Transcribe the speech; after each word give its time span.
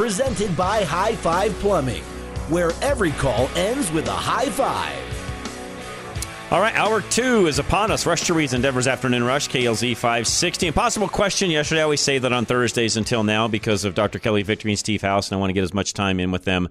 Presented 0.00 0.56
by 0.56 0.82
High 0.82 1.14
Five 1.14 1.52
Plumbing, 1.58 2.02
where 2.48 2.70
every 2.80 3.10
call 3.10 3.50
ends 3.54 3.92
with 3.92 4.08
a 4.08 4.10
high 4.10 4.48
five. 4.48 4.98
All 6.50 6.58
right, 6.58 6.74
hour 6.74 7.02
two 7.02 7.46
is 7.46 7.58
upon 7.58 7.90
us. 7.90 8.06
Rush 8.06 8.22
to 8.22 8.32
Reason, 8.32 8.62
Denver's 8.62 8.88
Afternoon 8.88 9.24
Rush, 9.24 9.50
KLZ 9.50 9.94
560. 9.94 10.68
Impossible 10.68 11.06
question 11.06 11.50
yesterday. 11.50 11.82
I 11.82 11.84
always 11.84 12.00
say 12.00 12.16
that 12.16 12.32
on 12.32 12.46
Thursdays 12.46 12.96
until 12.96 13.24
now 13.24 13.46
because 13.46 13.84
of 13.84 13.94
Dr. 13.94 14.18
Kelly 14.18 14.42
Victory 14.42 14.70
and 14.70 14.78
Steve 14.78 15.02
House, 15.02 15.28
and 15.28 15.36
I 15.36 15.38
want 15.38 15.50
to 15.50 15.54
get 15.54 15.64
as 15.64 15.74
much 15.74 15.92
time 15.92 16.18
in 16.18 16.30
with 16.30 16.44
them 16.44 16.70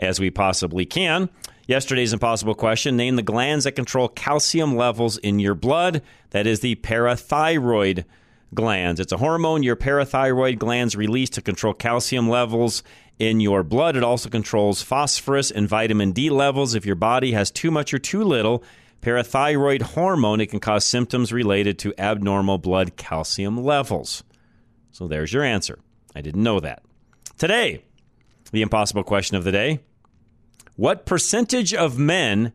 as 0.00 0.18
we 0.18 0.30
possibly 0.30 0.84
can. 0.84 1.28
Yesterday's 1.68 2.12
impossible 2.12 2.56
question 2.56 2.96
name 2.96 3.14
the 3.14 3.22
glands 3.22 3.66
that 3.66 3.76
control 3.76 4.08
calcium 4.08 4.74
levels 4.74 5.16
in 5.18 5.38
your 5.38 5.54
blood. 5.54 6.02
That 6.30 6.48
is 6.48 6.58
the 6.58 6.74
parathyroid 6.74 8.04
glands. 8.54 9.00
It's 9.00 9.12
a 9.12 9.16
hormone 9.16 9.62
your 9.62 9.76
parathyroid 9.76 10.58
glands 10.58 10.96
release 10.96 11.30
to 11.30 11.42
control 11.42 11.74
calcium 11.74 12.28
levels 12.28 12.82
in 13.18 13.40
your 13.40 13.62
blood. 13.62 13.96
It 13.96 14.02
also 14.02 14.28
controls 14.28 14.82
phosphorus 14.82 15.50
and 15.50 15.68
vitamin 15.68 16.12
D 16.12 16.30
levels. 16.30 16.74
If 16.74 16.86
your 16.86 16.96
body 16.96 17.32
has 17.32 17.50
too 17.50 17.70
much 17.70 17.92
or 17.92 17.98
too 17.98 18.24
little 18.24 18.62
parathyroid 19.02 19.82
hormone, 19.82 20.40
it 20.40 20.46
can 20.46 20.60
cause 20.60 20.84
symptoms 20.84 21.32
related 21.32 21.78
to 21.80 21.94
abnormal 21.98 22.58
blood 22.58 22.96
calcium 22.96 23.62
levels. 23.62 24.24
So 24.90 25.06
there's 25.06 25.32
your 25.32 25.42
answer. 25.42 25.78
I 26.14 26.20
didn't 26.20 26.42
know 26.42 26.60
that. 26.60 26.82
Today, 27.36 27.84
the 28.52 28.62
impossible 28.62 29.02
question 29.02 29.36
of 29.36 29.44
the 29.44 29.52
day 29.52 29.80
What 30.76 31.06
percentage 31.06 31.74
of 31.74 31.98
men 31.98 32.52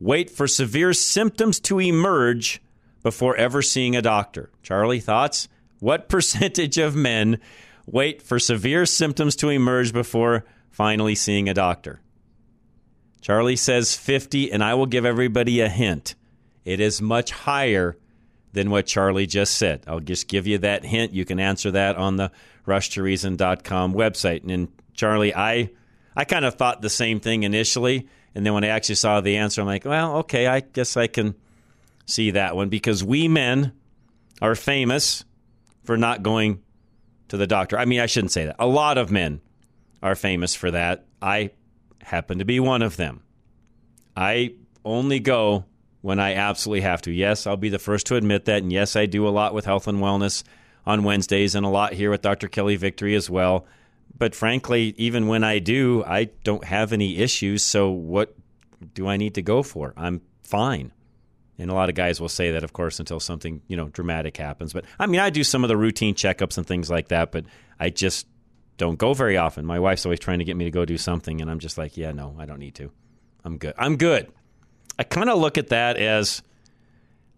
wait 0.00 0.30
for 0.30 0.46
severe 0.46 0.92
symptoms 0.92 1.60
to 1.60 1.80
emerge 1.80 2.60
before 3.06 3.36
ever 3.36 3.62
seeing 3.62 3.94
a 3.94 4.02
doctor? 4.02 4.50
Charlie, 4.64 4.98
thoughts? 4.98 5.46
What 5.78 6.08
percentage 6.08 6.76
of 6.76 6.96
men 6.96 7.38
wait 7.86 8.20
for 8.20 8.40
severe 8.40 8.84
symptoms 8.84 9.36
to 9.36 9.48
emerge 9.48 9.92
before 9.92 10.44
finally 10.72 11.14
seeing 11.14 11.48
a 11.48 11.54
doctor? 11.54 12.00
Charlie 13.20 13.54
says 13.54 13.94
50, 13.94 14.50
and 14.50 14.60
I 14.60 14.74
will 14.74 14.86
give 14.86 15.04
everybody 15.04 15.60
a 15.60 15.68
hint. 15.68 16.16
It 16.64 16.80
is 16.80 17.00
much 17.00 17.30
higher 17.30 17.96
than 18.52 18.70
what 18.70 18.86
Charlie 18.86 19.28
just 19.28 19.56
said. 19.56 19.84
I'll 19.86 20.00
just 20.00 20.26
give 20.26 20.48
you 20.48 20.58
that 20.58 20.84
hint. 20.84 21.12
You 21.12 21.24
can 21.24 21.38
answer 21.38 21.70
that 21.70 21.94
on 21.94 22.16
the 22.16 22.32
rushtoreason.com 22.66 23.94
website. 23.94 24.52
And 24.52 24.66
Charlie, 24.94 25.32
I 25.32 25.70
I 26.16 26.24
kind 26.24 26.44
of 26.44 26.54
thought 26.54 26.82
the 26.82 26.90
same 26.90 27.20
thing 27.20 27.44
initially, 27.44 28.08
and 28.34 28.44
then 28.44 28.52
when 28.52 28.64
I 28.64 28.68
actually 28.68 28.96
saw 28.96 29.20
the 29.20 29.36
answer, 29.36 29.60
I'm 29.60 29.68
like, 29.68 29.84
well, 29.84 30.16
okay, 30.16 30.48
I 30.48 30.58
guess 30.58 30.96
I 30.96 31.06
can 31.06 31.36
see 32.06 32.30
that 32.32 32.56
one 32.56 32.68
because 32.68 33.04
we 33.04 33.28
men 33.28 33.72
are 34.40 34.54
famous 34.54 35.24
for 35.84 35.96
not 35.96 36.22
going 36.22 36.62
to 37.28 37.36
the 37.36 37.46
doctor. 37.46 37.78
I 37.78 37.84
mean, 37.84 38.00
I 38.00 38.06
shouldn't 38.06 38.32
say 38.32 38.46
that. 38.46 38.56
A 38.58 38.66
lot 38.66 38.98
of 38.98 39.10
men 39.10 39.40
are 40.02 40.14
famous 40.14 40.54
for 40.54 40.70
that. 40.70 41.04
I 41.20 41.50
happen 42.02 42.38
to 42.38 42.44
be 42.44 42.60
one 42.60 42.82
of 42.82 42.96
them. 42.96 43.22
I 44.16 44.54
only 44.84 45.20
go 45.20 45.64
when 46.00 46.20
I 46.20 46.34
absolutely 46.34 46.82
have 46.82 47.02
to. 47.02 47.10
Yes, 47.10 47.46
I'll 47.46 47.56
be 47.56 47.68
the 47.68 47.78
first 47.78 48.06
to 48.06 48.16
admit 48.16 48.44
that. 48.44 48.62
And 48.62 48.72
yes, 48.72 48.94
I 48.94 49.06
do 49.06 49.26
a 49.26 49.30
lot 49.30 49.54
with 49.54 49.64
health 49.64 49.88
and 49.88 49.98
wellness 49.98 50.44
on 50.86 51.02
Wednesdays 51.02 51.54
and 51.54 51.66
a 51.66 51.68
lot 51.68 51.94
here 51.94 52.10
with 52.10 52.22
Dr. 52.22 52.48
Kelly 52.48 52.76
Victory 52.76 53.16
as 53.16 53.28
well. 53.28 53.66
But 54.16 54.34
frankly, 54.34 54.94
even 54.96 55.26
when 55.26 55.42
I 55.42 55.58
do, 55.58 56.04
I 56.04 56.24
don't 56.44 56.64
have 56.64 56.92
any 56.92 57.18
issues. 57.18 57.62
So 57.62 57.90
what 57.90 58.34
do 58.94 59.08
I 59.08 59.16
need 59.16 59.34
to 59.34 59.42
go 59.42 59.62
for? 59.62 59.92
I'm 59.96 60.22
fine. 60.44 60.92
And 61.58 61.70
a 61.70 61.74
lot 61.74 61.88
of 61.88 61.94
guys 61.94 62.20
will 62.20 62.28
say 62.28 62.50
that, 62.50 62.64
of 62.64 62.72
course, 62.72 63.00
until 63.00 63.18
something 63.18 63.62
you 63.66 63.76
know 63.76 63.88
dramatic 63.88 64.36
happens. 64.36 64.72
But 64.72 64.84
I 64.98 65.06
mean, 65.06 65.20
I 65.20 65.30
do 65.30 65.42
some 65.44 65.64
of 65.64 65.68
the 65.68 65.76
routine 65.76 66.14
checkups 66.14 66.58
and 66.58 66.66
things 66.66 66.90
like 66.90 67.08
that. 67.08 67.32
But 67.32 67.46
I 67.80 67.90
just 67.90 68.26
don't 68.76 68.98
go 68.98 69.14
very 69.14 69.36
often. 69.36 69.64
My 69.64 69.78
wife's 69.78 70.04
always 70.04 70.20
trying 70.20 70.38
to 70.38 70.44
get 70.44 70.56
me 70.56 70.64
to 70.64 70.70
go 70.70 70.84
do 70.84 70.98
something, 70.98 71.40
and 71.40 71.50
I'm 71.50 71.58
just 71.58 71.78
like, 71.78 71.96
yeah, 71.96 72.12
no, 72.12 72.36
I 72.38 72.46
don't 72.46 72.58
need 72.58 72.74
to. 72.76 72.90
I'm 73.44 73.58
good. 73.58 73.74
I'm 73.78 73.96
good. 73.96 74.30
I 74.98 75.04
kind 75.04 75.30
of 75.30 75.38
look 75.38 75.58
at 75.58 75.68
that 75.68 75.96
as, 75.96 76.42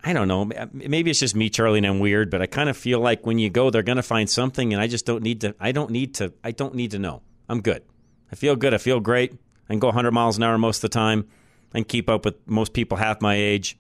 I 0.03 0.13
don't 0.13 0.29
know, 0.29 0.51
maybe 0.73 1.11
it's 1.11 1.21
just 1.21 1.35
me, 1.35 1.51
Charlie, 1.51 1.79
and 1.79 1.87
I'm 1.87 1.99
weird, 1.99 2.31
but 2.31 2.41
I 2.41 2.47
kind 2.47 2.69
of 2.69 2.77
feel 2.77 3.01
like 3.01 3.27
when 3.27 3.39
you 3.39 3.51
go, 3.51 3.71
they're 3.71 3.83
going 3.83 3.97
to 3.97 4.03
find 4.03 4.29
something, 4.31 4.73
and 4.73 4.81
I 4.81 4.87
just 4.87 5.07
don't 5.07 5.23
need 5.23 5.41
to. 5.43 5.55
I 5.61 5.73
don't 5.73 5.91
need 5.91 6.15
to. 6.17 6.33
I 6.43 6.53
don't 6.53 6.75
need 6.75 6.93
to 6.93 6.99
know. 6.99 7.23
I'm 7.49 7.61
good. 7.61 7.83
I 8.31 8.37
feel 8.37 8.57
good. 8.57 8.75
I 8.75 8.79
feel 8.79 9.01
great. 9.01 9.33
I 9.69 9.73
can 9.73 9.81
go 9.81 9.89
100 9.89 10.13
miles 10.13 10.37
an 10.37 10.45
hour 10.45 10.57
most 10.57 10.79
of 10.79 10.91
the 10.91 10.95
time, 10.95 11.29
and 11.75 11.87
keep 11.87 12.09
up 12.09 12.25
with 12.25 12.37
most 12.49 12.73
people 12.73 12.97
half 12.97 13.21
my 13.21 13.35
age. 13.35 13.77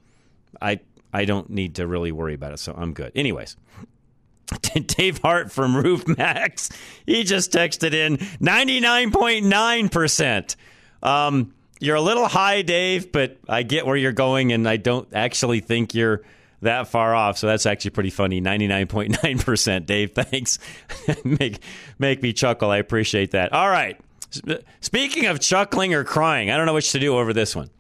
I 0.61 0.81
I 1.13 1.25
don't 1.25 1.51
need 1.51 1.77
to 1.77 1.87
really 1.87 2.11
worry 2.13 2.35
about 2.35 2.53
it, 2.53 2.59
so 2.59 2.75
I'm 2.77 2.93
good. 2.93 3.13
Anyways. 3.15 3.57
Dave 4.87 5.19
Hart 5.19 5.53
from 5.53 5.77
Roof 5.77 6.09
Maxx. 6.17 6.71
He 7.05 7.23
just 7.25 7.53
texted 7.53 7.93
in 7.93 8.17
99.9%. 8.17 10.57
Um, 11.03 11.53
you're 11.81 11.97
a 11.97 12.01
little 12.01 12.27
high, 12.27 12.63
Dave, 12.63 13.13
but 13.13 13.37
I 13.49 13.63
get 13.63 13.87
where 13.87 13.97
you're 13.97 14.13
going, 14.13 14.53
and 14.53 14.69
I 14.69 14.79
don't 14.79 15.07
actually 15.13 15.61
think 15.61 15.95
you're 15.95 16.23
that 16.63 16.89
far 16.89 17.15
off. 17.15 17.39
So 17.39 17.47
that's 17.47 17.67
actually 17.67 17.93
pretty 17.93 18.11
funny. 18.11 18.41
99.9%. 18.41 19.87
Dave, 19.87 20.13
thanks. 20.15 20.59
make, 21.25 21.61
make 21.99 22.23
me 22.23 22.33
chuckle. 22.33 22.71
I 22.71 22.79
appreciate 22.79 23.33
that. 23.33 23.53
All 23.53 23.69
right. 23.69 24.01
Speaking 24.81 25.27
of 25.27 25.41
chuckling 25.41 25.93
or 25.95 26.05
crying, 26.05 26.51
I 26.51 26.57
don't 26.57 26.67
know 26.67 26.75
which 26.75 26.93
to 26.93 26.99
do 26.99 27.17
over 27.17 27.33
this 27.33 27.57
one. 27.57 27.71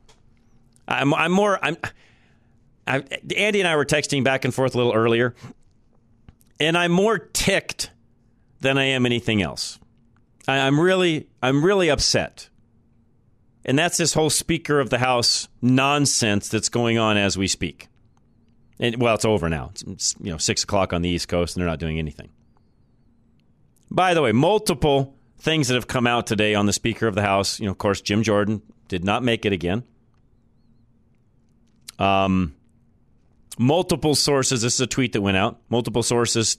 I'm, 0.86 1.12
I'm 1.12 1.32
more. 1.32 1.58
I'm. 1.62 1.76
I, 2.88 3.04
Andy 3.36 3.60
and 3.60 3.68
I 3.68 3.76
were 3.76 3.84
texting 3.84 4.24
back 4.24 4.44
and 4.44 4.54
forth 4.54 4.74
a 4.74 4.78
little 4.78 4.94
earlier 4.94 5.34
and 6.60 6.76
I'm 6.76 6.92
more 6.92 7.18
ticked 7.18 7.90
than 8.60 8.78
I 8.78 8.84
am 8.84 9.06
anything 9.06 9.42
else. 9.42 9.78
I, 10.46 10.58
am 10.58 10.80
really, 10.80 11.28
I'm 11.42 11.64
really 11.64 11.90
upset, 11.90 12.48
and 13.64 13.78
that's 13.78 13.98
this 13.98 14.14
whole 14.14 14.30
Speaker 14.30 14.80
of 14.80 14.90
the 14.90 14.98
House 14.98 15.48
nonsense 15.60 16.48
that's 16.48 16.68
going 16.68 16.98
on 16.98 17.16
as 17.16 17.36
we 17.36 17.46
speak. 17.46 17.88
And 18.80 19.00
well, 19.00 19.14
it's 19.14 19.24
over 19.24 19.48
now. 19.48 19.72
It's 19.88 20.14
you 20.20 20.30
know 20.30 20.38
six 20.38 20.62
o'clock 20.62 20.92
on 20.92 21.02
the 21.02 21.08
East 21.08 21.28
Coast, 21.28 21.56
and 21.56 21.60
they're 21.60 21.68
not 21.68 21.80
doing 21.80 21.98
anything. 21.98 22.30
By 23.90 24.14
the 24.14 24.22
way, 24.22 24.32
multiple 24.32 25.16
things 25.38 25.68
that 25.68 25.74
have 25.74 25.86
come 25.86 26.06
out 26.06 26.26
today 26.26 26.54
on 26.54 26.66
the 26.66 26.72
Speaker 26.72 27.06
of 27.06 27.14
the 27.14 27.22
House. 27.22 27.60
You 27.60 27.66
know, 27.66 27.72
of 27.72 27.78
course, 27.78 28.00
Jim 28.00 28.22
Jordan 28.22 28.62
did 28.86 29.04
not 29.04 29.22
make 29.22 29.44
it 29.44 29.52
again. 29.52 29.82
Um, 31.98 32.54
multiple 33.58 34.14
sources, 34.14 34.62
this 34.62 34.74
is 34.74 34.80
a 34.80 34.86
tweet 34.86 35.12
that 35.12 35.20
went 35.20 35.36
out, 35.36 35.60
multiple 35.68 36.02
sources 36.02 36.58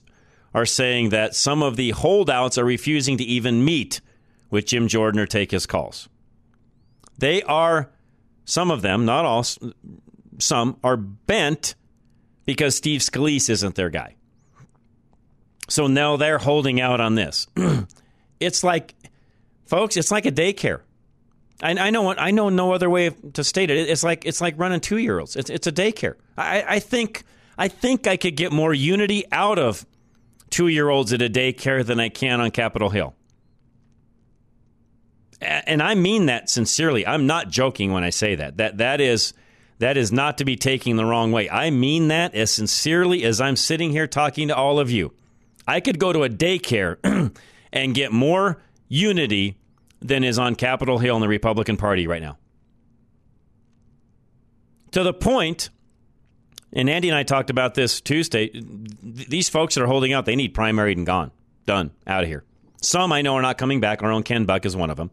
are 0.53 0.65
saying 0.65 1.09
that 1.09 1.35
some 1.35 1.61
of 1.61 1.75
the 1.75 1.91
holdouts 1.91 2.57
are 2.57 2.65
refusing 2.65 3.17
to 3.17 3.23
even 3.23 3.63
meet 3.63 4.01
with 4.49 4.65
Jim 4.65 4.87
Jordan 4.87 5.19
or 5.19 5.27
take 5.27 5.51
his 5.51 5.65
calls. 5.65 6.09
They 7.17 7.41
are, 7.43 7.91
some 8.45 8.71
of 8.71 8.81
them, 8.81 9.05
not 9.05 9.25
all, 9.25 9.45
some 10.39 10.77
are 10.83 10.97
bent 10.97 11.75
because 12.45 12.75
Steve 12.75 13.01
Scalise 13.01 13.49
isn't 13.49 13.75
their 13.75 13.89
guy. 13.89 14.15
So 15.67 15.85
now 15.85 16.17
they're 16.17 16.39
holding 16.39 16.81
out 16.81 16.99
on 16.99 17.15
this. 17.15 17.45
it's 18.39 18.63
like, 18.63 18.95
folks, 19.65 19.97
it's 19.97 20.11
like 20.11 20.25
a 20.25 20.31
daycare. 20.31 20.81
I, 21.61 21.71
I 21.71 21.89
know 21.89 22.13
I 22.13 22.31
know 22.31 22.49
no 22.49 22.73
other 22.73 22.89
way 22.89 23.09
to 23.09 23.43
state 23.43 23.69
it. 23.69 23.89
It's 23.89 24.03
like 24.03 24.25
it's 24.25 24.41
like 24.41 24.55
running 24.57 24.79
two 24.79 24.97
year 24.97 25.19
olds. 25.19 25.35
It's 25.35 25.49
it's 25.49 25.67
a 25.67 25.71
daycare. 25.71 26.15
I, 26.37 26.63
I 26.67 26.79
think 26.79 27.23
I 27.57 27.67
think 27.67 28.07
I 28.07 28.17
could 28.17 28.35
get 28.35 28.51
more 28.51 28.73
unity 28.73 29.25
out 29.31 29.59
of 29.59 29.85
two 30.49 30.67
year 30.67 30.89
olds 30.89 31.11
at 31.13 31.21
a 31.21 31.29
daycare 31.29 31.85
than 31.85 31.99
I 31.99 32.09
can 32.09 32.39
on 32.39 32.51
Capitol 32.51 32.89
Hill. 32.89 33.15
And 35.41 35.81
I 35.81 35.95
mean 35.95 36.25
that 36.25 36.49
sincerely. 36.49 37.07
I'm 37.07 37.25
not 37.25 37.49
joking 37.49 37.93
when 37.93 38.03
I 38.03 38.09
say 38.09 38.35
that. 38.35 38.57
That 38.57 38.77
that 38.77 39.01
is 39.01 39.33
that 39.79 39.97
is 39.97 40.11
not 40.11 40.37
to 40.39 40.45
be 40.45 40.55
taken 40.55 40.95
the 40.95 41.05
wrong 41.05 41.31
way. 41.31 41.49
I 41.49 41.69
mean 41.69 42.09
that 42.09 42.35
as 42.35 42.51
sincerely 42.51 43.23
as 43.23 43.39
I'm 43.39 43.55
sitting 43.55 43.91
here 43.91 44.07
talking 44.07 44.47
to 44.49 44.55
all 44.55 44.79
of 44.79 44.91
you. 44.91 45.13
I 45.67 45.81
could 45.81 45.99
go 45.99 46.11
to 46.11 46.23
a 46.23 46.29
daycare 46.29 46.97
and 47.73 47.95
get 47.95 48.11
more 48.11 48.61
unity 48.87 49.58
than 50.01 50.23
is 50.23 50.39
on 50.39 50.55
Capitol 50.55 50.97
Hill 50.97 51.15
in 51.15 51.21
the 51.21 51.27
Republican 51.27 51.77
Party 51.77 52.07
right 52.07 52.21
now. 52.21 52.37
To 54.91 55.03
the 55.03 55.13
point, 55.13 55.69
and 56.73 56.89
Andy 56.89 57.09
and 57.09 57.17
I 57.17 57.23
talked 57.23 57.49
about 57.49 57.75
this 57.75 58.01
Tuesday, 58.01 58.51
these 59.03 59.49
folks 59.49 59.75
that 59.75 59.83
are 59.83 59.87
holding 59.87 60.13
out, 60.13 60.25
they 60.25 60.35
need 60.35 60.53
primaried 60.53 60.97
and 60.97 61.05
gone. 61.05 61.31
Done. 61.65 61.91
Out 62.07 62.23
of 62.23 62.29
here. 62.29 62.43
Some 62.81 63.11
I 63.11 63.21
know 63.21 63.35
are 63.35 63.41
not 63.41 63.57
coming 63.57 63.79
back. 63.79 64.01
Our 64.01 64.11
own 64.11 64.23
Ken 64.23 64.45
Buck 64.45 64.65
is 64.65 64.75
one 64.75 64.89
of 64.89 64.97
them. 64.97 65.11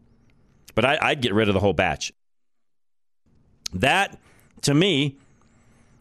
But 0.73 0.85
I, 0.85 1.09
would 1.09 1.21
get 1.21 1.33
rid 1.33 1.47
of 1.47 1.53
the 1.53 1.59
whole 1.59 1.73
batch. 1.73 2.13
That, 3.73 4.17
to 4.61 4.73
me, 4.73 5.17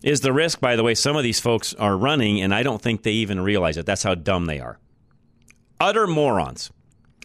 is 0.03 0.21
the 0.21 0.33
risk, 0.33 0.61
by 0.61 0.77
the 0.77 0.83
way, 0.83 0.95
some 0.95 1.17
of 1.17 1.23
these 1.23 1.41
folks 1.41 1.75
are 1.75 1.97
running, 1.97 2.41
and 2.41 2.55
I 2.55 2.63
don't 2.63 2.81
think 2.81 3.03
they 3.03 3.13
even 3.13 3.41
realize 3.41 3.77
it. 3.77 3.87
That's 3.87 4.03
how 4.03 4.15
dumb 4.15 4.47
they 4.47 4.61
are. 4.61 4.79
Utter 5.81 6.07
morons. 6.07 6.71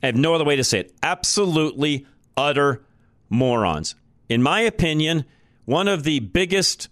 I 0.02 0.08
have 0.08 0.16
no 0.16 0.34
other 0.34 0.46
way 0.46 0.56
to 0.56 0.64
say 0.64 0.80
it. 0.80 0.94
Absolutely 1.04 2.06
utter 2.36 2.84
morons. 3.30 3.96
In 4.30 4.42
my 4.42 4.62
opinion, 4.62 5.26
one 5.66 5.88
of 5.88 6.04
the 6.04 6.20
biggest 6.20 6.90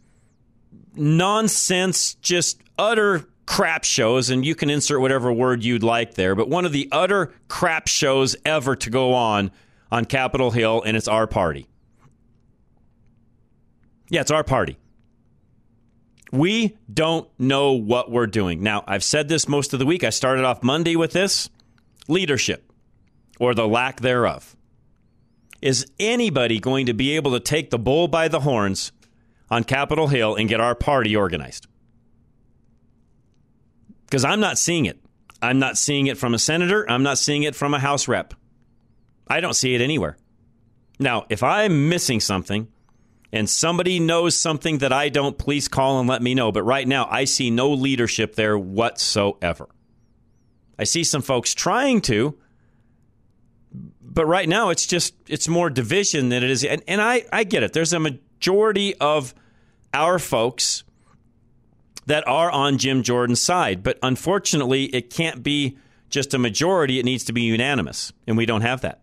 nonsense, 0.96 2.16
just 2.16 2.62
utter 2.78 3.28
crap 3.46 3.84
shows, 3.84 4.30
and 4.30 4.46
you 4.46 4.54
can 4.54 4.70
insert 4.70 5.02
whatever 5.02 5.34
word 5.34 5.64
you'd 5.64 5.84
like 5.84 6.14
there, 6.14 6.36
but 6.36 6.50
one 6.50 6.66
of 6.66 6.72
the 6.72 6.88
utter 6.92 7.34
crap 7.48 7.88
shows 7.88 8.36
ever 8.46 8.76
to 8.76 8.90
go 8.90 9.14
on 9.14 9.52
on 9.92 10.06
Capitol 10.06 10.52
Hill, 10.52 10.84
and 10.86 10.96
it's 10.96 11.08
our 11.08 11.26
party. 11.26 11.68
Yeah, 14.10 14.22
it's 14.22 14.32
our 14.32 14.44
party. 14.44 14.78
We 16.32 16.78
don't 16.94 17.28
know 17.40 17.74
what 17.74 18.12
we're 18.12 18.28
doing. 18.28 18.62
Now, 18.62 18.84
I've 18.88 19.04
said 19.04 19.30
this 19.30 19.48
most 19.48 19.74
of 19.74 19.80
the 19.80 19.86
week. 19.86 20.04
I 20.04 20.12
started 20.12 20.46
off 20.46 20.62
Monday 20.62 20.96
with 20.96 21.12
this 21.12 21.50
leadership 22.08 22.69
or 23.40 23.56
the 23.56 23.68
lack 23.68 24.02
thereof. 24.02 24.56
Is 25.62 25.88
anybody 26.00 26.60
going 26.60 26.86
to 26.86 26.94
be 26.94 27.16
able 27.16 27.32
to 27.32 27.40
take 27.40 27.70
the 27.70 27.80
bull 27.80 28.08
by 28.08 28.28
the 28.28 28.42
horns 28.42 28.92
on 29.50 29.64
Capitol 29.64 30.08
Hill 30.08 30.36
and 30.36 30.48
get 30.48 30.62
our 30.62 30.76
party 30.76 31.16
organized? 31.16 31.68
Because 34.06 34.24
I'm 34.24 34.40
not 34.40 34.58
seeing 34.58 34.86
it. 34.86 35.00
I'm 35.42 35.60
not 35.60 35.78
seeing 35.78 36.08
it 36.08 36.18
from 36.18 36.34
a 36.34 36.40
senator. 36.40 36.90
I'm 36.90 37.04
not 37.04 37.18
seeing 37.18 37.44
it 37.44 37.56
from 37.56 37.74
a 37.74 37.80
House 37.80 38.08
rep. 38.08 38.34
I 39.28 39.42
don't 39.42 39.54
see 39.54 39.76
it 39.76 39.82
anywhere. 39.82 40.18
Now, 41.00 41.26
if 41.30 41.44
I'm 41.44 41.90
missing 41.90 42.20
something 42.20 42.68
and 43.32 43.50
somebody 43.50 44.00
knows 44.00 44.36
something 44.36 44.80
that 44.80 44.92
I 44.92 45.10
don't, 45.10 45.38
please 45.38 45.68
call 45.68 46.00
and 46.00 46.10
let 46.10 46.22
me 46.22 46.34
know. 46.34 46.52
But 46.52 46.64
right 46.64 46.88
now, 46.88 47.08
I 47.10 47.26
see 47.26 47.52
no 47.52 47.72
leadership 47.72 48.36
there 48.36 48.58
whatsoever. 48.58 49.70
I 50.78 50.84
see 50.86 51.04
some 51.04 51.22
folks 51.22 51.54
trying 51.54 52.02
to, 52.02 52.38
but 54.14 54.26
right 54.26 54.50
now 54.50 54.70
it's 54.70 54.86
just 54.86 55.14
it's 55.28 55.48
more 55.48 55.70
division 55.70 56.30
than 56.30 56.44
it 56.44 56.50
is. 56.50 56.64
And, 56.64 56.82
and 56.88 57.02
I, 57.02 57.26
I 57.32 57.44
get 57.44 57.64
it. 57.64 57.74
There's 57.74 57.94
a 57.94 58.00
majority 58.00 58.96
of 58.96 59.34
our 59.94 60.20
folks 60.20 60.84
that 62.06 62.28
are 62.28 62.50
on 62.50 62.78
Jim 62.78 63.04
Jordan's 63.04 63.40
side. 63.40 63.84
But 63.84 64.00
unfortunately, 64.02 64.86
it 64.86 65.10
can't 65.10 65.44
be 65.44 65.78
just 66.10 66.34
a 66.34 66.40
majority, 66.40 67.00
it 67.00 67.06
needs 67.06 67.24
to 67.26 67.34
be 67.34 67.44
unanimous. 67.44 68.12
And 68.26 68.36
we 68.36 68.48
don't 68.48 68.62
have 68.62 68.82
that. 68.82 69.02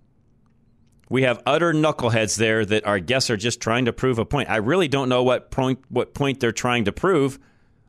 We 1.09 1.23
have 1.23 1.41
utter 1.47 1.73
knuckleheads 1.73 2.37
there 2.37 2.65
that 2.65 2.85
our 2.85 2.99
guests 2.99 3.31
are 3.31 3.37
just 3.37 3.61
trying 3.61 3.85
to 3.85 3.93
prove 3.93 4.19
a 4.19 4.25
point. 4.25 4.51
I 4.51 4.57
really 4.57 4.89
don't 4.89 5.09
know 5.09 5.23
what 5.23 5.53
point 5.53 5.79
what 5.89 6.15
point 6.15 6.41
they're 6.41 6.51
trying 6.51 6.85
to 6.87 6.93
prove, 6.93 7.39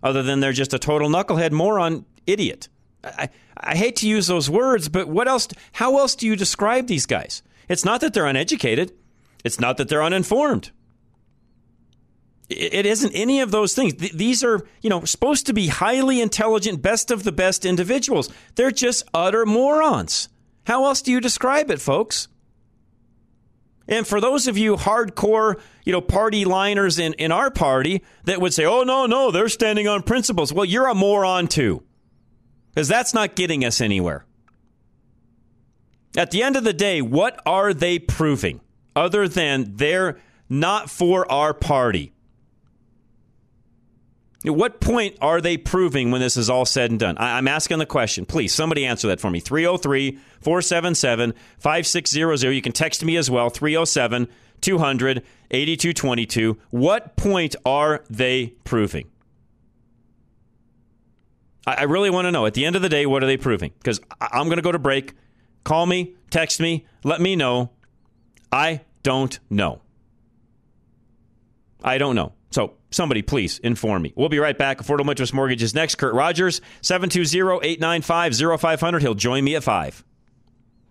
other 0.04 0.22
than 0.22 0.40
they're 0.40 0.54
just 0.54 0.76
a 0.76 0.80
total 0.80 1.10
knucklehead 1.10 1.52
moron 1.52 2.06
idiot. 2.28 2.70
I, 3.18 3.30
I 3.58 3.76
hate 3.76 3.96
to 3.98 4.08
use 4.08 4.28
those 4.28 4.50
words, 4.50 4.90
but 4.90 5.08
what 5.08 5.28
else? 5.28 5.48
How 5.74 5.98
else 5.98 6.16
do 6.16 6.28
you 6.28 6.36
describe 6.36 6.88
these 6.88 7.06
guys? 7.06 7.42
It's 7.70 7.86
not 7.86 8.02
that 8.02 8.14
they're 8.14 8.26
uneducated. 8.26 8.94
It's 9.44 9.60
not 9.60 9.78
that 9.78 9.90
they're 9.90 10.04
uninformed. 10.04 10.72
It 12.50 12.86
isn't 12.86 13.12
any 13.14 13.42
of 13.42 13.52
those 13.52 13.74
things. 13.74 13.94
These 13.96 14.42
are, 14.42 14.66
you 14.82 14.90
know, 14.90 15.04
supposed 15.04 15.48
to 15.48 15.54
be 15.54 15.68
highly 15.68 16.22
intelligent, 16.22 16.82
best 16.82 17.12
of 17.12 17.26
the 17.26 17.34
best 17.34 17.66
individuals. 17.66 18.30
They're 18.56 18.72
just 18.72 19.04
utter 19.14 19.46
morons. 19.46 20.30
How 20.66 20.86
else 20.86 21.02
do 21.02 21.12
you 21.12 21.20
describe 21.20 21.70
it, 21.70 21.82
folks? 21.82 22.30
And 23.90 24.08
for 24.08 24.22
those 24.22 24.48
of 24.48 24.58
you 24.58 24.76
hardcore, 24.76 25.60
you 25.84 25.92
know, 25.92 26.02
party 26.02 26.46
liners 26.46 27.00
in, 27.00 27.14
in 27.14 27.32
our 27.32 27.52
party 27.52 28.04
that 28.26 28.40
would 28.40 28.54
say, 28.54 28.66
oh, 28.66 28.84
no, 28.84 29.06
no, 29.06 29.32
they're 29.32 29.50
standing 29.50 29.88
on 29.88 30.04
principles. 30.04 30.54
Well, 30.54 30.66
you're 30.66 30.88
a 30.88 30.96
moron 30.96 31.48
too, 31.48 31.84
because 32.78 32.88
that's 32.88 33.12
not 33.12 33.34
getting 33.34 33.66
us 33.66 33.82
anywhere. 33.82 34.24
At 36.16 36.30
the 36.30 36.44
end 36.44 36.56
of 36.56 36.64
the 36.64 36.74
day, 36.74 37.02
what 37.02 37.42
are 37.44 37.74
they 37.74 37.98
proving 37.98 38.62
other 38.96 39.28
than 39.28 39.78
they're 39.78 40.20
not 40.48 40.88
for 40.88 41.30
our 41.32 41.56
party? 41.56 42.14
At 44.46 44.56
what 44.56 44.80
point 44.80 45.18
are 45.22 45.42
they 45.42 45.58
proving 45.58 46.12
when 46.12 46.22
this 46.22 46.38
is 46.38 46.52
all 46.52 46.66
said 46.66 46.92
and 46.92 47.00
done? 47.00 47.18
I, 47.18 47.40
am 47.40 47.48
asking 47.48 47.80
the 47.80 47.88
question. 47.88 48.28
Please, 48.28 48.54
somebody 48.54 48.86
answer 48.86 49.08
that 49.08 49.20
for 49.20 49.32
me. 49.32 49.40
303 49.40 50.20
477 50.42 51.34
5600. 51.58 52.52
You 52.52 52.62
can 52.62 52.74
text 52.74 53.04
me 53.04 53.18
as 53.18 53.32
well. 53.32 53.50
307 53.50 54.28
200 54.62 55.24
8222. 55.50 56.60
What 56.70 57.16
point 57.16 57.56
are 57.66 58.04
they 58.08 58.54
proving? 58.66 59.10
I, 61.68 61.74
I 61.74 61.84
really 61.84 62.10
want 62.10 62.26
to 62.26 62.32
know. 62.32 62.48
At 62.48 62.56
the 62.56 62.66
end 62.66 62.76
of 62.76 62.82
the 62.82 62.90
day, 62.90 63.06
what 63.06 63.24
are 63.24 63.28
they 63.28 63.38
proving? 63.38 63.72
Because 63.78 64.02
I'm 64.20 64.46
going 64.46 64.58
to 64.58 64.64
go 64.64 64.72
to 64.72 64.80
break. 64.80 65.14
Call 65.64 65.86
me, 65.86 66.16
text 66.32 66.60
me, 66.60 66.88
let 67.04 67.22
me 67.22 67.36
know. 67.36 67.70
I 68.52 68.82
don't 69.04 69.38
know. 69.50 69.82
I 71.84 71.98
don't 71.98 72.16
know. 72.16 72.34
So 72.52 72.76
somebody 72.90 73.22
please 73.22 73.60
inform 73.60 74.02
me. 74.02 74.14
We'll 74.16 74.30
be 74.30 74.40
right 74.40 74.58
back. 74.58 74.78
Affordable 74.80 75.10
Interest 75.10 75.34
Mortgage 75.34 75.62
is 75.62 75.76
next. 75.76 75.96
Kurt 75.96 76.14
Rogers, 76.14 76.62
720-895-0500. 76.82 79.02
He'll 79.02 79.14
join 79.14 79.44
me 79.44 79.56
at 79.56 79.64
5. 79.64 80.06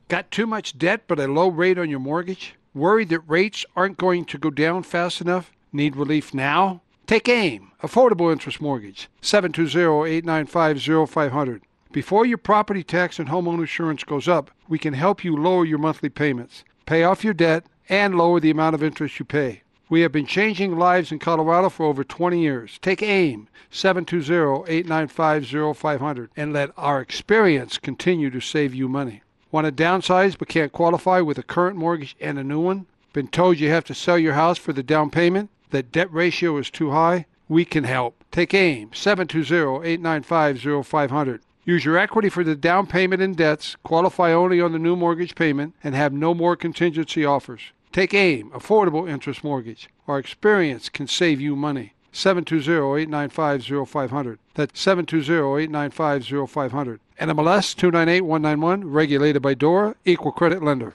Got 0.08 0.30
too 0.30 0.46
much 0.46 0.78
debt 0.78 1.04
but 1.08 1.18
a 1.18 1.26
low 1.26 1.48
rate 1.48 1.78
on 1.78 1.88
your 1.90 2.00
mortgage? 2.00 2.54
Worried 2.74 3.08
that 3.08 3.20
rates 3.20 3.64
aren't 3.74 3.96
going 3.96 4.26
to 4.26 4.36
go 4.38 4.50
down 4.50 4.82
fast 4.82 5.22
enough? 5.22 5.50
Need 5.72 5.96
relief 5.96 6.34
now? 6.34 6.82
Take 7.06 7.28
AIM, 7.28 7.70
Affordable 7.84 8.32
Interest 8.32 8.60
Mortgage, 8.60 9.08
720-895-0500. 9.22 11.60
Before 11.92 12.26
your 12.26 12.36
property 12.36 12.82
tax 12.82 13.20
and 13.20 13.28
home 13.28 13.46
insurance 13.46 14.02
goes 14.02 14.26
up, 14.26 14.50
we 14.68 14.80
can 14.80 14.92
help 14.92 15.22
you 15.22 15.36
lower 15.36 15.64
your 15.64 15.78
monthly 15.78 16.08
payments, 16.08 16.64
pay 16.84 17.04
off 17.04 17.22
your 17.22 17.32
debt, 17.32 17.64
and 17.88 18.18
lower 18.18 18.40
the 18.40 18.50
amount 18.50 18.74
of 18.74 18.82
interest 18.82 19.20
you 19.20 19.24
pay. 19.24 19.62
We 19.88 20.00
have 20.00 20.10
been 20.10 20.26
changing 20.26 20.76
lives 20.76 21.12
in 21.12 21.20
Colorado 21.20 21.68
for 21.68 21.86
over 21.86 22.02
20 22.02 22.40
years. 22.40 22.76
Take 22.82 23.04
AIM 23.04 23.48
720-895-0500 23.70 26.28
and 26.36 26.52
let 26.52 26.72
our 26.76 27.00
experience 27.00 27.78
continue 27.78 28.30
to 28.30 28.40
save 28.40 28.74
you 28.74 28.88
money. 28.88 29.22
Want 29.52 29.64
to 29.64 29.72
downsize 29.72 30.36
but 30.36 30.48
can't 30.48 30.72
qualify 30.72 31.20
with 31.20 31.38
a 31.38 31.44
current 31.44 31.76
mortgage 31.76 32.16
and 32.20 32.36
a 32.36 32.42
new 32.42 32.58
one? 32.58 32.86
Been 33.12 33.28
told 33.28 33.60
you 33.60 33.68
have 33.68 33.84
to 33.84 33.94
sell 33.94 34.18
your 34.18 34.34
house 34.34 34.58
for 34.58 34.72
the 34.72 34.82
down 34.82 35.10
payment? 35.10 35.50
That 35.70 35.92
debt 35.92 36.12
ratio 36.12 36.58
is 36.58 36.70
too 36.70 36.90
high? 36.90 37.24
We 37.48 37.64
can 37.64 37.84
help. 37.84 38.22
Take 38.30 38.52
AIM 38.54 38.90
720-895-0500. 38.90 41.40
Use 41.64 41.84
your 41.84 41.98
equity 41.98 42.28
for 42.28 42.44
the 42.44 42.54
down 42.54 42.86
payment 42.86 43.20
and 43.20 43.36
debts, 43.36 43.74
qualify 43.82 44.30
only 44.32 44.60
on 44.60 44.70
the 44.72 44.78
new 44.78 44.94
mortgage 44.94 45.34
payment, 45.34 45.74
and 45.82 45.96
have 45.96 46.12
no 46.12 46.34
more 46.34 46.54
contingency 46.54 47.24
offers. 47.24 47.72
Take 47.92 48.14
AIM, 48.14 48.50
Affordable 48.50 49.10
Interest 49.10 49.42
Mortgage. 49.42 49.88
Our 50.06 50.18
experience 50.18 50.88
can 50.88 51.08
save 51.08 51.40
you 51.40 51.56
money. 51.56 51.94
720-895-0500. 52.12 54.38
That's 54.54 54.84
720-895-0500. 54.84 56.98
NMLS 57.20 57.76
298191, 57.76 58.90
regulated 58.90 59.42
by 59.42 59.54
DORA, 59.54 59.94
equal 60.04 60.32
credit 60.32 60.62
lender. 60.62 60.94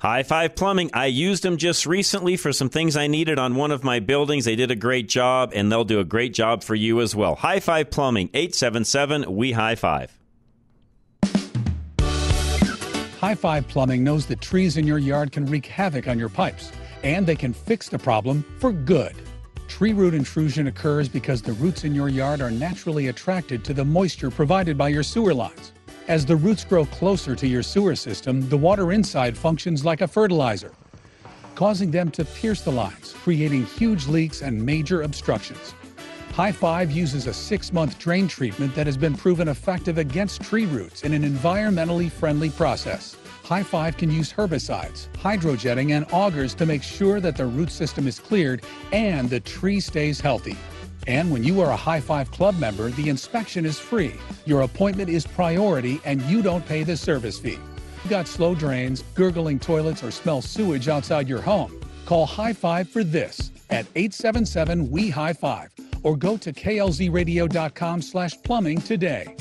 High 0.00 0.22
Five 0.22 0.54
Plumbing. 0.54 0.90
I 0.94 1.06
used 1.06 1.42
them 1.42 1.56
just 1.56 1.84
recently 1.84 2.36
for 2.36 2.52
some 2.52 2.68
things 2.68 2.96
I 2.96 3.08
needed 3.08 3.36
on 3.36 3.56
one 3.56 3.72
of 3.72 3.82
my 3.82 3.98
buildings. 3.98 4.44
They 4.44 4.54
did 4.54 4.70
a 4.70 4.76
great 4.76 5.08
job, 5.08 5.50
and 5.52 5.72
they'll 5.72 5.84
do 5.84 5.98
a 5.98 6.04
great 6.04 6.32
job 6.32 6.62
for 6.62 6.76
you 6.76 7.00
as 7.00 7.16
well. 7.16 7.34
High 7.34 7.58
Five 7.58 7.90
Plumbing, 7.90 8.30
877 8.32 9.34
We 9.34 9.50
High 9.52 9.74
Five. 9.74 10.16
High 13.20 13.34
Five 13.34 13.66
Plumbing 13.66 14.04
knows 14.04 14.26
that 14.26 14.40
trees 14.40 14.76
in 14.76 14.86
your 14.86 14.98
yard 14.98 15.32
can 15.32 15.44
wreak 15.46 15.66
havoc 15.66 16.06
on 16.06 16.16
your 16.16 16.28
pipes, 16.28 16.70
and 17.02 17.26
they 17.26 17.34
can 17.34 17.52
fix 17.52 17.88
the 17.88 17.98
problem 17.98 18.44
for 18.60 18.70
good. 18.70 19.16
Tree 19.66 19.92
root 19.92 20.14
intrusion 20.14 20.68
occurs 20.68 21.08
because 21.08 21.42
the 21.42 21.54
roots 21.54 21.82
in 21.82 21.92
your 21.92 22.08
yard 22.08 22.40
are 22.40 22.52
naturally 22.52 23.08
attracted 23.08 23.64
to 23.64 23.74
the 23.74 23.84
moisture 23.84 24.30
provided 24.30 24.78
by 24.78 24.88
your 24.90 25.02
sewer 25.02 25.34
lines. 25.34 25.72
As 26.08 26.24
the 26.24 26.36
roots 26.36 26.64
grow 26.64 26.86
closer 26.86 27.36
to 27.36 27.46
your 27.46 27.62
sewer 27.62 27.94
system, 27.94 28.48
the 28.48 28.56
water 28.56 28.92
inside 28.92 29.36
functions 29.36 29.84
like 29.84 30.00
a 30.00 30.08
fertilizer, 30.08 30.72
causing 31.54 31.90
them 31.90 32.10
to 32.12 32.24
pierce 32.24 32.62
the 32.62 32.72
lines, 32.72 33.12
creating 33.12 33.66
huge 33.66 34.06
leaks 34.06 34.40
and 34.40 34.64
major 34.64 35.02
obstructions. 35.02 35.74
High 36.32 36.52
Five 36.52 36.90
uses 36.90 37.26
a 37.26 37.34
six 37.34 37.74
month 37.74 37.98
drain 37.98 38.26
treatment 38.26 38.74
that 38.74 38.86
has 38.86 38.96
been 38.96 39.14
proven 39.18 39.48
effective 39.48 39.98
against 39.98 40.40
tree 40.40 40.64
roots 40.64 41.02
in 41.02 41.12
an 41.12 41.24
environmentally 41.24 42.10
friendly 42.10 42.48
process. 42.48 43.14
High 43.44 43.62
Five 43.62 43.98
can 43.98 44.10
use 44.10 44.32
herbicides, 44.32 45.08
hydrojetting, 45.12 45.90
and 45.90 46.06
augers 46.06 46.54
to 46.54 46.64
make 46.64 46.82
sure 46.82 47.20
that 47.20 47.36
the 47.36 47.44
root 47.44 47.70
system 47.70 48.08
is 48.08 48.18
cleared 48.18 48.64
and 48.92 49.28
the 49.28 49.40
tree 49.40 49.78
stays 49.78 50.20
healthy. 50.20 50.56
And 51.08 51.32
when 51.32 51.42
you 51.42 51.62
are 51.62 51.70
a 51.70 51.76
High 51.76 52.00
Five 52.00 52.30
Club 52.30 52.58
member, 52.58 52.90
the 52.90 53.08
inspection 53.08 53.64
is 53.64 53.80
free. 53.80 54.12
Your 54.44 54.60
appointment 54.60 55.08
is 55.08 55.26
priority 55.26 56.02
and 56.04 56.20
you 56.22 56.42
don't 56.42 56.64
pay 56.66 56.84
the 56.84 56.98
service 56.98 57.38
fee. 57.38 57.58
You 58.04 58.10
got 58.10 58.28
slow 58.28 58.54
drains, 58.54 59.02
gurgling 59.14 59.58
toilets, 59.58 60.04
or 60.04 60.10
smell 60.10 60.42
sewage 60.42 60.86
outside 60.86 61.26
your 61.26 61.40
home? 61.40 61.80
Call 62.04 62.26
High 62.26 62.52
Five 62.52 62.90
for 62.90 63.02
this 63.02 63.50
at 63.70 63.86
877 63.96 64.90
We 64.90 65.08
High 65.08 65.32
Five 65.32 65.70
or 66.02 66.14
go 66.14 66.36
to 66.36 66.52
klzradio.com 66.52 68.02
slash 68.02 68.40
plumbing 68.42 68.80
today. 68.82 69.34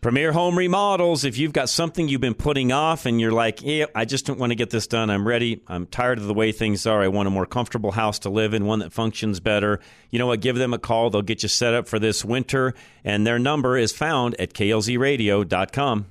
Premier 0.00 0.32
Home 0.32 0.56
Remodels. 0.56 1.24
If 1.24 1.36
you've 1.36 1.52
got 1.52 1.68
something 1.68 2.08
you've 2.08 2.22
been 2.22 2.32
putting 2.32 2.72
off 2.72 3.04
and 3.04 3.20
you're 3.20 3.32
like, 3.32 3.62
yeah, 3.62 3.84
I 3.94 4.06
just 4.06 4.24
don't 4.24 4.38
want 4.38 4.50
to 4.50 4.54
get 4.54 4.70
this 4.70 4.86
done. 4.86 5.10
I'm 5.10 5.28
ready. 5.28 5.62
I'm 5.68 5.86
tired 5.86 6.16
of 6.16 6.24
the 6.24 6.32
way 6.32 6.52
things 6.52 6.86
are. 6.86 7.02
I 7.02 7.08
want 7.08 7.26
a 7.28 7.30
more 7.30 7.44
comfortable 7.44 7.90
house 7.90 8.18
to 8.20 8.30
live 8.30 8.54
in, 8.54 8.64
one 8.64 8.78
that 8.78 8.94
functions 8.94 9.40
better. 9.40 9.78
You 10.08 10.18
know 10.18 10.26
what? 10.26 10.40
Give 10.40 10.56
them 10.56 10.72
a 10.72 10.78
call. 10.78 11.10
They'll 11.10 11.20
get 11.20 11.42
you 11.42 11.50
set 11.50 11.74
up 11.74 11.86
for 11.86 11.98
this 11.98 12.24
winter. 12.24 12.72
And 13.04 13.26
their 13.26 13.38
number 13.38 13.76
is 13.76 13.92
found 13.92 14.40
at 14.40 14.54
klzradio.com. 14.54 16.06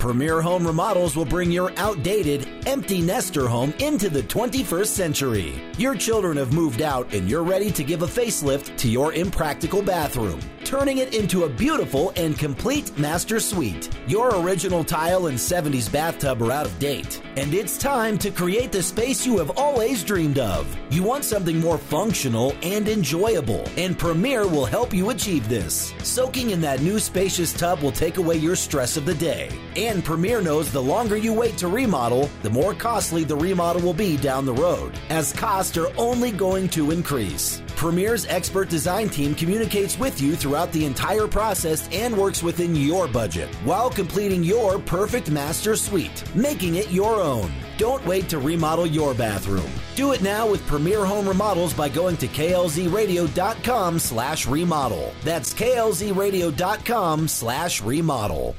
Premier 0.00 0.40
Home 0.40 0.66
Remodels 0.66 1.14
will 1.14 1.26
bring 1.26 1.52
your 1.52 1.72
outdated, 1.76 2.48
empty 2.66 3.02
nester 3.02 3.46
home 3.46 3.74
into 3.80 4.08
the 4.08 4.22
21st 4.22 4.86
century. 4.86 5.62
Your 5.76 5.94
children 5.94 6.38
have 6.38 6.54
moved 6.54 6.80
out 6.80 7.12
and 7.12 7.28
you're 7.28 7.44
ready 7.44 7.70
to 7.72 7.84
give 7.84 8.00
a 8.00 8.06
facelift 8.06 8.78
to 8.78 8.88
your 8.88 9.12
impractical 9.12 9.82
bathroom, 9.82 10.40
turning 10.64 10.98
it 10.98 11.14
into 11.14 11.44
a 11.44 11.50
beautiful 11.50 12.14
and 12.16 12.38
complete 12.38 12.96
master 12.98 13.38
suite. 13.40 13.90
Your 14.06 14.34
original 14.40 14.84
tile 14.84 15.26
and 15.26 15.36
70s 15.36 15.92
bathtub 15.92 16.40
are 16.42 16.50
out 16.50 16.64
of 16.64 16.78
date, 16.78 17.20
and 17.36 17.52
it's 17.52 17.76
time 17.76 18.16
to 18.18 18.30
create 18.30 18.72
the 18.72 18.82
space 18.82 19.26
you 19.26 19.36
have 19.36 19.58
always 19.58 20.02
dreamed 20.02 20.38
of. 20.38 20.66
You 20.90 21.02
want 21.02 21.24
something 21.24 21.60
more 21.60 21.76
functional 21.76 22.54
and 22.62 22.88
enjoyable, 22.88 23.68
and 23.76 23.98
Premier 23.98 24.46
will 24.46 24.64
help 24.64 24.94
you 24.94 25.10
achieve 25.10 25.46
this. 25.46 25.92
Soaking 26.02 26.50
in 26.50 26.62
that 26.62 26.80
new 26.80 26.98
spacious 26.98 27.52
tub 27.52 27.82
will 27.82 27.92
take 27.92 28.16
away 28.16 28.36
your 28.36 28.56
stress 28.56 28.96
of 28.96 29.04
the 29.04 29.14
day. 29.14 29.50
And 29.76 29.89
Premier 30.00 30.40
knows 30.40 30.70
the 30.70 30.80
longer 30.80 31.16
you 31.16 31.32
wait 31.32 31.56
to 31.58 31.66
remodel, 31.66 32.30
the 32.42 32.50
more 32.50 32.74
costly 32.74 33.24
the 33.24 33.34
remodel 33.34 33.82
will 33.82 33.92
be 33.92 34.16
down 34.16 34.46
the 34.46 34.54
road, 34.54 34.96
as 35.08 35.32
costs 35.32 35.76
are 35.76 35.92
only 35.96 36.30
going 36.30 36.68
to 36.68 36.92
increase. 36.92 37.60
Premier's 37.74 38.24
expert 38.26 38.68
design 38.68 39.08
team 39.08 39.34
communicates 39.34 39.98
with 39.98 40.20
you 40.20 40.36
throughout 40.36 40.70
the 40.70 40.84
entire 40.84 41.26
process 41.26 41.88
and 41.92 42.16
works 42.16 42.40
within 42.40 42.76
your 42.76 43.08
budget 43.08 43.52
while 43.64 43.90
completing 43.90 44.44
your 44.44 44.78
perfect 44.78 45.28
master 45.30 45.74
suite, 45.74 46.22
making 46.36 46.76
it 46.76 46.90
your 46.92 47.14
own. 47.14 47.50
Don't 47.76 48.06
wait 48.06 48.28
to 48.28 48.38
remodel 48.38 48.86
your 48.86 49.12
bathroom. 49.14 49.70
Do 49.96 50.12
it 50.12 50.22
now 50.22 50.48
with 50.48 50.64
Premier 50.68 51.04
Home 51.04 51.26
Remodels 51.26 51.74
by 51.74 51.88
going 51.88 52.16
to 52.18 52.28
klzradio.com 52.28 53.98
slash 53.98 54.46
remodel. 54.46 55.12
That's 55.24 55.52
klzradio.com 55.52 57.28
slash 57.28 57.82
remodel. 57.82 58.54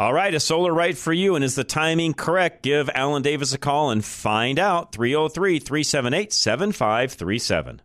All 0.00 0.12
right, 0.12 0.32
a 0.32 0.38
solar 0.38 0.72
right 0.72 0.96
for 0.96 1.12
you. 1.12 1.34
And 1.34 1.44
is 1.44 1.56
the 1.56 1.64
timing 1.64 2.14
correct? 2.14 2.62
Give 2.62 2.88
Alan 2.94 3.22
Davis 3.22 3.52
a 3.52 3.58
call 3.58 3.90
and 3.90 4.04
find 4.04 4.56
out. 4.56 4.92
303 4.92 5.58
378 5.58 6.32
7537. 6.32 7.82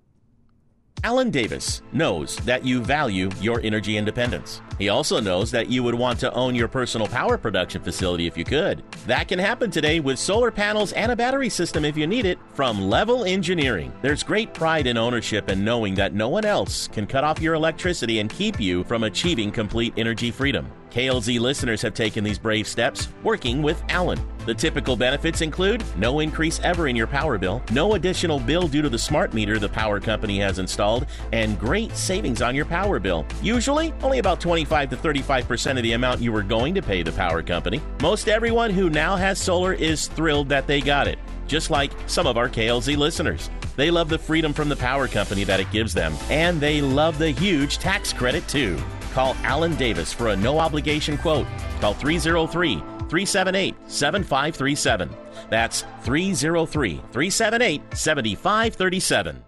Alan 1.03 1.31
Davis 1.31 1.81
knows 1.91 2.37
that 2.37 2.63
you 2.63 2.81
value 2.81 3.29
your 3.41 3.59
energy 3.61 3.97
independence. 3.97 4.61
He 4.77 4.89
also 4.89 5.19
knows 5.19 5.49
that 5.51 5.69
you 5.69 5.81
would 5.81 5.95
want 5.95 6.19
to 6.19 6.31
own 6.33 6.53
your 6.53 6.67
personal 6.67 7.07
power 7.07 7.35
production 7.35 7.81
facility 7.81 8.27
if 8.27 8.37
you 8.37 8.45
could. 8.45 8.83
That 9.07 9.27
can 9.27 9.39
happen 9.39 9.71
today 9.71 9.99
with 9.99 10.19
solar 10.19 10.51
panels 10.51 10.93
and 10.93 11.11
a 11.11 11.15
battery 11.15 11.49
system 11.49 11.83
if 11.83 11.97
you 11.97 12.05
need 12.05 12.27
it 12.27 12.37
from 12.53 12.89
Level 12.89 13.25
Engineering. 13.25 13.91
There's 14.03 14.21
great 14.21 14.53
pride 14.53 14.85
in 14.85 14.97
ownership 14.97 15.49
and 15.49 15.65
knowing 15.65 15.95
that 15.95 16.13
no 16.13 16.29
one 16.29 16.45
else 16.45 16.87
can 16.87 17.07
cut 17.07 17.23
off 17.23 17.41
your 17.41 17.55
electricity 17.55 18.19
and 18.19 18.29
keep 18.29 18.59
you 18.59 18.83
from 18.83 19.03
achieving 19.03 19.51
complete 19.51 19.95
energy 19.97 20.29
freedom. 20.29 20.71
KLZ 20.93 21.39
listeners 21.39 21.81
have 21.81 21.95
taken 21.95 22.23
these 22.23 22.37
brave 22.37 22.67
steps 22.67 23.07
working 23.23 23.63
with 23.63 23.83
Alan. 23.89 24.21
The 24.45 24.53
typical 24.53 24.95
benefits 24.95 25.41
include 25.41 25.83
no 25.97 26.19
increase 26.19 26.59
ever 26.59 26.87
in 26.87 26.95
your 26.95 27.07
power 27.07 27.39
bill, 27.39 27.63
no 27.71 27.95
additional 27.95 28.39
bill 28.39 28.67
due 28.67 28.83
to 28.83 28.89
the 28.89 28.99
smart 28.99 29.33
meter 29.33 29.57
the 29.57 29.67
power 29.67 29.99
company 29.99 30.37
has 30.41 30.59
installed, 30.59 31.07
and 31.31 31.59
great 31.59 31.97
savings 31.97 32.43
on 32.43 32.53
your 32.53 32.65
power 32.65 32.99
bill. 32.99 33.25
Usually, 33.41 33.91
only 34.03 34.19
about 34.19 34.39
25 34.39 34.91
to 34.91 34.95
35% 34.95 35.77
of 35.77 35.83
the 35.83 35.93
amount 35.93 36.21
you 36.21 36.31
were 36.31 36.43
going 36.43 36.75
to 36.75 36.81
pay 36.83 37.01
the 37.01 37.11
power 37.13 37.41
company. 37.41 37.81
Most 38.03 38.29
everyone 38.29 38.69
who 38.69 38.91
now 38.91 39.15
has 39.15 39.41
solar 39.41 39.73
is 39.73 40.09
thrilled 40.09 40.47
that 40.49 40.67
they 40.67 40.79
got 40.79 41.07
it, 41.07 41.17
just 41.47 41.71
like 41.71 41.91
some 42.05 42.27
of 42.27 42.37
our 42.37 42.49
KLZ 42.49 42.97
listeners. 42.97 43.49
They 43.75 43.89
love 43.89 44.09
the 44.09 44.19
freedom 44.19 44.53
from 44.53 44.69
the 44.69 44.75
power 44.75 45.07
company 45.07 45.43
that 45.45 45.59
it 45.59 45.71
gives 45.71 45.95
them, 45.95 46.13
and 46.29 46.61
they 46.61 46.81
love 46.81 47.17
the 47.17 47.31
huge 47.31 47.79
tax 47.79 48.13
credit 48.13 48.47
too. 48.47 48.77
Call 49.13 49.35
Alan 49.43 49.75
Davis 49.75 50.11
for 50.11 50.29
a 50.29 50.35
no 50.35 50.59
obligation 50.59 51.17
quote. 51.17 51.47
Call 51.79 51.93
303 51.93 52.75
378 52.77 53.75
7537. 53.87 55.09
That's 55.49 55.85
303 56.01 56.95
378 57.11 57.81
7537. 57.95 59.43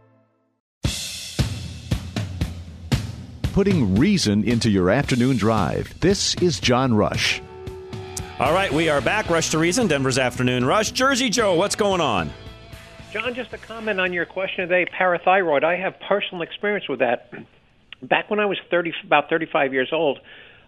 Putting 3.53 3.95
reason 3.95 4.43
into 4.43 4.69
your 4.69 4.89
afternoon 4.89 5.37
drive. 5.37 5.97
This 6.01 6.35
is 6.35 6.59
John 6.59 6.93
Rush. 6.93 7.41
All 8.37 8.53
right, 8.53 8.71
we 8.71 8.89
are 8.89 8.99
back. 8.99 9.29
Rush 9.29 9.49
to 9.51 9.57
Reason, 9.57 9.87
Denver's 9.87 10.17
Afternoon 10.17 10.65
Rush. 10.65 10.91
Jersey 10.91 11.29
Joe, 11.29 11.55
what's 11.55 11.77
going 11.77 12.01
on? 12.01 12.29
John, 13.13 13.33
just 13.33 13.53
a 13.53 13.57
comment 13.57 14.01
on 14.01 14.11
your 14.11 14.25
question 14.25 14.67
today 14.67 14.91
parathyroid. 14.91 15.63
I 15.63 15.77
have 15.77 15.97
personal 16.01 16.41
experience 16.41 16.89
with 16.89 16.99
that. 16.99 17.31
Back 18.07 18.29
when 18.29 18.39
I 18.39 18.45
was 18.45 18.57
30, 18.69 18.93
about 19.05 19.29
35 19.29 19.73
years 19.73 19.89
old, 19.91 20.19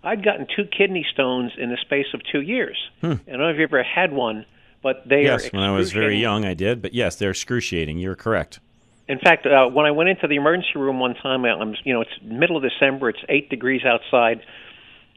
I'd 0.03 0.23
gotten 0.23 0.47
two 0.55 0.65
kidney 0.65 1.05
stones 1.11 1.51
in 1.57 1.69
the 1.69 1.77
space 1.81 2.07
of 2.13 2.21
two 2.31 2.41
years. 2.41 2.77
Hmm. 3.01 3.13
I 3.27 3.31
don't 3.31 3.39
know 3.39 3.49
if 3.49 3.57
you 3.57 3.63
ever 3.63 3.83
had 3.83 4.13
one, 4.13 4.45
but 4.81 5.03
they 5.07 5.23
yes, 5.23 5.47
are. 5.47 5.49
when 5.51 5.63
I 5.63 5.71
was 5.71 5.91
very 5.91 6.17
young, 6.17 6.45
I 6.45 6.53
did. 6.53 6.81
But 6.81 6.93
yes, 6.93 7.15
they're 7.15 7.31
excruciating. 7.31 7.97
You're 7.97 8.15
correct. 8.15 8.59
In 9.07 9.19
fact, 9.19 9.45
uh, 9.45 9.67
when 9.67 9.85
I 9.85 9.91
went 9.91 10.09
into 10.09 10.27
the 10.27 10.35
emergency 10.35 10.71
room 10.75 10.99
one 10.99 11.15
time, 11.15 11.45
I- 11.45 11.53
I'm 11.53 11.75
you 11.83 11.93
know 11.93 12.01
it's 12.01 12.11
middle 12.21 12.57
of 12.57 12.63
December, 12.63 13.09
it's 13.09 13.19
eight 13.29 13.49
degrees 13.49 13.83
outside. 13.85 14.41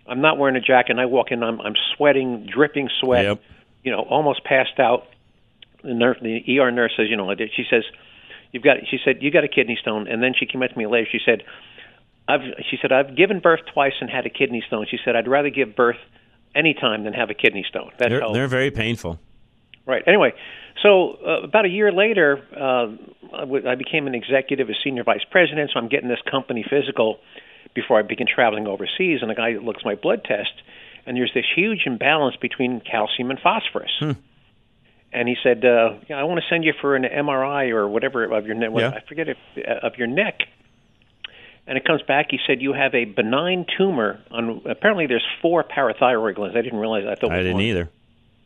I'm 0.06 0.20
not 0.20 0.38
wearing 0.38 0.56
a 0.56 0.60
jacket, 0.60 0.92
and 0.92 1.00
I 1.00 1.06
walk 1.06 1.30
in, 1.30 1.42
I'm 1.42 1.60
I'm 1.60 1.74
sweating, 1.96 2.46
dripping 2.46 2.88
sweat, 3.00 3.24
Yep. 3.24 3.42
you 3.84 3.90
know, 3.92 4.00
almost 4.00 4.44
passed 4.44 4.78
out. 4.78 5.06
The 5.82 5.94
nurse, 5.94 6.18
the 6.20 6.42
ER 6.58 6.70
nurse 6.70 6.92
says, 6.96 7.08
you 7.08 7.16
know, 7.16 7.32
she 7.34 7.64
says, 7.70 7.84
you've 8.52 8.62
got, 8.62 8.76
she 8.90 8.98
said, 9.04 9.22
you 9.22 9.30
got 9.30 9.44
a 9.44 9.48
kidney 9.48 9.78
stone, 9.80 10.06
and 10.08 10.22
then 10.22 10.34
she 10.38 10.44
came 10.46 10.62
up 10.62 10.70
to 10.70 10.76
me 10.78 10.86
later. 10.86 11.08
She 11.10 11.20
said, 11.24 11.42
I've, 12.28 12.40
she 12.70 12.78
said, 12.80 12.92
I've 12.92 13.16
given 13.16 13.40
birth 13.40 13.60
twice 13.72 13.94
and 14.00 14.08
had 14.08 14.26
a 14.26 14.30
kidney 14.30 14.62
stone. 14.66 14.86
She 14.90 14.98
said, 15.04 15.16
I'd 15.16 15.28
rather 15.28 15.50
give 15.50 15.74
birth 15.74 15.98
any 16.54 16.74
time 16.74 17.04
than 17.04 17.12
have 17.12 17.30
a 17.30 17.34
kidney 17.34 17.64
stone. 17.68 17.90
That's 17.98 18.10
They're, 18.10 18.20
how 18.20 18.32
they're 18.32 18.48
very 18.48 18.70
painful. 18.70 19.18
Right. 19.86 20.02
Anyway, 20.06 20.34
so 20.82 21.18
uh, 21.26 21.42
about 21.42 21.64
a 21.64 21.68
year 21.68 21.90
later, 21.90 22.44
uh, 22.54 23.36
I 23.36 23.40
w- 23.40 23.68
I 23.68 23.74
became 23.74 24.06
an 24.06 24.14
executive, 24.14 24.68
a 24.68 24.74
senior 24.84 25.04
vice 25.04 25.24
president. 25.30 25.70
So 25.72 25.80
I'm 25.80 25.88
getting 25.88 26.08
this 26.08 26.20
company 26.30 26.64
physical 26.68 27.18
before 27.74 27.98
I 27.98 28.02
begin 28.02 28.26
traveling 28.32 28.66
overseas. 28.66 29.20
And 29.22 29.30
the 29.30 29.34
guy 29.34 29.50
looks 29.60 29.80
at 29.80 29.84
my 29.84 29.94
blood 29.94 30.22
test, 30.24 30.52
and 31.06 31.16
there's 31.16 31.32
this 31.34 31.46
huge 31.56 31.82
imbalance 31.86 32.36
between 32.36 32.80
calcium 32.80 33.30
and 33.30 33.40
phosphorus. 33.40 33.90
And 35.12 35.28
he 35.28 35.36
said, 35.42 35.64
uh, 35.64 35.94
yeah, 36.08 36.20
"I 36.20 36.22
want 36.22 36.40
to 36.40 36.46
send 36.48 36.62
you 36.64 36.72
for 36.80 36.94
an 36.94 37.02
MRI 37.02 37.70
or 37.70 37.88
whatever 37.88 38.24
of 38.32 38.46
your 38.46 38.54
neck. 38.54 38.70
Yeah. 38.76 38.90
I 38.90 39.00
forget 39.08 39.28
if, 39.28 39.38
uh, 39.56 39.86
of 39.86 39.96
your 39.96 40.06
neck." 40.06 40.42
And 41.70 41.78
it 41.78 41.84
comes 41.84 42.02
back. 42.02 42.26
He 42.30 42.38
said 42.48 42.60
you 42.60 42.72
have 42.72 42.94
a 42.96 43.04
benign 43.04 43.64
tumor 43.78 44.20
on. 44.32 44.60
Apparently, 44.68 45.06
there's 45.06 45.24
four 45.40 45.62
parathyroid 45.64 46.34
glands. 46.34 46.56
I 46.56 46.62
didn't 46.62 46.80
realize. 46.80 47.04
I 47.06 47.14
thought 47.14 47.30
I 47.32 47.38
didn't 47.38 47.54
one. 47.54 47.62
either. 47.62 47.88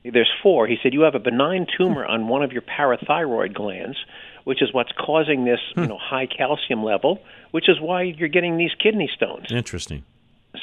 There's 0.04 0.30
four. 0.42 0.66
He 0.66 0.76
said 0.82 0.92
you 0.92 1.00
have 1.02 1.14
a 1.14 1.18
benign 1.18 1.66
tumor 1.78 2.04
on 2.04 2.28
one 2.28 2.42
of 2.42 2.52
your 2.52 2.60
parathyroid 2.60 3.54
glands, 3.54 3.96
which 4.44 4.60
is 4.60 4.74
what's 4.74 4.92
causing 4.92 5.46
this, 5.46 5.60
you 5.74 5.86
know, 5.86 5.96
high 5.98 6.26
calcium 6.26 6.84
level, 6.84 7.22
which 7.52 7.70
is 7.70 7.80
why 7.80 8.02
you're 8.02 8.28
getting 8.28 8.58
these 8.58 8.72
kidney 8.78 9.08
stones. 9.16 9.46
Interesting. 9.50 10.04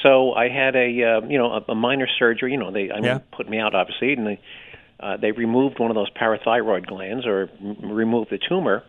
so 0.00 0.32
I 0.32 0.48
had 0.48 0.76
a 0.76 0.86
uh, 1.02 1.26
you 1.26 1.38
know 1.38 1.52
a, 1.54 1.72
a 1.72 1.74
minor 1.74 2.06
surgery. 2.18 2.52
You 2.52 2.58
know 2.58 2.70
they 2.70 2.92
I 2.92 2.94
mean, 2.94 3.04
Yeah. 3.04 3.18
put 3.32 3.48
me 3.50 3.58
out 3.58 3.74
obviously, 3.74 4.12
and 4.12 4.24
they 4.24 4.40
uh, 5.00 5.16
they 5.16 5.32
removed 5.32 5.80
one 5.80 5.90
of 5.90 5.96
those 5.96 6.10
parathyroid 6.10 6.86
glands 6.86 7.26
or 7.26 7.50
m- 7.60 7.90
removed 7.92 8.30
the 8.30 8.38
tumor. 8.38 8.84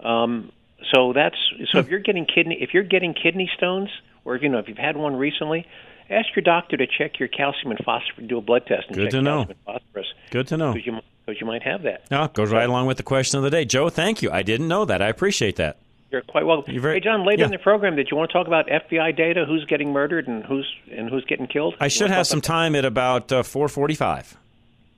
Um, 0.00 0.52
so 0.92 1.12
that's 1.12 1.36
so 1.72 1.78
if 1.78 1.88
you're 1.88 2.00
getting 2.00 2.26
kidney 2.26 2.58
if 2.60 2.74
you're 2.74 2.82
getting 2.82 3.14
kidney 3.14 3.50
stones 3.56 3.88
or 4.24 4.34
if, 4.36 4.42
you 4.42 4.48
know 4.48 4.58
if 4.58 4.68
you've 4.68 4.78
had 4.78 4.96
one 4.96 5.16
recently, 5.16 5.66
ask 6.10 6.26
your 6.34 6.42
doctor 6.42 6.76
to 6.76 6.86
check 6.86 7.18
your 7.18 7.28
calcium 7.28 7.70
and 7.70 7.80
phosphorus, 7.84 8.28
do 8.28 8.38
a 8.38 8.40
blood 8.40 8.66
test 8.66 8.84
and 8.88 8.96
Good 8.96 9.04
check 9.04 9.10
to 9.12 9.22
know. 9.22 9.44
calcium 9.44 9.58
and 9.66 9.80
phosphorus 9.80 10.06
Good 10.30 10.48
to 10.48 10.56
know. 10.56 10.72
because 10.72 10.86
you 10.86 11.00
because 11.24 11.40
you 11.40 11.46
might 11.46 11.62
have 11.64 11.82
that. 11.82 12.08
No, 12.10 12.24
it 12.24 12.34
goes 12.34 12.52
right 12.52 12.68
along 12.68 12.86
with 12.86 12.96
the 12.98 13.02
question 13.02 13.38
of 13.38 13.44
the 13.44 13.50
day. 13.50 13.64
Joe, 13.64 13.88
thank 13.88 14.22
you. 14.22 14.30
I 14.30 14.42
didn't 14.42 14.68
know 14.68 14.84
that. 14.84 15.02
I 15.02 15.08
appreciate 15.08 15.56
that. 15.56 15.78
You're 16.12 16.22
quite 16.22 16.46
welcome. 16.46 16.72
You're 16.72 16.80
very- 16.82 16.94
hey, 16.94 17.00
John, 17.00 17.26
later 17.26 17.40
yeah. 17.40 17.46
in 17.46 17.50
the 17.50 17.58
program, 17.58 17.96
did 17.96 18.08
you 18.12 18.16
want 18.16 18.30
to 18.30 18.32
talk 18.32 18.46
about 18.46 18.68
FBI 18.68 19.16
data? 19.16 19.44
Who's 19.44 19.64
getting 19.64 19.92
murdered 19.92 20.28
and 20.28 20.44
who's 20.44 20.72
and 20.92 21.10
who's 21.10 21.24
getting 21.24 21.48
killed? 21.48 21.74
I 21.80 21.88
should 21.88 22.10
have 22.10 22.28
some 22.28 22.40
time 22.40 22.76
at 22.76 22.84
about 22.84 23.32
uh, 23.32 23.42
445. 23.42 24.36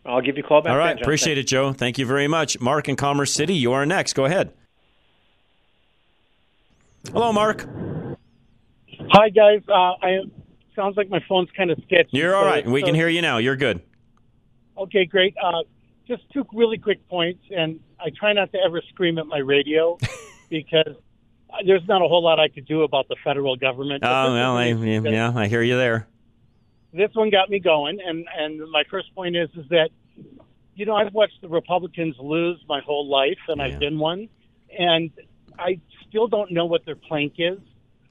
I'll 0.05 0.21
give 0.21 0.37
you 0.37 0.45
a 0.45 0.47
call 0.47 0.61
back. 0.61 0.71
All 0.73 0.77
right. 0.79 0.95
then. 0.97 1.03
Appreciate 1.03 1.37
Thanks. 1.37 1.51
it, 1.51 1.55
Joe. 1.55 1.73
Thank 1.73 1.97
you 1.99 2.05
very 2.05 2.29
much. 2.29 2.61
Mark 2.61 2.89
in 2.91 2.97
Commerce 2.97 3.33
City, 3.33 3.55
you 3.55 3.73
are 3.73 3.87
next. 3.87 4.13
Go 4.13 4.27
ahead. 4.27 4.53
Hello, 7.07 7.33
Mark. 7.33 7.67
Hi 9.11 9.29
guys. 9.31 9.63
Uh, 9.69 9.73
I 10.03 10.19
sounds 10.77 10.97
like 10.97 11.09
my 11.09 11.23
phone's 11.29 11.49
kind 11.57 11.71
of 11.71 11.79
sketchy. 11.85 12.11
You're 12.19 12.35
all 12.35 12.43
so- 12.45 12.49
right. 12.49 12.67
We 12.67 12.81
so- 12.81 12.87
can 12.87 12.95
hear 12.95 13.09
you 13.09 13.23
now. 13.23 13.39
You're 13.39 13.57
good. 13.57 13.81
Okay, 14.77 15.07
great. 15.07 15.35
Uh, 15.43 15.63
just 16.07 16.23
two 16.33 16.47
really 16.53 16.79
quick 16.79 17.07
points, 17.09 17.43
and 17.51 17.81
I 17.99 18.11
try 18.17 18.33
not 18.33 18.53
to 18.53 18.59
ever 18.65 18.81
scream 18.91 19.19
at 19.19 19.27
my 19.27 19.39
radio 19.39 19.99
because 20.51 20.95
there's 21.67 21.87
not 21.89 22.03
a 22.03 22.09
whole 22.09 22.23
lot 22.23 22.39
I 22.39 22.49
could 22.49 22.67
do 22.67 22.83
about 22.83 23.09
the 23.09 23.17
federal 23.25 23.57
government. 23.57 24.05
Oh, 24.05 24.33
well, 24.33 24.57
I, 24.57 24.67
yeah, 24.69 25.33
I 25.35 25.49
hear 25.49 25.63
you 25.63 25.77
there. 25.77 26.07
This 26.93 27.11
one 27.15 27.31
got 27.31 27.51
me 27.51 27.59
going, 27.59 27.99
and 28.05 28.27
and 28.37 28.71
my 28.71 28.85
first 28.91 29.15
point 29.15 29.37
is 29.37 29.49
is 29.57 29.69
that 29.71 29.91
you 30.75 30.87
know 30.87 30.95
I've 30.95 31.13
watched 31.13 31.41
the 31.43 31.49
Republicans 31.49 32.17
lose 32.19 32.63
my 32.69 32.81
whole 32.81 33.09
life, 33.09 33.39
and 33.49 33.61
I've 33.61 33.79
been 33.79 33.99
one, 33.99 34.29
and 34.79 35.11
I 35.59 35.81
still 36.09 36.29
don't 36.29 36.51
know 36.53 36.67
what 36.67 36.85
their 36.85 36.97
plank 36.97 37.35
is. 37.39 37.59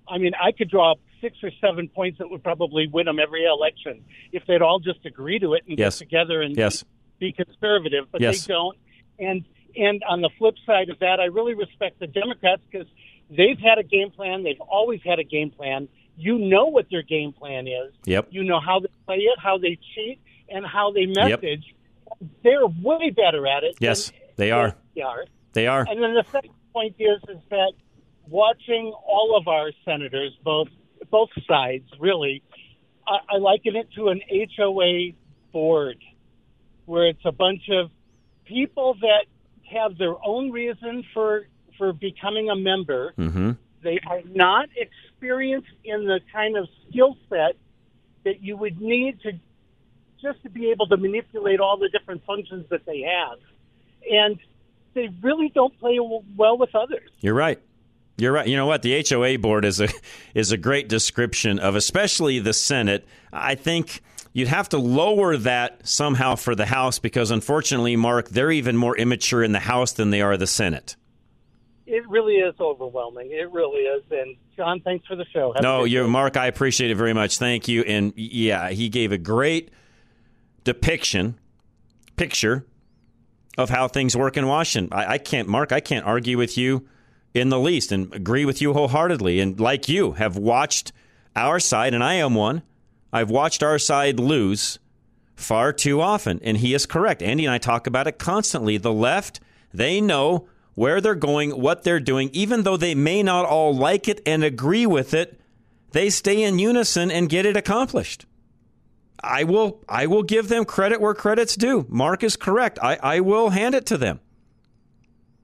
I 0.08 0.18
mean, 0.18 0.34
I 0.42 0.52
could 0.52 0.70
draw 0.70 0.92
up 0.94 1.00
six 1.22 1.38
or 1.44 1.52
seven 1.60 1.90
points 1.90 2.20
that 2.20 2.30
would 2.30 2.44
probably 2.44 2.88
win 2.88 3.06
them 3.08 3.20
every 3.20 3.44
election 3.46 4.04
if 4.32 4.46
they'd 4.48 4.62
all 4.62 4.80
just 4.80 5.06
agree 5.06 5.40
to 5.40 5.54
it 5.54 5.64
and 5.68 5.78
Yes. 5.78 6.00
get 6.00 6.06
together 6.06 6.42
and 6.42 6.56
Yes. 6.56 6.86
be 7.20 7.32
conservative, 7.32 8.06
but 8.12 8.22
Yes. 8.22 8.46
they 8.46 8.54
don't. 8.54 8.78
And 9.20 9.44
and 9.76 10.02
on 10.10 10.22
the 10.22 10.30
flip 10.40 10.56
side 10.66 10.90
of 10.90 10.98
that, 11.00 11.20
I 11.20 11.26
really 11.26 11.54
respect 11.54 12.00
the 12.00 12.08
Democrats 12.08 12.64
because 12.72 12.88
they've 13.30 13.60
had 13.60 13.78
a 13.78 13.84
game 13.84 14.10
plan. 14.10 14.42
They've 14.42 14.60
always 14.62 15.02
had 15.04 15.20
a 15.20 15.24
game 15.24 15.52
plan. 15.52 15.88
You 16.18 16.40
know 16.40 16.66
what 16.68 16.90
their 16.90 17.04
game 17.04 17.32
plan 17.32 17.68
is. 17.68 17.94
Yep. 18.06 18.30
You 18.32 18.44
know 18.44 18.60
how 18.60 18.80
they 18.80 18.88
play 19.06 19.18
it, 19.18 19.38
how 19.38 19.60
they 19.60 19.78
cheat, 19.94 20.20
and 20.50 20.66
how 20.66 20.92
they 20.94 21.02
Yep. 21.02 21.16
message. 21.44 21.76
They're 22.44 22.66
way 22.66 23.12
better 23.12 23.46
at 23.46 23.64
it. 23.64 23.76
Yes, 23.80 24.12
they 24.36 24.50
are. 24.50 24.76
they 24.96 25.02
are. 25.02 25.26
They 25.54 25.68
are. 25.68 25.86
And 25.88 26.02
then 26.02 26.16
the 26.16 26.24
second 26.32 26.54
point 26.74 26.96
is 26.98 27.22
is 27.30 27.38
that 27.50 27.74
watching 28.30 28.94
all 29.06 29.38
of 29.38 29.48
our 29.48 29.72
senators, 29.86 30.34
both 30.44 30.68
both 31.10 31.30
sides, 31.48 31.86
really, 32.00 32.44
I, 33.08 33.36
I 33.36 33.38
liken 33.38 33.76
it 33.76 33.88
to 33.96 34.10
an 34.10 34.22
HOA 34.58 35.12
board, 35.52 35.98
where 36.86 37.08
it's 37.08 37.26
a 37.26 37.32
bunch 37.32 37.70
of 37.70 37.92
people 38.46 38.96
that 39.02 39.26
have 39.72 39.98
their 39.98 40.16
own 40.26 40.52
reason 40.52 41.04
for 41.14 41.48
for 41.78 41.94
becoming 41.94 42.50
a 42.50 42.56
member. 42.56 43.14
Mm-hmm. 43.18 43.52
They 43.84 44.00
are 44.08 44.22
not 44.26 44.70
experienced 44.76 45.70
in 45.84 46.06
the 46.06 46.20
kind 46.34 46.58
of 46.58 46.68
skill 46.90 47.16
set 47.30 47.56
that 48.24 48.42
you 48.42 48.58
would 48.58 48.82
need 48.82 49.22
to 49.22 49.34
just 50.22 50.42
to 50.44 50.50
be 50.50 50.72
able 50.72 50.88
to 50.88 50.98
manipulate 50.98 51.60
all 51.60 51.78
the 51.78 51.90
different 51.90 52.26
functions 52.26 52.66
that 52.70 52.86
they 52.86 53.02
have. 53.02 53.40
And 54.10 54.40
they 54.94 55.10
really 55.22 55.50
don't 55.54 55.78
play 55.80 56.00
well 56.00 56.58
with 56.58 56.74
others. 56.74 57.10
You're 57.20 57.36
right. 57.36 57.60
You're 58.18 58.32
right. 58.32 58.48
You 58.48 58.56
know 58.56 58.66
what? 58.66 58.82
The 58.82 59.06
HOA 59.08 59.38
board 59.38 59.64
is 59.64 59.80
a 59.80 59.90
is 60.34 60.52
a 60.52 60.58
great 60.58 60.90
description 60.90 61.60
of 61.60 61.76
especially 61.76 62.40
the 62.40 62.54
Senate. 62.54 63.06
I 63.32 63.56
think 63.56 64.02
you'd 64.34 64.48
have 64.48 64.70
to 64.70 64.78
lower 64.78 65.38
that 65.38 65.88
somehow 65.88 66.36
for 66.36 66.56
the 66.56 66.66
House 66.66 66.98
because 67.00 67.30
unfortunately, 67.30 67.96
Mark, 67.96 68.30
they're 68.30 68.52
even 68.52 68.76
more 68.76 68.98
immature 68.98 69.44
in 69.44 69.52
the 69.52 69.60
House 69.60 69.94
than 69.94 70.10
they 70.10 70.22
are 70.22 70.36
the 70.36 70.48
Senate. 70.48 70.96
It 71.86 72.08
really 72.10 72.36
is 72.36 72.56
overwhelming. 72.60 73.32
It 73.32 73.50
really 73.52 73.82
is. 73.82 74.04
And 74.12 74.36
John, 74.58 74.82
thanks 74.82 75.06
for 75.06 75.16
the 75.16 75.26
show. 75.32 75.54
Have 75.54 75.64
no, 75.64 75.86
you. 75.86 76.06
Mark, 76.08 76.36
I 76.36 76.48
appreciate 76.48 76.92
it 76.92 76.96
very 76.96 77.14
much. 77.14 77.38
Thank 77.38 77.68
you. 77.68 77.84
And 77.84 78.14
yeah, 78.18 78.72
he 78.72 78.90
gave 78.90 79.12
a 79.12 79.18
great 79.18 79.72
depiction, 80.66 81.40
picture 82.18 82.66
of 83.58 83.70
how 83.70 83.88
things 83.88 84.18
work 84.18 84.36
in 84.36 84.48
Washington. 84.48 84.98
I, 84.98 85.14
I 85.14 85.18
can't, 85.18 85.48
Mark, 85.48 85.72
I 85.72 85.80
can't 85.80 86.06
argue 86.06 86.38
with 86.38 86.58
you 86.58 86.88
in 87.38 87.50
the 87.50 87.60
least 87.60 87.92
and 87.92 88.14
agree 88.14 88.46
with 88.46 88.62
you 88.62 88.74
wholeheartedly. 88.74 89.40
And 89.40 89.60
like 89.60 89.88
you, 89.88 90.14
have 90.14 90.38
watched 90.38 90.92
our 91.36 91.60
side, 91.60 91.94
and 91.94 92.04
I 92.04 92.16
am 92.16 92.36
one. 92.36 92.64
I've 93.14 93.30
watched 93.30 93.64
our 93.64 93.80
side 93.80 94.20
lose 94.20 94.80
far 95.36 95.72
too 95.72 96.02
often. 96.02 96.40
And 96.44 96.58
he 96.58 96.74
is 96.74 96.86
correct. 96.86 97.22
Andy 97.22 97.46
and 97.46 97.54
I 97.54 97.58
talk 97.58 97.88
about 97.88 98.08
it 98.08 98.20
constantly. 98.20 98.78
The 98.78 98.92
left, 98.92 99.40
they 99.74 100.02
know 100.02 100.50
where 100.74 101.00
they're 101.00 101.16
going, 101.16 101.52
what 101.52 101.84
they're 101.84 102.00
doing, 102.00 102.30
even 102.34 102.64
though 102.64 102.78
they 102.78 102.94
may 102.94 103.24
not 103.24 103.46
all 103.46 103.76
like 103.76 104.08
it 104.08 104.22
and 104.26 104.44
agree 104.44 104.86
with 104.86 105.14
it, 105.14 105.40
they 105.92 106.10
stay 106.10 106.44
in 106.44 106.60
unison 106.60 107.10
and 107.10 107.30
get 107.30 107.46
it 107.46 107.58
accomplished. 107.58 108.26
I 109.24 109.44
will 109.44 109.84
I 109.90 110.06
will 110.06 110.22
give 110.22 110.48
them 110.48 110.66
credit 110.66 111.02
where 111.02 111.16
credit's 111.16 111.56
due. 111.56 111.88
Mark 111.90 112.24
is 112.24 112.36
correct. 112.36 112.78
I, 112.82 113.00
I 113.02 113.20
will 113.22 113.50
hand 113.50 113.74
it 113.74 113.88
to 113.88 113.98
them. 113.98 114.20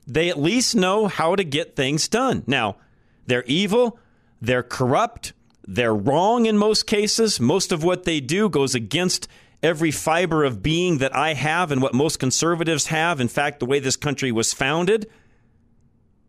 They 0.05 0.29
at 0.29 0.39
least 0.39 0.75
know 0.75 1.07
how 1.07 1.35
to 1.35 1.43
get 1.43 1.75
things 1.75 2.07
done. 2.07 2.43
Now, 2.47 2.77
they're 3.25 3.43
evil, 3.45 3.99
they're 4.41 4.63
corrupt, 4.63 5.33
they're 5.65 5.95
wrong 5.95 6.45
in 6.45 6.57
most 6.57 6.87
cases. 6.87 7.39
Most 7.39 7.71
of 7.71 7.83
what 7.83 8.03
they 8.03 8.19
do 8.19 8.49
goes 8.49 8.75
against 8.75 9.27
every 9.61 9.91
fiber 9.91 10.43
of 10.43 10.61
being 10.61 10.97
that 10.97 11.15
I 11.15 11.33
have 11.33 11.71
and 11.71 11.81
what 11.81 11.93
most 11.93 12.19
conservatives 12.19 12.87
have. 12.87 13.21
In 13.21 13.29
fact, 13.29 13.59
the 13.59 13.65
way 13.65 13.79
this 13.79 13.95
country 13.95 14.31
was 14.31 14.53
founded. 14.53 15.09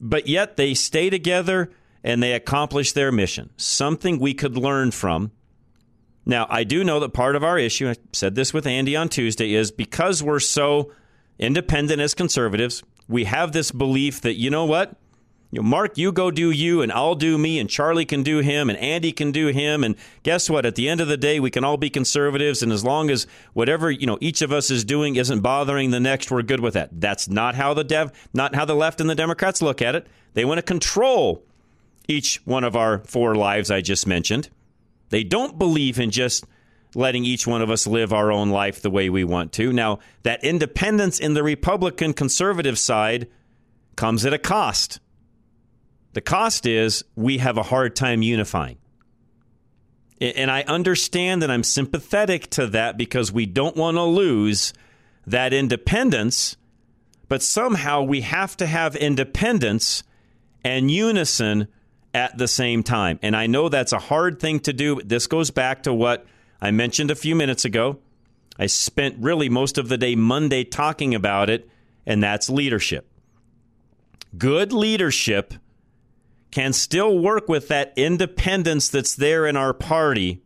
But 0.01 0.29
yet 0.29 0.57
they 0.57 0.75
stay 0.75 1.11
together 1.11 1.73
and 2.05 2.23
they 2.23 2.33
accomplish 2.33 2.93
their 2.93 3.11
mission. 3.11 3.51
Something 3.57 4.19
we 4.19 4.35
could 4.35 4.57
learn 4.57 4.93
from. 4.93 5.33
Now, 6.27 6.47
I 6.49 6.65
do 6.65 6.85
know 6.85 7.01
that 7.01 7.13
part 7.13 7.37
of 7.37 7.43
our 7.43 7.59
issue, 7.59 7.89
I 7.89 7.97
said 8.13 8.35
this 8.35 8.55
with 8.55 8.67
Andy 8.67 8.97
on 8.97 9.09
Tuesday, 9.09 9.55
is 9.55 9.71
because 9.71 10.23
we're 10.23 10.41
so 10.41 10.93
independent 11.39 12.01
as 12.01 12.15
conservatives, 12.15 12.83
we 13.09 13.25
have 13.25 13.53
this 13.53 13.71
belief 13.71 14.21
that, 14.23 14.35
you 14.35 14.51
know 14.51 14.65
what? 14.65 14.97
You 15.51 15.63
know, 15.63 15.69
Mark, 15.69 15.97
you 15.97 16.11
go 16.11 16.33
do 16.33 16.51
you, 16.51 16.83
and 16.83 16.91
I'll 16.91 17.15
do 17.15 17.39
me, 17.39 17.61
and 17.61 17.71
Charlie 17.71 18.05
can 18.05 18.25
do 18.25 18.39
him, 18.39 18.69
and 18.69 18.77
Andy 18.79 19.13
can 19.13 19.31
do 19.31 19.47
him. 19.49 19.85
And 19.85 19.95
guess 20.25 20.51
what? 20.51 20.67
At 20.67 20.75
the 20.75 20.89
end 20.89 21.01
of 21.01 21.07
the 21.07 21.17
day, 21.17 21.39
we 21.39 21.51
can 21.51 21.63
all 21.63 21.77
be 21.77 21.91
conservatives, 21.91 22.61
and 22.61 22.73
as 22.73 22.83
long 22.83 23.09
as 23.09 23.29
whatever 23.53 23.89
you 23.89 24.05
know 24.05 24.19
each 24.21 24.43
of 24.43 24.51
us 24.51 24.69
is 24.69 24.85
doing 24.85 25.15
isn't 25.15 25.43
bothering 25.43 25.93
the 25.93 26.01
next, 26.01 26.33
we're 26.33 26.43
good 26.43 26.59
with 26.59 26.75
that. 26.75 27.01
That's 27.01 27.29
not 27.29 27.55
how 27.55 27.73
the 27.73 27.85
dev, 27.85 28.11
not 28.33 28.57
how 28.57 28.65
the 28.65 28.75
left 28.75 29.01
and 29.01 29.09
the 29.09 29.15
Democrats 29.15 29.63
look 29.63 29.81
at 29.81 29.95
it. 29.95 30.09
They 30.33 30.45
want 30.45 30.59
to 30.59 30.63
control 30.63 31.45
each 32.09 32.43
one 32.45 32.65
of 32.65 32.75
our 32.75 32.99
four 33.05 33.37
lives 33.37 33.71
I 33.71 33.81
just 33.81 34.09
mentioned. 34.09 34.49
They 35.11 35.23
don't 35.23 35.57
believe 35.57 36.01
in 36.01 36.11
just 36.11 36.47
letting 36.95 37.25
each 37.25 37.47
one 37.47 37.63
of 37.63 37.71
us 37.71 37.87
live 37.87 38.13
our 38.13 38.31
own 38.31 38.51
life 38.51 38.81
the 38.81 38.91
way 38.91 39.11
we 39.11 39.25
want 39.25 39.53
to. 39.53 39.73
Now, 39.73 39.99
that 40.23 40.45
independence 40.45 41.19
in 41.19 41.35
the 41.35 41.43
Republican 41.43 42.13
conservative 42.13 42.79
side 42.79 43.29
comes 43.97 44.25
at 44.25 44.33
a 44.33 44.39
cost. 44.39 45.01
The 46.13 46.21
cost 46.21 46.67
is 46.67 47.05
we 47.17 47.39
have 47.39 47.57
a 47.57 47.63
hard 47.63 47.97
time 47.97 48.23
unifying. 48.23 48.79
And 50.21 50.51
I 50.51 50.63
understand 50.63 51.43
and 51.43 51.51
I'm 51.51 51.65
sympathetic 51.65 52.49
to 52.51 52.69
that 52.69 52.97
because 52.97 53.33
we 53.33 53.47
don't 53.47 53.77
want 53.77 53.97
to 53.97 54.05
lose 54.05 54.73
that 55.27 55.53
independence, 55.53 56.57
but 57.29 57.43
somehow 57.43 58.03
we 58.03 58.21
have 58.21 58.57
to 58.59 58.67
have 58.67 58.95
independence 58.95 60.05
and 60.65 60.91
unison 60.91 61.69
at 62.15 62.39
the 62.39 62.47
same 62.47 62.85
time. 62.85 63.19
And 63.23 63.35
I 63.35 63.49
know 63.49 63.69
that's 63.69 63.93
a 63.93 63.99
hard 63.99 64.39
thing 64.39 64.61
to 64.61 64.73
do. 64.73 65.01
This 65.05 65.27
goes 65.27 65.51
back 65.51 65.83
to 65.83 65.93
what 65.93 66.25
I 66.61 66.71
mentioned 66.71 67.11
a 67.11 67.17
few 67.17 67.35
minutes 67.35 67.65
ago. 67.65 67.99
I 68.59 68.67
spent 68.67 69.17
really 69.19 69.49
most 69.49 69.79
of 69.79 69.89
the 69.89 69.99
day 69.99 70.15
Monday 70.15 70.65
talking 70.65 71.15
about 71.15 71.51
it, 71.51 71.69
and 72.07 72.23
that's 72.23 72.49
leadership. 72.49 73.11
Good 74.37 74.73
leadership 74.73 75.55
can 76.51 76.73
still 76.73 77.19
work 77.19 77.49
with 77.49 77.69
that 77.69 77.93
independence 77.97 78.89
that's 78.89 79.15
there 79.15 79.47
in 79.47 79.57
our 79.57 79.75
party 79.75 80.41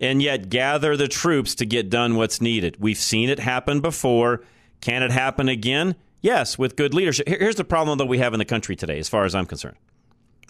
and 0.00 0.22
yet 0.22 0.48
gather 0.48 0.96
the 0.96 1.08
troops 1.08 1.54
to 1.56 1.66
get 1.66 1.90
done 1.90 2.16
what's 2.16 2.40
needed. 2.40 2.76
We've 2.78 2.98
seen 2.98 3.28
it 3.28 3.38
happen 3.38 3.80
before. 3.80 4.42
Can 4.80 5.02
it 5.02 5.10
happen 5.10 5.48
again? 5.48 5.94
Yes, 6.20 6.58
with 6.58 6.76
good 6.76 6.94
leadership. 6.94 7.28
Here's 7.28 7.56
the 7.56 7.64
problem 7.64 7.98
that 7.98 8.06
we 8.06 8.18
have 8.18 8.34
in 8.34 8.38
the 8.38 8.44
country 8.44 8.76
today, 8.76 8.98
as 8.98 9.08
far 9.08 9.24
as 9.24 9.34
I'm 9.34 9.46
concerned 9.46 9.76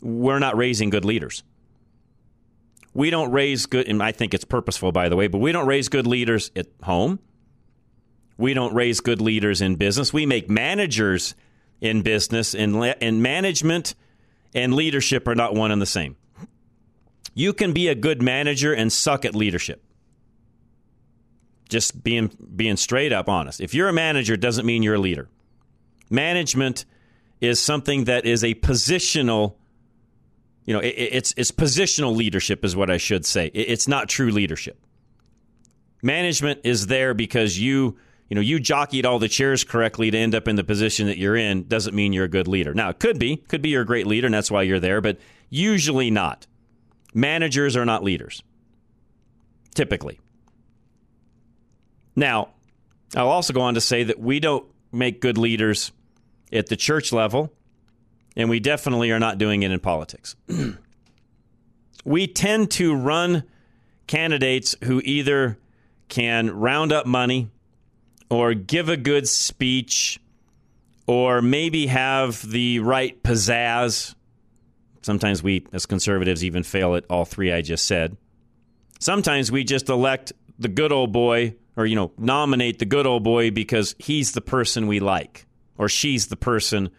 we're 0.03 0.39
not 0.39 0.57
raising 0.57 0.91
good 0.91 1.05
leaders. 1.05 1.43
We 2.97 3.11
don't 3.11 3.31
raise 3.31 3.67
good, 3.67 3.89
and 3.89 4.03
I 4.03 4.13
think 4.13 4.33
it's 4.33 4.47
purposeful, 4.47 4.91
by 4.91 5.11
the 5.11 5.17
way, 5.17 5.27
but 5.27 5.37
we 5.37 5.53
don't 5.53 5.67
raise 5.67 5.91
good 5.91 6.07
leaders 6.07 6.51
at 6.57 6.69
home. 6.83 7.19
We 8.39 8.55
don't 8.55 8.73
raise 8.75 9.01
good 9.01 9.21
leaders 9.21 9.61
in 9.61 9.77
business. 9.77 10.15
We 10.15 10.25
make 10.25 10.49
managers 10.49 11.35
in 11.83 12.01
business, 12.01 12.55
and, 12.55 12.75
and 13.03 13.23
management 13.23 13.95
and 14.55 14.73
leadership 14.73 15.29
are 15.29 15.35
not 15.35 15.55
one 15.55 15.73
and 15.73 15.83
the 15.83 15.87
same. 15.87 16.17
You 17.35 17.53
can 17.53 17.75
be 17.75 17.89
a 17.89 17.95
good 17.95 18.23
manager 18.23 18.73
and 18.73 18.91
suck 18.91 19.27
at 19.27 19.35
leadership. 19.35 19.85
Just 21.69 22.03
being 22.03 22.31
being 22.57 22.79
straight 22.79 23.13
up 23.13 23.29
honest. 23.29 23.61
If 23.61 23.75
you're 23.75 23.89
a 23.89 23.93
manager 23.93 24.39
doesn't 24.39 24.65
mean 24.65 24.83
you're 24.83 24.95
a 24.95 24.99
leader. 24.99 25.29
Management 26.09 26.87
is 27.43 27.61
something 27.61 28.05
that 28.05 28.25
is 28.25 28.43
a 28.43 28.55
positional 28.55 29.57
you 30.67 30.75
know, 30.75 30.81
it, 30.81 30.89
it's 30.89 31.35
it's 31.37 31.51
positional 31.51 32.15
leadership 32.15 32.65
is 32.65 32.77
what 32.77 32.91
I 32.91 32.97
should 32.97 33.25
say. 33.25 33.47
It, 33.47 33.71
it's 33.71 33.89
not 33.89 34.09
true 34.09 34.31
leadership. 34.31 34.79
Management 36.03 36.61
is 36.65 36.89
there 36.89 37.15
because 37.15 37.59
you 37.59 37.97
you 38.29 38.35
know 38.35 38.41
you 38.41 38.59
jockeyed 38.59 39.07
all 39.07 39.19
the 39.19 39.29
chairs 39.29 39.65
correctly 39.65 40.11
to 40.11 40.19
end 40.19 40.35
up 40.35 40.49
in 40.49 40.57
the 40.57 40.65
position 40.65 41.07
that 41.07 41.19
you're 41.19 41.37
in. 41.37 41.69
Doesn't 41.69 41.95
mean 41.95 42.13
you're 42.13 42.25
a 42.25 42.29
good 42.29 42.49
leader. 42.49 42.75
Now 42.75 42.91
it 42.91 42.99
could 42.99 43.19
be 43.19 43.37
could 43.37 43.63
be 43.63 43.71
you're 43.71 43.83
a 43.83 43.87
great 43.87 44.07
leader 44.07 44.27
and 44.27 44.35
that's 44.35 44.51
why 44.51 44.63
you're 44.63 44.81
there, 44.81 45.01
but 45.01 45.19
usually 45.49 46.11
not. 46.11 46.47
Managers 47.15 47.77
are 47.77 47.87
not 47.87 48.03
leaders. 48.03 48.43
Typically. 49.75 50.21
Now, 52.15 52.49
I'll 53.15 53.29
also 53.29 53.53
go 53.53 53.61
on 53.61 53.75
to 53.75 53.81
say 53.81 54.05
that 54.05 54.19
we 54.19 54.41
don't 54.41 54.67
make 54.91 55.21
good 55.21 55.39
leaders 55.39 55.93
at 56.53 56.67
the 56.67 56.77
church 56.77 57.13
level 57.13 57.53
and 58.37 58.51
we 58.51 58.61
definitely 58.61 59.11
are 59.11 59.19
not 59.19 59.39
doing 59.39 59.63
it 59.63 59.71
in 59.71 59.81
politics. 59.81 60.37
we 62.05 62.27
tend 62.27 62.71
to 62.73 62.95
run 62.95 63.45
candidates 64.07 64.77
who 64.85 65.01
either 65.05 65.59
can 66.09 66.51
round 66.51 66.93
up 66.93 67.07
money 67.07 67.51
or 68.31 68.55
give 68.55 68.89
a 68.89 68.97
good 68.97 69.27
speech 69.27 70.21
or 71.07 71.41
maybe 71.41 71.87
have 71.87 72.49
the 72.49 72.81
right 72.81 73.21
pizzazz. 73.23 74.15
Sometimes 75.03 75.43
we, 75.43 75.67
as 75.73 75.87
conservatives, 75.87 76.45
even 76.45 76.63
fail 76.63 76.97
at 76.97 77.05
all 77.09 77.25
three 77.25 77.53
I 77.53 77.63
just 77.63 77.87
said. 77.87 78.17
Sometimes 78.99 79.53
we 79.53 79.65
just 79.65 79.89
elect 79.89 80.33
the 80.59 80.69
good 80.69 80.93
old 80.93 81.13
boy 81.13 81.55
or, 81.77 81.87
you 81.87 81.95
know, 81.95 82.13
nominate 82.19 82.79
the 82.79 82.87
good 82.87 83.07
old 83.07 83.23
boy 83.23 83.51
because 83.51 83.95
he's 83.99 84.33
the 84.33 84.41
person 84.41 84.87
we 84.87 85.01
like 85.01 85.47
or 85.77 85.89
she's 85.89 86.29
the 86.29 86.37
person 86.37 86.91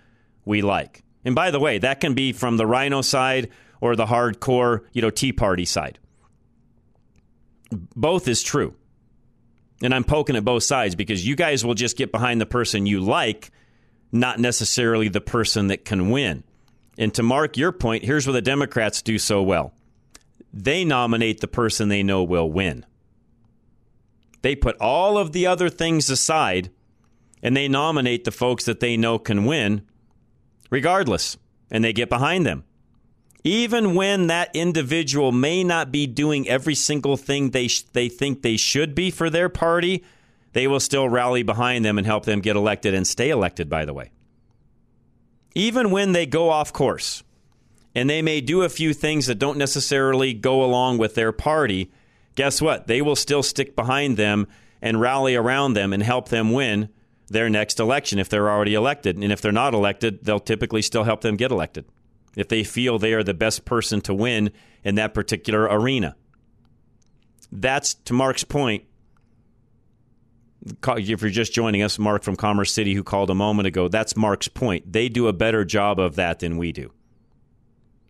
we 0.45 0.61
like. 0.61 1.03
And 1.27 1.35
by 1.35 1.51
the 1.51 1.59
way, 1.59 1.77
that 1.79 1.99
can 1.99 2.13
be 2.13 2.31
from 2.31 2.55
the 2.55 2.65
RINO 2.65 3.01
side 3.01 3.49
or 3.81 3.97
the 3.97 4.05
hardcore, 4.05 4.85
you 4.93 5.01
know, 5.01 5.09
Tea 5.09 5.33
Party 5.33 5.65
side. 5.65 5.99
Both 7.69 8.29
is 8.29 8.41
true. 8.41 8.75
And 9.83 9.93
I'm 9.93 10.05
poking 10.05 10.37
at 10.37 10.45
both 10.45 10.63
sides 10.63 10.95
because 10.95 11.27
you 11.27 11.35
guys 11.35 11.65
will 11.65 11.73
just 11.73 11.97
get 11.97 12.13
behind 12.13 12.39
the 12.39 12.45
person 12.45 12.85
you 12.85 13.01
like, 13.01 13.51
not 14.09 14.39
necessarily 14.39 15.09
the 15.09 15.19
person 15.19 15.67
that 15.67 15.83
can 15.83 16.11
win. 16.11 16.45
And 16.97 17.13
to 17.15 17.23
mark 17.23 17.57
your 17.57 17.73
point, 17.73 18.05
here's 18.05 18.25
where 18.25 18.31
the 18.31 18.41
Democrats 18.41 19.01
do 19.01 19.19
so 19.19 19.43
well 19.43 19.73
they 20.53 20.85
nominate 20.85 21.41
the 21.41 21.47
person 21.49 21.89
they 21.89 22.03
know 22.03 22.23
will 22.23 22.49
win. 22.49 22.85
They 24.43 24.55
put 24.55 24.77
all 24.77 25.17
of 25.17 25.33
the 25.33 25.45
other 25.45 25.69
things 25.69 26.09
aside 26.09 26.71
and 27.43 27.55
they 27.55 27.67
nominate 27.67 28.23
the 28.23 28.31
folks 28.31 28.63
that 28.63 28.79
they 28.79 28.95
know 28.95 29.19
can 29.19 29.43
win 29.43 29.81
regardless, 30.69 31.37
and 31.71 31.83
they 31.83 31.93
get 31.93 32.09
behind 32.09 32.45
them. 32.45 32.63
Even 33.43 33.95
when 33.95 34.27
that 34.27 34.53
individual 34.53 35.31
may 35.31 35.63
not 35.63 35.91
be 35.91 36.05
doing 36.07 36.47
every 36.49 36.75
single 36.75 37.15
thing 37.15 37.51
they, 37.51 37.67
sh- 37.67 37.83
they 37.93 38.09
think 38.09 38.41
they 38.41 38.57
should 38.57 38.93
be 38.93 39.09
for 39.09 39.29
their 39.29 39.47
party, 39.47 40.03
they 40.53 40.67
will 40.67 40.79
still 40.79 41.07
rally 41.07 41.43
behind 41.43 41.85
them 41.85 41.97
and 41.97 42.05
help 42.05 42.25
them 42.25 42.41
get 42.41 42.55
elected 42.55 42.93
and 42.93 43.07
stay 43.07 43.29
elected, 43.29 43.69
by 43.69 43.85
the 43.85 43.93
way. 43.93 44.11
Even 45.55 45.91
when 45.91 46.11
they 46.11 46.25
go 46.25 46.49
off 46.49 46.73
course 46.73 47.23
and 47.95 48.09
they 48.09 48.21
may 48.21 48.41
do 48.41 48.63
a 48.63 48.69
few 48.69 48.93
things 48.93 49.27
that 49.27 49.39
don't 49.39 49.57
necessarily 49.57 50.33
go 50.33 50.63
along 50.63 50.97
with 50.97 51.15
their 51.15 51.31
party, 51.31 51.91
guess 52.35 52.61
what? 52.61 52.87
They 52.87 53.01
will 53.01 53.15
still 53.15 53.43
stick 53.43 53.75
behind 53.75 54.17
them 54.17 54.47
and 54.81 55.01
rally 55.01 55.35
around 55.35 55.73
them 55.73 55.93
and 55.93 56.03
help 56.03 56.29
them 56.29 56.51
win 56.51 56.89
their 57.29 57.49
next 57.49 57.79
election 57.79 58.19
if 58.19 58.29
they're 58.29 58.49
already 58.49 58.73
elected. 58.73 59.17
And 59.17 59.31
if 59.31 59.41
they're 59.41 59.51
not 59.51 59.73
elected, 59.73 60.23
they'll 60.23 60.39
typically 60.39 60.81
still 60.81 61.03
help 61.03 61.21
them 61.21 61.35
get 61.35 61.51
elected 61.51 61.85
if 62.35 62.47
they 62.47 62.63
feel 62.63 62.99
they 62.99 63.13
are 63.13 63.23
the 63.23 63.33
best 63.33 63.65
person 63.65 63.99
to 64.01 64.13
win 64.13 64.51
in 64.83 64.95
that 64.95 65.13
particular 65.13 65.63
arena. 65.63 66.15
That's 67.51 67.95
to 67.95 68.13
Mark's 68.13 68.43
point. 68.43 68.83
If 70.85 71.21
you're 71.21 71.31
just 71.31 71.53
joining 71.53 71.81
us, 71.81 71.97
Mark 71.97 72.23
from 72.23 72.35
Commerce 72.35 72.73
City, 72.73 72.93
who 72.93 73.03
called 73.03 73.29
a 73.29 73.35
moment 73.35 73.67
ago, 73.67 73.87
that's 73.87 74.17
Mark's 74.17 74.49
point. 74.49 74.91
They 74.91 75.07
do 75.07 75.27
a 75.27 75.33
better 75.33 75.63
job 75.63 75.99
of 75.99 76.15
that 76.15 76.39
than 76.39 76.57
we 76.57 76.71
do. 76.71 76.91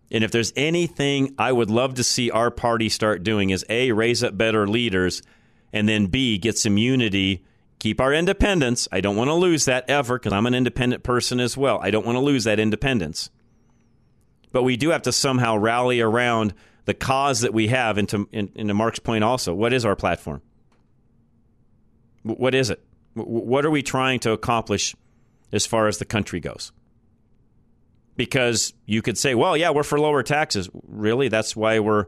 And 0.10 0.23
if 0.23 0.32
there's 0.32 0.53
anything 0.56 1.36
I 1.38 1.51
would 1.51 1.69
love 1.69 1.95
to 1.95 2.03
see 2.03 2.32
our 2.32 2.49
party 2.49 2.89
start 2.89 3.23
doing 3.23 3.49
is 3.49 3.65
A, 3.69 3.91
raise 3.91 4.23
up 4.23 4.38
better 4.38 4.67
leaders, 4.67 5.21
and 5.71 5.88
then 5.88 6.08
B, 6.08 6.38
get 6.38 6.58
some 6.58 6.77
unity 6.77 7.43
keep 7.79 8.01
our 8.01 8.13
independence. 8.13 8.87
I 8.91 9.01
don't 9.01 9.15
want 9.15 9.29
to 9.29 9.33
lose 9.33 9.65
that 9.65 9.89
ever 9.89 10.17
because 10.17 10.33
I'm 10.33 10.45
an 10.45 10.55
independent 10.55 11.03
person 11.03 11.39
as 11.39 11.57
well. 11.57 11.79
I 11.81 11.91
don't 11.91 12.05
want 12.05 12.15
to 12.15 12.21
lose 12.21 12.43
that 12.45 12.59
independence. 12.59 13.29
But 14.51 14.63
we 14.63 14.77
do 14.77 14.89
have 14.89 15.03
to 15.03 15.11
somehow 15.11 15.57
rally 15.57 16.01
around 16.01 16.53
the 16.85 16.93
cause 16.93 17.41
that 17.41 17.53
we 17.53 17.67
have. 17.67 17.97
Into, 17.97 18.27
in, 18.31 18.51
into 18.55 18.73
Mark's 18.73 18.99
point, 18.99 19.23
also, 19.23 19.53
what 19.53 19.73
is 19.73 19.85
our 19.85 19.95
platform? 19.95 20.41
What 22.23 22.55
is 22.55 22.69
it? 22.69 22.83
What 23.13 23.65
are 23.65 23.71
we 23.71 23.83
trying 23.83 24.19
to 24.21 24.31
accomplish 24.31 24.95
as 25.51 25.65
far 25.65 25.87
as 25.87 25.97
the 25.97 26.05
country 26.05 26.39
goes? 26.39 26.71
Because 28.15 28.73
you 28.85 29.01
could 29.01 29.17
say, 29.17 29.35
well, 29.35 29.55
yeah, 29.55 29.69
we're 29.69 29.83
for 29.83 29.99
lower 29.99 30.23
taxes. 30.23 30.69
Really? 30.87 31.27
That's 31.27 31.55
why 31.55 31.79
we're 31.79 32.07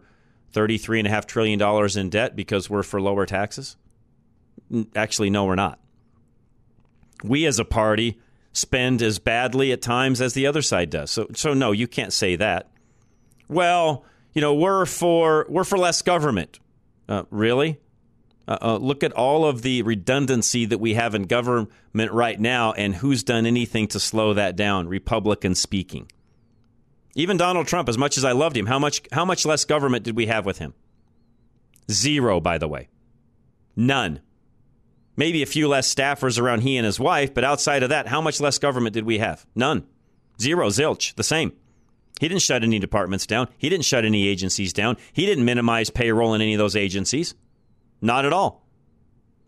$33.5 0.53 1.25
trillion 1.25 1.99
in 1.99 2.09
debt 2.09 2.35
because 2.35 2.69
we're 2.69 2.83
for 2.83 2.99
lower 2.99 3.25
taxes? 3.25 3.77
Actually, 4.95 5.29
no, 5.29 5.45
we're 5.45 5.55
not. 5.55 5.79
We 7.23 7.45
as 7.45 7.59
a 7.59 7.65
party 7.65 8.19
spend 8.53 9.01
as 9.01 9.19
badly 9.19 9.71
at 9.71 9.81
times 9.81 10.21
as 10.21 10.33
the 10.33 10.47
other 10.47 10.61
side 10.61 10.89
does. 10.89 11.11
So, 11.11 11.27
so 11.33 11.53
no, 11.53 11.71
you 11.71 11.87
can't 11.87 12.13
say 12.13 12.35
that. 12.35 12.69
Well, 13.47 14.05
you 14.33 14.41
know, 14.41 14.53
we're 14.53 14.85
for 14.85 15.45
we're 15.49 15.63
for 15.63 15.77
less 15.77 16.01
government. 16.01 16.59
Uh, 17.07 17.23
really? 17.31 17.79
Uh, 18.47 18.57
uh, 18.61 18.77
look 18.77 19.03
at 19.03 19.11
all 19.13 19.45
of 19.45 19.61
the 19.61 19.81
redundancy 19.83 20.65
that 20.65 20.79
we 20.79 20.95
have 20.95 21.13
in 21.13 21.23
government 21.23 22.11
right 22.11 22.39
now, 22.39 22.71
and 22.73 22.95
who's 22.95 23.23
done 23.23 23.45
anything 23.45 23.87
to 23.87 23.99
slow 23.99 24.33
that 24.33 24.55
down? 24.55 24.87
Republican 24.87 25.53
speaking. 25.53 26.11
Even 27.15 27.37
Donald 27.37 27.67
Trump, 27.67 27.89
as 27.89 27.97
much 27.97 28.17
as 28.17 28.25
I 28.25 28.31
loved 28.31 28.55
him, 28.55 28.65
how 28.65 28.79
much 28.79 29.01
how 29.11 29.25
much 29.25 29.45
less 29.45 29.65
government 29.65 30.03
did 30.03 30.15
we 30.15 30.27
have 30.27 30.45
with 30.45 30.59
him? 30.59 30.73
Zero, 31.91 32.39
by 32.39 32.57
the 32.57 32.67
way. 32.67 32.87
None. 33.75 34.19
Maybe 35.19 35.43
a 35.43 35.45
few 35.45 35.67
less 35.67 35.93
staffers 35.93 36.39
around 36.39 36.61
he 36.61 36.77
and 36.77 36.85
his 36.85 36.97
wife, 36.97 37.33
but 37.33 37.43
outside 37.43 37.83
of 37.83 37.89
that, 37.89 38.07
how 38.07 38.21
much 38.21 38.39
less 38.39 38.57
government 38.57 38.93
did 38.93 39.03
we 39.03 39.17
have? 39.17 39.45
None. 39.53 39.85
Zero, 40.39 40.69
zilch, 40.69 41.13
the 41.15 41.25
same. 41.25 41.51
He 42.21 42.29
didn't 42.29 42.41
shut 42.41 42.63
any 42.63 42.79
departments 42.79 43.27
down. 43.27 43.49
He 43.57 43.67
didn't 43.67 43.83
shut 43.83 44.05
any 44.05 44.29
agencies 44.29 44.71
down. 44.71 44.95
He 45.11 45.25
didn't 45.25 45.43
minimize 45.43 45.89
payroll 45.89 46.35
in 46.35 46.41
any 46.41 46.53
of 46.53 46.57
those 46.57 46.77
agencies. 46.77 47.35
Not 47.99 48.23
at 48.23 48.31
all. 48.31 48.65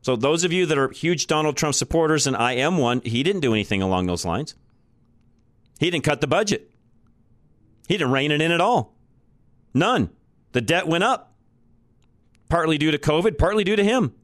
So, 0.01 0.17
those 0.17 0.43
of 0.43 0.51
you 0.51 0.65
that 0.65 0.77
are 0.77 0.89
huge 0.89 1.27
Donald 1.27 1.55
Trump 1.55 1.73
supporters, 1.73 2.27
and 2.27 2.35
I 2.35 2.55
am 2.55 2.77
one, 2.77 2.99
he 3.05 3.23
didn't 3.23 3.39
do 3.39 3.53
anything 3.53 3.81
along 3.81 4.07
those 4.07 4.25
lines. 4.25 4.55
He 5.79 5.89
didn't 5.89 6.03
cut 6.03 6.19
the 6.19 6.27
budget. 6.27 6.69
He 7.87 7.95
didn't 7.95 8.11
rein 8.11 8.31
it 8.31 8.41
in 8.41 8.51
at 8.51 8.59
all. 8.59 8.93
None. 9.73 10.09
The 10.51 10.59
debt 10.59 10.85
went 10.85 11.05
up, 11.05 11.33
partly 12.49 12.77
due 12.77 12.91
to 12.91 12.97
COVID, 12.97 13.37
partly 13.37 13.63
due 13.63 13.77
to 13.77 13.85
him. 13.85 14.15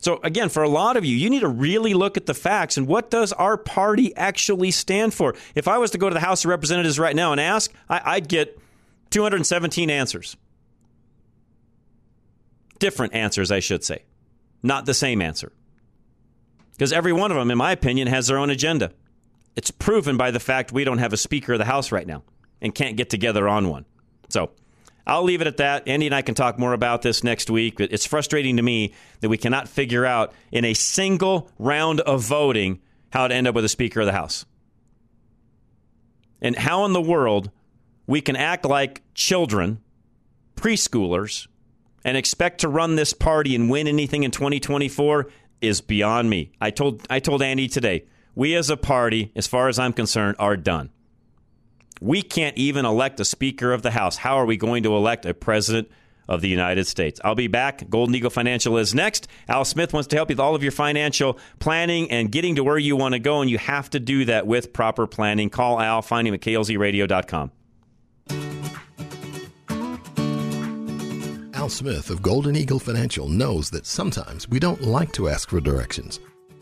So 0.00 0.18
again, 0.22 0.48
for 0.48 0.62
a 0.62 0.68
lot 0.68 0.96
of 0.96 1.04
you, 1.04 1.14
you 1.14 1.28
need 1.28 1.40
to 1.40 1.48
really 1.48 1.92
look 1.92 2.16
at 2.16 2.26
the 2.26 2.34
facts 2.34 2.76
and 2.76 2.86
what 2.86 3.10
does 3.10 3.32
our 3.34 3.56
party 3.56 4.16
actually 4.16 4.70
stand 4.70 5.12
for? 5.12 5.34
If 5.54 5.68
I 5.68 5.78
was 5.78 5.90
to 5.92 5.98
go 5.98 6.08
to 6.08 6.14
the 6.14 6.20
House 6.20 6.44
of 6.44 6.48
Representatives 6.48 6.98
right 6.98 7.14
now 7.14 7.32
and 7.32 7.40
ask, 7.40 7.72
I, 7.88 8.16
would 8.16 8.28
get 8.28 8.58
217 9.10 9.90
answers. 9.90 10.36
Different 12.78 13.14
answers, 13.14 13.52
I 13.52 13.60
should 13.60 13.84
say. 13.84 14.04
Not 14.62 14.86
the 14.86 14.94
same 14.94 15.20
answer. 15.20 15.52
Because 16.72 16.94
every 16.94 17.12
one 17.12 17.30
of 17.30 17.36
them, 17.36 17.50
in 17.50 17.58
my 17.58 17.72
opinion, 17.72 18.08
has 18.08 18.26
their 18.26 18.38
own 18.38 18.48
agenda. 18.48 18.92
It's 19.54 19.70
proven 19.70 20.16
by 20.16 20.30
the 20.30 20.40
fact 20.40 20.72
we 20.72 20.84
don't 20.84 20.98
have 20.98 21.12
a 21.12 21.18
Speaker 21.18 21.52
of 21.52 21.58
the 21.58 21.66
House 21.66 21.92
right 21.92 22.06
now 22.06 22.22
and 22.62 22.74
can't 22.74 22.96
get 22.96 23.10
together 23.10 23.46
on 23.46 23.68
one. 23.68 23.84
So 24.30 24.50
I'll 25.10 25.24
leave 25.24 25.40
it 25.40 25.48
at 25.48 25.56
that. 25.56 25.88
Andy 25.88 26.06
and 26.06 26.14
I 26.14 26.22
can 26.22 26.36
talk 26.36 26.56
more 26.56 26.72
about 26.72 27.02
this 27.02 27.24
next 27.24 27.50
week. 27.50 27.80
It's 27.80 28.06
frustrating 28.06 28.58
to 28.58 28.62
me 28.62 28.94
that 29.20 29.28
we 29.28 29.36
cannot 29.36 29.68
figure 29.68 30.06
out 30.06 30.32
in 30.52 30.64
a 30.64 30.72
single 30.72 31.50
round 31.58 32.00
of 32.02 32.22
voting 32.22 32.80
how 33.12 33.26
to 33.26 33.34
end 33.34 33.48
up 33.48 33.56
with 33.56 33.64
a 33.64 33.68
Speaker 33.68 33.98
of 33.98 34.06
the 34.06 34.12
House. 34.12 34.46
And 36.40 36.54
how 36.54 36.84
in 36.84 36.92
the 36.92 37.00
world 37.00 37.50
we 38.06 38.20
can 38.20 38.36
act 38.36 38.64
like 38.64 39.02
children, 39.12 39.80
preschoolers 40.54 41.48
and 42.04 42.16
expect 42.16 42.60
to 42.60 42.68
run 42.68 42.94
this 42.94 43.12
party 43.12 43.56
and 43.56 43.68
win 43.68 43.88
anything 43.88 44.22
in 44.22 44.30
2024 44.30 45.28
is 45.60 45.80
beyond 45.80 46.30
me. 46.30 46.52
I 46.60 46.70
told 46.70 47.04
I 47.10 47.18
told 47.18 47.42
Andy 47.42 47.66
today, 47.66 48.04
we 48.36 48.54
as 48.54 48.70
a 48.70 48.76
party, 48.76 49.32
as 49.34 49.48
far 49.48 49.66
as 49.66 49.76
I'm 49.76 49.92
concerned, 49.92 50.36
are 50.38 50.56
done. 50.56 50.90
We 52.00 52.22
can't 52.22 52.56
even 52.56 52.86
elect 52.86 53.20
a 53.20 53.24
Speaker 53.26 53.72
of 53.72 53.82
the 53.82 53.90
House. 53.90 54.16
How 54.16 54.36
are 54.36 54.46
we 54.46 54.56
going 54.56 54.84
to 54.84 54.96
elect 54.96 55.26
a 55.26 55.34
President 55.34 55.90
of 56.28 56.40
the 56.40 56.48
United 56.48 56.86
States? 56.86 57.20
I'll 57.22 57.34
be 57.34 57.46
back. 57.46 57.90
Golden 57.90 58.14
Eagle 58.14 58.30
Financial 58.30 58.78
is 58.78 58.94
next. 58.94 59.28
Al 59.48 59.66
Smith 59.66 59.92
wants 59.92 60.06
to 60.08 60.16
help 60.16 60.30
you 60.30 60.34
with 60.34 60.40
all 60.40 60.54
of 60.54 60.62
your 60.62 60.72
financial 60.72 61.38
planning 61.58 62.10
and 62.10 62.32
getting 62.32 62.56
to 62.56 62.64
where 62.64 62.78
you 62.78 62.96
want 62.96 63.12
to 63.12 63.18
go, 63.18 63.42
and 63.42 63.50
you 63.50 63.58
have 63.58 63.90
to 63.90 64.00
do 64.00 64.24
that 64.24 64.46
with 64.46 64.72
proper 64.72 65.06
planning. 65.06 65.50
Call 65.50 65.78
Al. 65.78 66.00
Find 66.00 66.26
him 66.26 66.32
at 66.32 66.40
klzradio.com. 66.40 67.52
Al 71.52 71.68
Smith 71.68 72.08
of 72.08 72.22
Golden 72.22 72.56
Eagle 72.56 72.78
Financial 72.78 73.28
knows 73.28 73.68
that 73.68 73.84
sometimes 73.84 74.48
we 74.48 74.58
don't 74.58 74.80
like 74.80 75.12
to 75.12 75.28
ask 75.28 75.50
for 75.50 75.60
directions. 75.60 76.18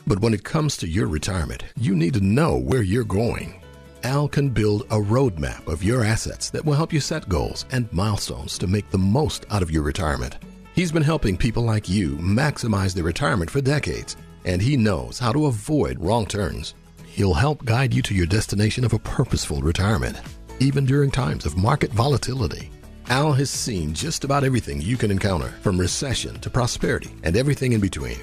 But 0.09 0.19
when 0.19 0.35
it 0.35 0.43
comes 0.43 0.77
to 0.79 0.89
your 0.89 1.07
retirement, 1.07 1.63
you 1.77 1.95
need 1.95 2.15
to 2.15 2.21
know 2.21 2.57
where 2.59 2.83
you're 2.83 3.05
going. 3.05 3.58
Al 4.05 4.29
can 4.29 4.49
build 4.49 4.83
a 4.83 4.97
roadmap 4.97 5.67
of 5.67 5.83
your 5.83 6.05
assets 6.05 6.51
that 6.51 6.65
will 6.65 6.75
help 6.75 6.93
you 6.93 7.01
set 7.01 7.29
goals 7.29 7.65
and 7.73 7.93
milestones 7.93 8.57
to 8.59 8.67
make 8.67 8.89
the 8.91 8.99
most 8.99 9.45
out 9.51 9.63
of 9.63 9.71
your 9.71 9.83
retirement. 9.83 10.37
He's 10.75 10.93
been 10.93 11.03
helping 11.03 11.37
people 11.37 11.65
like 11.65 11.89
you 11.89 12.17
maximize 12.19 12.95
their 12.95 13.05
retirement 13.05 13.51
for 13.51 13.61
decades, 13.61 14.17
and 14.45 14.63
he 14.63 14.77
knows 14.77 15.19
how 15.19 15.33
to 15.33 15.47
avoid 15.47 15.99
wrong 15.99 16.27
turns. 16.27 16.75
He'll 17.07 17.35
help 17.35 17.65
guide 17.65 17.93
you 17.93 18.01
to 18.03 18.15
your 18.15 18.27
destination 18.27 18.85
of 18.85 18.93
a 18.93 19.01
purposeful 19.01 19.63
retirement, 19.63 20.21
even 20.61 20.85
during 20.85 21.11
times 21.11 21.45
of 21.45 21.57
market 21.57 21.91
volatility. 21.91 22.71
Al 23.09 23.33
has 23.33 23.51
seen 23.51 23.95
just 23.95 24.23
about 24.23 24.45
everything 24.45 24.81
you 24.81 24.97
can 24.97 25.11
encounter, 25.11 25.49
from 25.63 25.79
recession 25.79 26.39
to 26.41 26.51
prosperity 26.51 27.11
and 27.25 27.37
everything 27.37 27.73
in 27.73 27.81
between. 27.81 28.19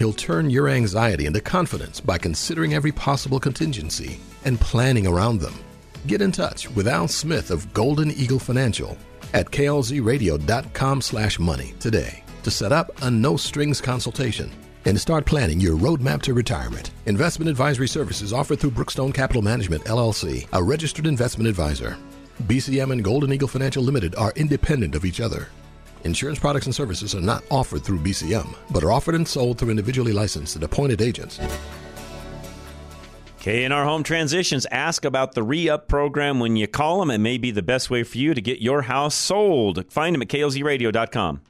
He'll 0.00 0.12
turn 0.12 0.50
your 0.50 0.68
anxiety 0.68 1.26
into 1.26 1.40
confidence 1.40 2.00
by 2.00 2.18
considering 2.18 2.74
every 2.74 2.90
possible 2.90 3.38
contingency 3.38 4.18
and 4.44 4.60
planning 4.60 5.06
around 5.06 5.40
them. 5.40 5.54
Get 6.06 6.22
in 6.22 6.32
touch 6.32 6.70
with 6.70 6.88
Al 6.88 7.08
Smith 7.08 7.50
of 7.50 7.72
Golden 7.72 8.10
Eagle 8.10 8.38
Financial 8.38 8.96
at 9.32 9.46
klzradio.com 9.46 11.00
slash 11.00 11.38
money 11.38 11.74
today 11.80 12.22
to 12.42 12.50
set 12.50 12.72
up 12.72 12.90
a 13.02 13.10
no-strings 13.10 13.80
consultation 13.80 14.50
and 14.84 15.00
start 15.00 15.24
planning 15.24 15.60
your 15.60 15.76
roadmap 15.76 16.22
to 16.22 16.34
retirement. 16.34 16.90
Investment 17.06 17.48
advisory 17.48 17.88
services 17.88 18.32
offered 18.32 18.60
through 18.60 18.72
Brookstone 18.72 19.14
Capital 19.14 19.42
Management, 19.42 19.84
LLC, 19.84 20.46
a 20.52 20.62
registered 20.62 21.06
investment 21.06 21.48
advisor. 21.48 21.96
BCM 22.44 22.92
and 22.92 23.02
Golden 23.02 23.32
Eagle 23.32 23.48
Financial 23.48 23.82
Limited 23.82 24.14
are 24.16 24.32
independent 24.36 24.94
of 24.94 25.04
each 25.04 25.20
other. 25.20 25.48
Insurance 26.04 26.38
products 26.38 26.66
and 26.66 26.74
services 26.74 27.14
are 27.14 27.20
not 27.20 27.42
offered 27.50 27.82
through 27.82 27.98
BCM, 28.00 28.54
but 28.70 28.84
are 28.84 28.92
offered 28.92 29.14
and 29.14 29.26
sold 29.26 29.58
through 29.58 29.70
individually 29.70 30.12
licensed 30.12 30.54
and 30.54 30.64
appointed 30.64 31.00
agents. 31.00 31.40
K&R 33.44 33.84
Home 33.84 34.02
Transitions. 34.02 34.64
Ask 34.70 35.04
about 35.04 35.34
the 35.34 35.42
re-up 35.42 35.86
program 35.86 36.40
when 36.40 36.56
you 36.56 36.66
call 36.66 37.00
them. 37.00 37.10
It 37.10 37.18
may 37.18 37.36
be 37.36 37.50
the 37.50 37.62
best 37.62 37.90
way 37.90 38.02
for 38.02 38.16
you 38.16 38.32
to 38.32 38.40
get 38.40 38.62
your 38.62 38.80
house 38.80 39.14
sold. 39.14 39.84
Find 39.92 40.14
them 40.14 40.22
at 40.22 40.28
klzradio.com. 40.28 41.42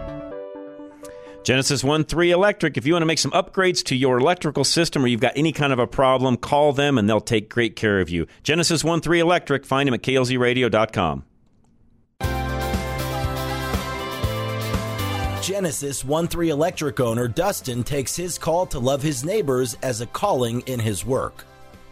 Genesis 1.44 1.84
1 1.84 2.06
3 2.06 2.32
Electric. 2.32 2.78
If 2.78 2.86
you 2.86 2.94
want 2.94 3.02
to 3.02 3.08
make 3.08 3.20
some 3.20 3.32
upgrades 3.32 3.84
to 3.86 3.96
your 3.96 4.18
electrical 4.18 4.64
system 4.64 5.04
or 5.04 5.08
you've 5.08 5.20
got 5.20 5.34
any 5.36 5.52
kind 5.52 5.74
of 5.74 5.80
a 5.80 5.88
problem, 5.88 6.38
call 6.38 6.72
them 6.72 6.98
and 6.98 7.08
they'll 7.10 7.20
take 7.20 7.50
great 7.50 7.76
care 7.76 8.00
of 8.00 8.10
you. 8.10 8.28
Genesis 8.44 8.84
1 8.84 9.02
3 9.02 9.20
Electric. 9.20 9.66
Find 9.66 9.88
them 9.88 9.94
at 9.94 10.02
klzradio.com. 10.02 11.26
Genesis 15.42 16.06
1 16.06 16.28
3 16.28 16.50
Electric 16.50 17.00
owner 17.02 17.28
Dustin 17.28 17.84
takes 17.84 18.16
his 18.16 18.38
call 18.38 18.66
to 18.68 18.80
love 18.80 19.02
his 19.02 19.26
neighbors 19.26 19.76
as 19.84 20.00
a 20.00 20.08
calling 20.08 20.62
in 20.62 20.80
his 20.80 21.06
work. 21.06 21.46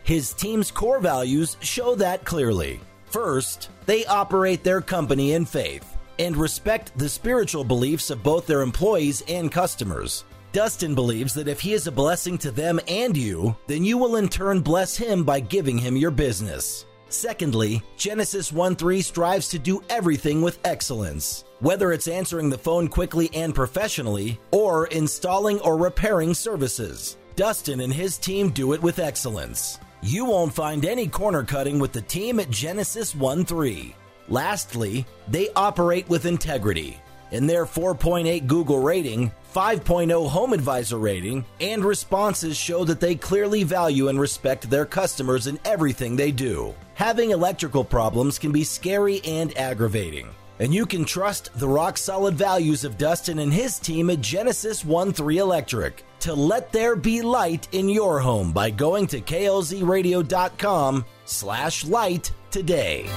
His 0.03 0.33
team's 0.33 0.71
core 0.71 0.99
values 0.99 1.57
show 1.59 1.95
that 1.95 2.23
clearly. 2.23 2.79
First, 3.05 3.69
they 3.85 4.05
operate 4.05 4.63
their 4.63 4.79
company 4.79 5.33
in 5.33 5.43
faith 5.43 5.97
and 6.19 6.35
respect 6.35 6.97
the 6.97 7.09
spiritual 7.09 7.63
beliefs 7.63 8.09
of 8.09 8.23
both 8.23 8.47
their 8.47 8.61
employees 8.61 9.23
and 9.27 9.51
customers. 9.51 10.25
Dustin 10.51 10.93
believes 10.93 11.33
that 11.33 11.47
if 11.47 11.61
he 11.61 11.73
is 11.73 11.87
a 11.87 11.91
blessing 11.91 12.37
to 12.39 12.51
them 12.51 12.79
and 12.87 13.15
you, 13.15 13.55
then 13.67 13.85
you 13.85 13.97
will 13.97 14.17
in 14.17 14.27
turn 14.27 14.59
bless 14.59 14.97
him 14.97 15.23
by 15.23 15.39
giving 15.39 15.77
him 15.77 15.95
your 15.95 16.11
business. 16.11 16.85
Secondly, 17.07 17.81
Genesis 17.97 18.51
1 18.51 18.75
3 18.75 19.01
strives 19.01 19.47
to 19.49 19.59
do 19.59 19.81
everything 19.89 20.41
with 20.41 20.59
excellence. 20.65 21.45
Whether 21.59 21.91
it's 21.91 22.07
answering 22.07 22.49
the 22.49 22.57
phone 22.57 22.87
quickly 22.87 23.29
and 23.33 23.53
professionally, 23.53 24.39
or 24.51 24.87
installing 24.87 25.59
or 25.61 25.77
repairing 25.77 26.33
services, 26.33 27.17
Dustin 27.35 27.81
and 27.81 27.93
his 27.93 28.17
team 28.17 28.49
do 28.49 28.73
it 28.73 28.81
with 28.81 28.99
excellence. 28.99 29.79
You 30.01 30.25
won't 30.25 30.53
find 30.53 30.85
any 30.85 31.07
corner 31.07 31.43
cutting 31.43 31.79
with 31.79 31.91
the 31.91 32.01
team 32.01 32.39
at 32.39 32.49
Genesis 32.49 33.13
1 33.13 33.45
3. 33.45 33.95
Lastly, 34.29 35.05
they 35.27 35.49
operate 35.55 36.07
with 36.09 36.25
integrity. 36.25 37.01
In 37.31 37.47
their 37.47 37.65
4.8 37.65 38.45
Google 38.45 38.79
rating, 38.79 39.31
5.0 39.53 40.29
Home 40.29 40.53
Advisor 40.53 40.97
rating, 40.97 41.45
and 41.59 41.83
responses 41.83 42.57
show 42.57 42.83
that 42.85 42.99
they 42.99 43.15
clearly 43.15 43.63
value 43.63 44.09
and 44.09 44.19
respect 44.19 44.69
their 44.69 44.85
customers 44.85 45.47
in 45.47 45.59
everything 45.65 46.15
they 46.15 46.31
do. 46.31 46.73
Having 46.95 47.31
electrical 47.31 47.83
problems 47.83 48.37
can 48.37 48.51
be 48.51 48.63
scary 48.63 49.21
and 49.25 49.57
aggravating. 49.57 50.27
And 50.59 50.73
you 50.73 50.85
can 50.85 51.05
trust 51.05 51.49
the 51.55 51.67
rock 51.67 51.97
solid 51.97 52.35
values 52.35 52.83
of 52.83 52.97
Dustin 52.97 53.39
and 53.39 53.51
his 53.51 53.79
team 53.79 54.09
at 54.09 54.21
Genesis 54.21 54.85
1 54.85 55.11
3 55.11 55.37
Electric 55.39 56.03
to 56.19 56.35
let 56.35 56.71
there 56.71 56.95
be 56.95 57.21
light 57.21 57.67
in 57.71 57.89
your 57.89 58.19
home 58.19 58.51
by 58.51 58.69
going 58.69 59.07
to 59.07 59.21
klzradio.com 59.21 61.05
slash 61.25 61.85
light 61.85 62.31
today. 62.51 63.09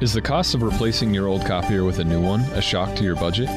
Is 0.00 0.12
the 0.12 0.22
cost 0.22 0.54
of 0.54 0.62
replacing 0.62 1.12
your 1.12 1.26
old 1.26 1.44
copier 1.44 1.82
with 1.82 1.98
a 1.98 2.04
new 2.04 2.20
one 2.20 2.42
a 2.52 2.62
shock 2.62 2.94
to 2.94 3.02
your 3.02 3.16
budget? 3.16 3.48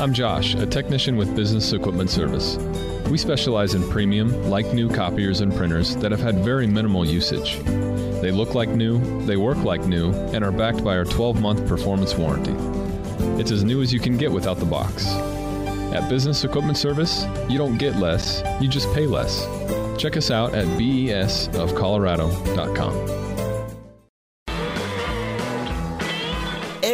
I'm 0.00 0.12
Josh, 0.12 0.56
a 0.56 0.66
technician 0.66 1.16
with 1.16 1.36
Business 1.36 1.72
Equipment 1.72 2.10
Service. 2.10 2.56
We 3.08 3.16
specialize 3.16 3.74
in 3.74 3.88
premium, 3.88 4.50
like 4.50 4.74
new 4.74 4.90
copiers 4.90 5.42
and 5.42 5.54
printers 5.54 5.94
that 5.98 6.10
have 6.10 6.18
had 6.18 6.40
very 6.40 6.66
minimal 6.66 7.06
usage. 7.06 7.60
They 8.20 8.32
look 8.32 8.52
like 8.52 8.70
new, 8.70 9.24
they 9.26 9.36
work 9.36 9.58
like 9.58 9.86
new, 9.86 10.10
and 10.10 10.44
are 10.44 10.50
backed 10.50 10.82
by 10.82 10.96
our 10.96 11.04
12 11.04 11.40
month 11.40 11.68
performance 11.68 12.16
warranty. 12.16 12.56
It's 13.40 13.52
as 13.52 13.62
new 13.62 13.80
as 13.80 13.92
you 13.92 14.00
can 14.00 14.16
get 14.16 14.32
without 14.32 14.58
the 14.58 14.66
box. 14.66 15.06
At 15.94 16.08
Business 16.08 16.42
Equipment 16.42 16.78
Service, 16.78 17.26
you 17.48 17.58
don't 17.58 17.78
get 17.78 17.94
less, 17.94 18.42
you 18.60 18.66
just 18.66 18.92
pay 18.92 19.06
less. 19.06 19.46
Check 20.02 20.16
us 20.16 20.32
out 20.32 20.52
at 20.52 20.66
besofcolorado.com. 20.66 23.25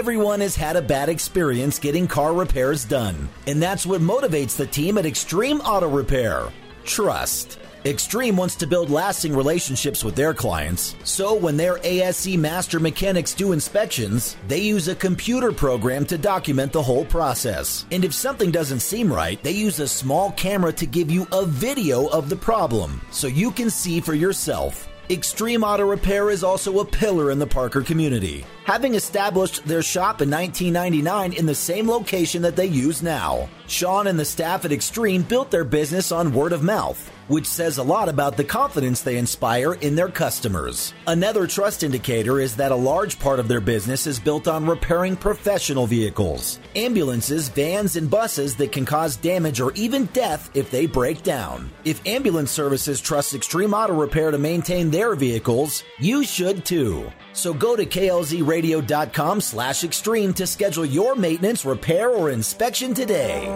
Everyone 0.02 0.40
has 0.40 0.56
had 0.56 0.74
a 0.74 0.82
bad 0.82 1.08
experience 1.08 1.78
getting 1.78 2.08
car 2.08 2.34
repairs 2.34 2.84
done, 2.84 3.28
and 3.46 3.62
that's 3.62 3.86
what 3.86 4.00
motivates 4.00 4.56
the 4.56 4.66
team 4.66 4.98
at 4.98 5.06
Extreme 5.06 5.60
Auto 5.60 5.88
Repair. 5.88 6.48
trust. 6.82 7.60
Extreme 7.84 8.36
wants 8.36 8.56
to 8.56 8.66
build 8.66 8.90
lasting 8.90 9.32
relationships 9.32 10.02
with 10.02 10.16
their 10.16 10.34
clients, 10.34 10.96
so 11.04 11.34
when 11.34 11.56
their 11.56 11.78
ASE 11.84 12.36
master 12.36 12.80
mechanics 12.80 13.32
do 13.32 13.52
inspections, 13.52 14.36
they 14.48 14.58
use 14.58 14.88
a 14.88 14.96
computer 14.96 15.52
program 15.52 16.04
to 16.06 16.18
document 16.18 16.72
the 16.72 16.82
whole 16.82 17.04
process. 17.04 17.86
And 17.92 18.04
if 18.04 18.12
something 18.12 18.50
doesn't 18.50 18.80
seem 18.80 19.12
right, 19.12 19.40
they 19.44 19.52
use 19.52 19.78
a 19.78 19.86
small 19.86 20.32
camera 20.32 20.72
to 20.72 20.84
give 20.84 21.12
you 21.12 21.28
a 21.30 21.46
video 21.46 22.08
of 22.08 22.28
the 22.28 22.34
problem 22.34 23.00
so 23.12 23.28
you 23.28 23.52
can 23.52 23.70
see 23.70 24.00
for 24.00 24.14
yourself. 24.14 24.88
Extreme 25.12 25.62
Auto 25.62 25.84
Repair 25.84 26.30
is 26.30 26.42
also 26.42 26.80
a 26.80 26.86
pillar 26.86 27.30
in 27.30 27.38
the 27.38 27.46
Parker 27.46 27.82
community, 27.82 28.46
having 28.64 28.94
established 28.94 29.62
their 29.66 29.82
shop 29.82 30.22
in 30.22 30.30
1999 30.30 31.34
in 31.34 31.44
the 31.44 31.54
same 31.54 31.86
location 31.86 32.40
that 32.40 32.56
they 32.56 32.64
use 32.64 33.02
now. 33.02 33.46
Sean 33.66 34.06
and 34.06 34.18
the 34.18 34.24
staff 34.24 34.64
at 34.64 34.72
Extreme 34.72 35.24
built 35.24 35.50
their 35.50 35.64
business 35.64 36.12
on 36.12 36.32
word 36.32 36.54
of 36.54 36.62
mouth, 36.62 37.12
which 37.32 37.46
says 37.46 37.78
a 37.78 37.82
lot 37.82 38.10
about 38.10 38.36
the 38.36 38.44
confidence 38.44 39.00
they 39.00 39.16
inspire 39.16 39.72
in 39.72 39.96
their 39.96 40.10
customers. 40.10 40.92
Another 41.06 41.46
trust 41.46 41.82
indicator 41.82 42.40
is 42.40 42.54
that 42.56 42.72
a 42.72 42.76
large 42.76 43.18
part 43.18 43.40
of 43.40 43.48
their 43.48 43.58
business 43.58 44.06
is 44.06 44.20
built 44.20 44.46
on 44.46 44.66
repairing 44.66 45.16
professional 45.16 45.86
vehicles, 45.86 46.60
ambulances, 46.76 47.48
vans, 47.48 47.96
and 47.96 48.10
buses 48.10 48.54
that 48.56 48.70
can 48.70 48.84
cause 48.84 49.16
damage 49.16 49.62
or 49.62 49.72
even 49.72 50.04
death 50.12 50.50
if 50.52 50.70
they 50.70 50.84
break 50.84 51.22
down. 51.22 51.70
If 51.86 52.06
ambulance 52.06 52.50
services 52.50 53.00
trust 53.00 53.32
Extreme 53.32 53.72
Auto 53.72 53.94
Repair 53.94 54.30
to 54.30 54.36
maintain 54.36 54.90
their 54.90 55.14
vehicles, 55.14 55.82
you 55.98 56.24
should 56.24 56.66
too. 56.66 57.10
So 57.32 57.54
go 57.54 57.76
to 57.76 57.86
klzradio.com 57.86 59.40
slash 59.40 59.84
extreme 59.84 60.34
to 60.34 60.46
schedule 60.46 60.84
your 60.84 61.16
maintenance, 61.16 61.64
repair, 61.64 62.10
or 62.10 62.28
inspection 62.28 62.92
today. 62.92 63.48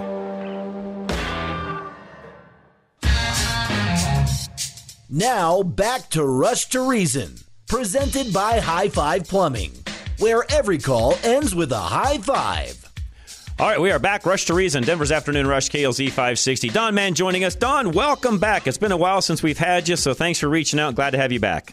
Now 5.09 5.63
back 5.63 6.11
to 6.11 6.25
Rush 6.25 6.67
to 6.71 6.81
Reason, 6.81 7.37
presented 7.69 8.33
by 8.33 8.59
High 8.59 8.89
Five 8.89 9.29
Plumbing, 9.29 9.71
where 10.19 10.43
every 10.51 10.79
call 10.79 11.15
ends 11.23 11.55
with 11.55 11.71
a 11.71 11.79
high 11.79 12.19
five. 12.19 12.85
All 13.61 13.69
right, 13.69 13.81
we 13.81 13.93
are 13.93 14.01
back. 14.01 14.27
Rush 14.27 14.47
to 14.47 14.55
Reason, 14.55 14.83
Denver's 14.83 15.13
Afternoon 15.13 15.47
Rush, 15.47 15.71
KLZ 15.71 16.09
560. 16.09 16.71
Don 16.71 16.97
Mann 16.97 17.15
joining 17.15 17.45
us. 17.45 17.55
Don, 17.55 17.93
welcome 17.93 18.41
back. 18.41 18.67
It's 18.67 18.79
been 18.79 18.91
a 18.91 18.97
while 18.97 19.23
since 19.23 19.45
we've 19.45 19.57
had 19.57 19.89
you, 19.89 19.95
so 19.95 20.13
thanks 20.13 20.41
for 20.41 20.49
reaching 20.49 20.81
out. 20.81 20.97
Glad 20.97 21.11
to 21.11 21.19
have 21.19 21.31
you 21.31 21.39
back. 21.39 21.73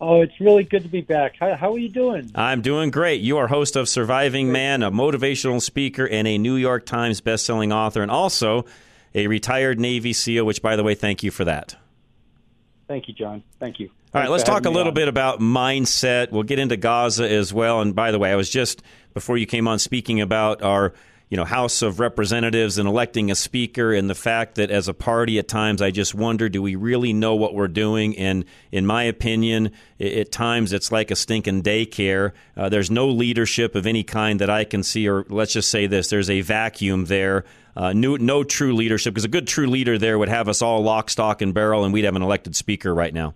Oh, 0.00 0.20
it's 0.20 0.40
really 0.40 0.64
good 0.64 0.82
to 0.82 0.88
be 0.88 1.02
back. 1.02 1.36
How, 1.38 1.54
how 1.54 1.72
are 1.72 1.78
you 1.78 1.88
doing? 1.88 2.32
I'm 2.34 2.62
doing 2.62 2.90
great. 2.90 3.20
You 3.20 3.38
are 3.38 3.46
host 3.46 3.76
of 3.76 3.88
Surviving 3.88 4.50
Man, 4.50 4.82
a 4.82 4.90
motivational 4.90 5.62
speaker, 5.62 6.04
and 6.08 6.26
a 6.26 6.36
New 6.36 6.56
York 6.56 6.84
Times 6.84 7.20
bestselling 7.20 7.72
author, 7.72 8.02
and 8.02 8.10
also 8.10 8.64
a 9.14 9.28
retired 9.28 9.78
Navy 9.78 10.12
SEAL, 10.12 10.44
which, 10.44 10.62
by 10.62 10.74
the 10.74 10.82
way, 10.82 10.96
thank 10.96 11.22
you 11.22 11.30
for 11.30 11.44
that. 11.44 11.76
Thank 12.86 13.08
you, 13.08 13.14
John. 13.14 13.42
Thank 13.58 13.80
you. 13.80 13.90
All 14.14 14.20
right, 14.20 14.30
let's 14.30 14.44
talk 14.44 14.66
a 14.66 14.70
little 14.70 14.88
on. 14.88 14.94
bit 14.94 15.08
about 15.08 15.40
mindset. 15.40 16.30
We'll 16.30 16.42
get 16.42 16.58
into 16.58 16.76
Gaza 16.76 17.28
as 17.28 17.52
well. 17.52 17.80
And 17.80 17.94
by 17.94 18.10
the 18.10 18.18
way, 18.18 18.30
I 18.30 18.36
was 18.36 18.50
just 18.50 18.82
before 19.14 19.36
you 19.38 19.46
came 19.46 19.66
on 19.66 19.78
speaking 19.78 20.20
about 20.20 20.62
our 20.62 20.92
you 21.30 21.36
know 21.38 21.44
House 21.46 21.80
of 21.82 21.98
Representatives 21.98 22.76
and 22.78 22.86
electing 22.86 23.30
a 23.30 23.34
speaker, 23.34 23.92
and 23.92 24.08
the 24.08 24.14
fact 24.14 24.56
that 24.56 24.70
as 24.70 24.86
a 24.86 24.94
party 24.94 25.38
at 25.38 25.48
times 25.48 25.80
I 25.82 25.90
just 25.90 26.14
wonder, 26.14 26.48
do 26.48 26.60
we 26.62 26.76
really 26.76 27.12
know 27.12 27.34
what 27.34 27.54
we're 27.54 27.66
doing? 27.66 28.16
And 28.18 28.44
in 28.70 28.86
my 28.86 29.04
opinion, 29.04 29.72
i- 29.98 30.04
at 30.04 30.30
times 30.30 30.72
it's 30.72 30.92
like 30.92 31.10
a 31.10 31.16
stinking 31.16 31.62
daycare. 31.62 32.32
Uh, 32.56 32.68
there's 32.68 32.90
no 32.90 33.08
leadership 33.08 33.74
of 33.74 33.86
any 33.86 34.04
kind 34.04 34.40
that 34.40 34.50
I 34.50 34.64
can 34.64 34.82
see, 34.82 35.08
or 35.08 35.24
let's 35.30 35.54
just 35.54 35.70
say 35.70 35.86
this: 35.86 36.08
there's 36.10 36.30
a 36.30 36.42
vacuum 36.42 37.06
there. 37.06 37.44
Uh, 37.76 37.92
no, 37.92 38.16
no 38.16 38.44
true 38.44 38.74
leadership 38.74 39.12
because 39.12 39.24
a 39.24 39.28
good 39.28 39.46
true 39.46 39.66
leader 39.66 39.98
there 39.98 40.18
would 40.18 40.28
have 40.28 40.48
us 40.48 40.62
all 40.62 40.82
lock, 40.82 41.10
stock, 41.10 41.42
and 41.42 41.52
barrel, 41.52 41.84
and 41.84 41.92
we'd 41.92 42.04
have 42.04 42.16
an 42.16 42.22
elected 42.22 42.54
speaker 42.54 42.94
right 42.94 43.12
now. 43.12 43.34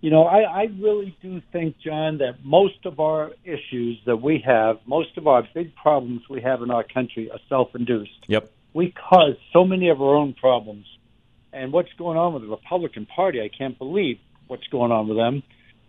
You 0.00 0.10
know, 0.10 0.24
I, 0.24 0.40
I 0.42 0.62
really 0.78 1.16
do 1.22 1.40
think, 1.50 1.78
John, 1.78 2.18
that 2.18 2.44
most 2.44 2.84
of 2.84 3.00
our 3.00 3.30
issues 3.44 3.98
that 4.04 4.16
we 4.16 4.42
have, 4.44 4.78
most 4.84 5.16
of 5.16 5.26
our 5.26 5.48
big 5.54 5.74
problems 5.76 6.28
we 6.28 6.42
have 6.42 6.60
in 6.60 6.70
our 6.70 6.82
country 6.82 7.30
are 7.30 7.38
self-induced. 7.48 8.26
Yep. 8.26 8.50
We 8.74 8.90
cause 8.90 9.36
so 9.52 9.64
many 9.64 9.88
of 9.88 10.02
our 10.02 10.14
own 10.14 10.34
problems. 10.34 10.86
And 11.54 11.72
what's 11.72 11.92
going 11.96 12.18
on 12.18 12.34
with 12.34 12.42
the 12.42 12.48
Republican 12.48 13.06
Party, 13.06 13.40
I 13.40 13.48
can't 13.48 13.78
believe 13.78 14.18
what's 14.48 14.66
going 14.66 14.92
on 14.92 15.08
with 15.08 15.16
them. 15.16 15.42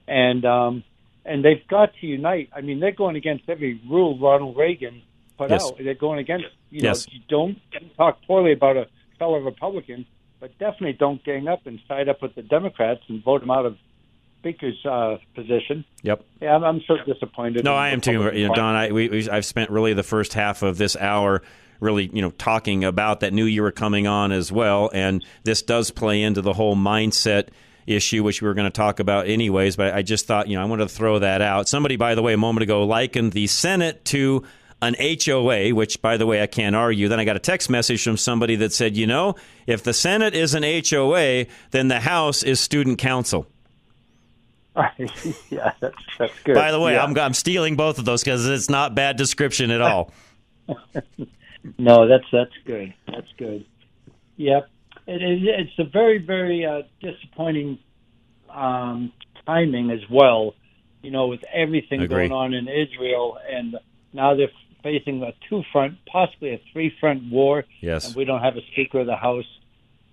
And 0.07 0.45
um, 0.45 0.83
and 1.25 1.43
they've 1.43 1.67
got 1.67 1.93
to 1.99 2.07
unite. 2.07 2.51
I 2.55 2.61
mean, 2.61 2.79
they're 2.79 2.91
going 2.91 3.15
against 3.15 3.49
every 3.49 3.81
rule 3.89 4.17
Ronald 4.17 4.55
Reagan 4.55 5.01
put 5.37 5.49
Yes. 5.51 5.63
out. 5.65 5.77
They're 5.83 5.93
going 5.93 6.19
against, 6.19 6.45
you 6.71 6.81
Yes. 6.83 7.07
know, 7.07 7.13
you 7.13 7.21
don't 7.27 7.57
talk 7.97 8.19
poorly 8.25 8.51
about 8.53 8.77
a 8.77 8.87
fellow 9.19 9.39
Republican, 9.39 10.05
but 10.39 10.57
definitely 10.59 10.93
don't 10.93 11.23
gang 11.23 11.47
up 11.47 11.65
and 11.65 11.79
side 11.87 12.09
up 12.09 12.21
with 12.21 12.35
the 12.35 12.41
Democrats 12.41 13.01
and 13.07 13.23
vote 13.23 13.41
them 13.41 13.51
out 13.51 13.65
of 13.65 13.77
Speaker's 14.39 14.85
uh, 14.85 15.17
position. 15.33 15.83
Yep. 16.03 16.23
Yeah, 16.41 16.55
I'm, 16.55 16.63
I'm 16.63 16.81
so 16.87 16.97
disappointed. 17.05 17.63
No, 17.65 17.73
I 17.73 17.89
am 17.89 17.99
too. 18.01 18.29
You 18.31 18.47
know, 18.47 18.53
Don, 18.53 18.75
I, 18.75 18.91
we, 18.91 19.09
we, 19.09 19.29
I've 19.29 19.45
spent 19.45 19.71
really 19.71 19.93
the 19.93 20.03
first 20.03 20.33
half 20.35 20.61
of 20.61 20.77
this 20.77 20.95
hour 20.95 21.41
really, 21.79 22.09
you 22.13 22.21
know, 22.21 22.29
talking 22.31 22.83
about 22.83 23.19
that 23.21 23.33
new 23.33 23.45
year 23.45 23.71
coming 23.71 24.05
on 24.07 24.31
as 24.31 24.51
well, 24.51 24.89
and 24.93 25.25
this 25.43 25.61
does 25.61 25.91
play 25.91 26.21
into 26.21 26.41
the 26.41 26.53
whole 26.53 26.75
mindset 26.75 27.47
issue, 27.87 28.23
which 28.23 28.41
we 28.41 28.47
were 28.47 28.53
going 28.53 28.65
to 28.65 28.75
talk 28.75 28.99
about 28.99 29.27
anyways. 29.27 29.75
But 29.75 29.93
I 29.93 30.01
just 30.01 30.25
thought, 30.27 30.47
you 30.47 30.55
know, 30.55 30.61
I 30.61 30.65
wanted 30.65 30.89
to 30.89 30.93
throw 30.95 31.19
that 31.19 31.41
out. 31.41 31.67
Somebody, 31.67 31.95
by 31.97 32.15
the 32.15 32.21
way, 32.21 32.33
a 32.33 32.37
moment 32.37 32.63
ago 32.63 32.83
likened 32.85 33.33
the 33.33 33.47
Senate 33.47 34.05
to 34.05 34.43
an 34.81 34.95
HOA, 34.99 35.69
which, 35.73 36.01
by 36.01 36.17
the 36.17 36.25
way, 36.25 36.41
I 36.41 36.47
can't 36.47 36.75
argue. 36.75 37.07
Then 37.07 37.19
I 37.19 37.25
got 37.25 37.35
a 37.35 37.39
text 37.39 37.69
message 37.69 38.03
from 38.03 38.17
somebody 38.17 38.55
that 38.57 38.73
said, 38.73 38.95
you 38.95 39.07
know, 39.07 39.35
if 39.67 39.83
the 39.83 39.93
Senate 39.93 40.35
is 40.35 40.53
an 40.53 40.63
HOA, 40.63 41.45
then 41.71 41.87
the 41.87 41.99
House 42.01 42.43
is 42.43 42.59
student 42.59 42.97
council. 42.97 43.47
yeah, 45.49 45.71
that's 45.79 45.95
that's 46.19 46.39
good. 46.43 46.55
By 46.55 46.71
the 46.71 46.79
way, 46.81 46.93
Yeah. 46.93 47.05
I'm, 47.05 47.17
I'm 47.17 47.33
stealing 47.33 47.77
both 47.77 47.97
of 47.97 48.03
those 48.03 48.23
because 48.23 48.45
it's 48.45 48.69
not 48.69 48.93
bad 48.93 49.15
description 49.15 49.71
at 49.71 49.81
all. 49.81 50.11
No, 51.79 52.07
that's 52.07 52.25
that's 52.31 52.53
good. 52.65 52.93
That's 53.07 53.31
good. 53.37 53.65
Yep, 54.37 54.69
it 55.07 55.21
is. 55.23 55.39
It's 55.43 55.79
a 55.79 55.83
very 55.83 56.19
very 56.19 56.63
uh, 56.65 56.83
disappointing 57.01 57.79
um, 58.51 59.11
timing 59.45 59.89
as 59.89 60.01
well. 60.09 60.53
You 61.01 61.11
know, 61.11 61.27
with 61.27 61.43
everything 61.51 62.01
Agree. 62.01 62.27
going 62.27 62.31
on 62.31 62.53
in 62.53 62.67
Israel, 62.67 63.39
and 63.51 63.77
now 64.13 64.35
they're 64.35 64.51
facing 64.85 65.23
a 65.23 65.33
two 65.49 65.63
front, 65.71 65.97
possibly 66.05 66.53
a 66.53 66.61
three 66.71 66.93
front 66.99 67.23
war. 67.31 67.63
Yes. 67.81 68.05
and 68.05 68.15
we 68.15 68.23
don't 68.23 68.41
have 68.41 68.55
a 68.55 68.61
Speaker 68.71 68.99
of 68.99 69.07
the 69.07 69.15
House, 69.15 69.47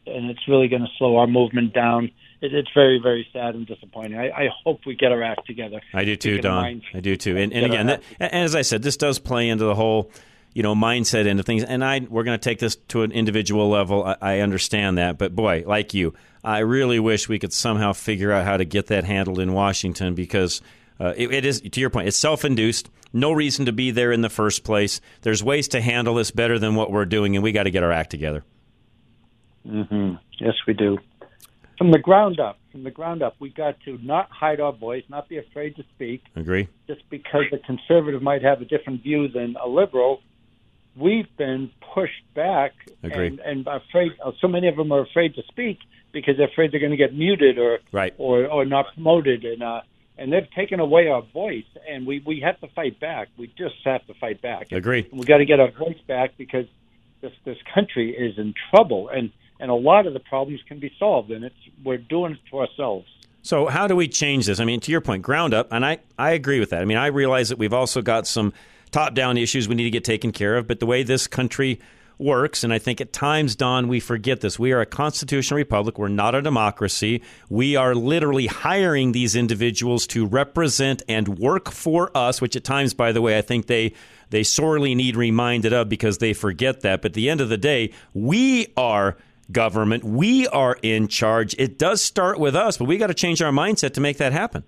and 0.06 0.30
it's 0.30 0.48
really 0.48 0.66
going 0.68 0.80
to 0.80 0.88
slow 0.96 1.18
our 1.18 1.26
movement 1.26 1.74
down. 1.74 2.10
It, 2.40 2.54
it's 2.54 2.70
very 2.74 2.98
very 3.00 3.28
sad 3.34 3.54
and 3.54 3.66
disappointing. 3.66 4.18
I, 4.18 4.30
I 4.30 4.48
hope 4.64 4.80
we 4.86 4.96
get 4.96 5.12
our 5.12 5.22
act 5.22 5.46
together. 5.46 5.82
I 5.92 6.04
do 6.04 6.16
too, 6.16 6.40
Don. 6.40 6.82
I 6.94 7.00
do 7.00 7.16
too. 7.16 7.36
And, 7.36 7.52
and 7.52 7.66
again, 7.66 7.86
that, 7.86 8.02
and 8.18 8.32
as 8.32 8.56
I 8.56 8.62
said, 8.62 8.82
this 8.82 8.96
does 8.96 9.18
play 9.18 9.50
into 9.50 9.66
the 9.66 9.74
whole, 9.74 10.10
you 10.54 10.62
know, 10.62 10.74
mindset 10.74 11.26
into 11.26 11.42
things. 11.42 11.62
And 11.62 11.84
I, 11.84 12.00
we're 12.08 12.24
going 12.24 12.38
to 12.38 12.42
take 12.42 12.58
this 12.58 12.76
to 12.88 13.02
an 13.02 13.12
individual 13.12 13.68
level. 13.68 14.04
I, 14.04 14.16
I 14.22 14.40
understand 14.40 14.96
that, 14.96 15.18
but 15.18 15.36
boy, 15.36 15.64
like 15.66 15.92
you, 15.92 16.14
I 16.42 16.60
really 16.60 16.98
wish 16.98 17.28
we 17.28 17.38
could 17.38 17.52
somehow 17.52 17.92
figure 17.92 18.32
out 18.32 18.46
how 18.46 18.56
to 18.56 18.64
get 18.64 18.86
that 18.86 19.04
handled 19.04 19.38
in 19.38 19.52
Washington 19.52 20.14
because 20.14 20.62
uh, 21.02 21.14
it, 21.16 21.32
it 21.32 21.44
is, 21.44 21.60
to 21.60 21.80
your 21.80 21.90
point, 21.90 22.08
it's 22.08 22.16
self-induced. 22.16 22.88
No 23.12 23.32
reason 23.32 23.66
to 23.66 23.72
be 23.72 23.90
there 23.90 24.12
in 24.12 24.20
the 24.22 24.30
first 24.30 24.64
place. 24.64 25.00
There's 25.22 25.42
ways 25.42 25.68
to 25.68 25.80
handle 25.80 26.14
this 26.14 26.30
better 26.30 26.58
than 26.58 26.74
what 26.74 26.90
we're 26.90 27.04
doing, 27.04 27.34
and 27.36 27.42
we 27.42 27.52
got 27.52 27.64
to 27.64 27.70
get 27.70 27.82
our 27.82 27.92
act 27.92 28.10
together. 28.10 28.44
hmm 29.68 30.12
Yes, 30.38 30.54
we 30.66 30.74
do. 30.74 30.98
From 31.78 31.90
the 31.92 31.98
ground 31.98 32.40
up, 32.40 32.58
from 32.70 32.84
the 32.84 32.90
ground 32.90 33.22
up, 33.22 33.34
we 33.38 33.50
got 33.50 33.78
to 33.84 33.98
not 34.02 34.28
hide 34.30 34.60
our 34.60 34.72
voice, 34.72 35.04
not 35.08 35.28
be 35.28 35.38
afraid 35.38 35.76
to 35.76 35.84
speak. 35.94 36.22
Agree? 36.36 36.68
Just 36.86 37.02
because 37.10 37.44
a 37.52 37.58
conservative 37.58 38.22
might 38.22 38.42
have 38.42 38.60
a 38.60 38.64
different 38.64 39.02
view 39.02 39.28
than 39.28 39.56
a 39.62 39.68
liberal, 39.68 40.20
we've 40.96 41.34
been 41.36 41.70
pushed 41.94 42.24
back, 42.34 42.72
Agree. 43.02 43.26
and 43.28 43.40
and 43.40 43.66
afraid. 43.66 44.12
So 44.40 44.48
many 44.48 44.68
of 44.68 44.76
them 44.76 44.92
are 44.92 45.00
afraid 45.02 45.34
to 45.36 45.42
speak 45.48 45.78
because 46.12 46.36
they're 46.36 46.48
afraid 46.48 46.72
they're 46.72 46.80
going 46.80 46.92
to 46.92 46.96
get 46.96 47.14
muted 47.14 47.58
or 47.58 47.78
Right. 47.92 48.14
or 48.18 48.46
or 48.46 48.64
not 48.64 48.86
promoted, 48.94 49.44
and 49.44 49.62
uh, 49.62 49.80
and 50.18 50.32
they've 50.32 50.50
taken 50.54 50.80
away 50.80 51.08
our 51.08 51.22
voice, 51.22 51.64
and 51.88 52.06
we 52.06 52.22
we 52.26 52.40
have 52.40 52.60
to 52.60 52.68
fight 52.68 53.00
back. 53.00 53.28
We 53.36 53.48
just 53.48 53.76
have 53.84 54.06
to 54.06 54.14
fight 54.14 54.42
back. 54.42 54.72
Agree. 54.72 55.06
And 55.10 55.18
we 55.18 55.24
got 55.26 55.38
to 55.38 55.44
get 55.44 55.60
our 55.60 55.70
voice 55.70 56.00
back 56.06 56.36
because 56.36 56.66
this 57.20 57.32
this 57.44 57.58
country 57.74 58.10
is 58.10 58.38
in 58.38 58.54
trouble, 58.70 59.08
and 59.08 59.30
and 59.60 59.70
a 59.70 59.74
lot 59.74 60.06
of 60.06 60.12
the 60.12 60.20
problems 60.20 60.60
can 60.66 60.80
be 60.80 60.92
solved, 60.98 61.30
and 61.30 61.44
it's 61.44 61.54
we're 61.84 61.98
doing 61.98 62.32
it 62.32 62.38
to 62.50 62.58
ourselves. 62.58 63.06
So 63.42 63.66
how 63.66 63.88
do 63.88 63.96
we 63.96 64.06
change 64.06 64.46
this? 64.46 64.60
I 64.60 64.64
mean, 64.64 64.80
to 64.80 64.92
your 64.92 65.00
point, 65.00 65.22
ground 65.22 65.52
up, 65.52 65.68
and 65.72 65.84
I, 65.84 65.98
I 66.16 66.30
agree 66.30 66.60
with 66.60 66.70
that. 66.70 66.80
I 66.80 66.84
mean, 66.84 66.96
I 66.96 67.06
realize 67.06 67.48
that 67.48 67.58
we've 67.58 67.72
also 67.72 68.00
got 68.00 68.28
some 68.28 68.52
top 68.92 69.14
down 69.14 69.36
issues 69.36 69.68
we 69.68 69.74
need 69.74 69.84
to 69.84 69.90
get 69.90 70.04
taken 70.04 70.30
care 70.30 70.56
of, 70.56 70.68
but 70.68 70.78
the 70.78 70.86
way 70.86 71.02
this 71.02 71.26
country 71.26 71.80
works. 72.22 72.64
And 72.64 72.72
I 72.72 72.78
think 72.78 73.00
at 73.00 73.12
times, 73.12 73.56
Don, 73.56 73.88
we 73.88 74.00
forget 74.00 74.40
this. 74.40 74.58
We 74.58 74.72
are 74.72 74.80
a 74.80 74.86
constitutional 74.86 75.58
republic. 75.58 75.98
We're 75.98 76.08
not 76.08 76.34
a 76.34 76.42
democracy. 76.42 77.22
We 77.48 77.76
are 77.76 77.94
literally 77.94 78.46
hiring 78.46 79.12
these 79.12 79.36
individuals 79.36 80.06
to 80.08 80.26
represent 80.26 81.02
and 81.08 81.38
work 81.38 81.70
for 81.70 82.16
us, 82.16 82.40
which 82.40 82.56
at 82.56 82.64
times, 82.64 82.94
by 82.94 83.12
the 83.12 83.20
way, 83.20 83.38
I 83.38 83.42
think 83.42 83.66
they 83.66 83.94
they 84.30 84.42
sorely 84.42 84.94
need 84.94 85.14
reminded 85.14 85.74
of 85.74 85.88
because 85.90 86.18
they 86.18 86.32
forget 86.32 86.80
that. 86.80 87.02
But 87.02 87.10
at 87.10 87.14
the 87.14 87.28
end 87.28 87.42
of 87.42 87.50
the 87.50 87.58
day, 87.58 87.92
we 88.14 88.72
are 88.76 89.18
government. 89.50 90.04
We 90.04 90.48
are 90.48 90.78
in 90.82 91.08
charge. 91.08 91.54
It 91.58 91.78
does 91.78 92.02
start 92.02 92.38
with 92.38 92.56
us, 92.56 92.78
but 92.78 92.86
we 92.86 92.96
got 92.96 93.08
to 93.08 93.14
change 93.14 93.42
our 93.42 93.52
mindset 93.52 93.92
to 93.94 94.00
make 94.00 94.16
that 94.18 94.32
happen. 94.32 94.64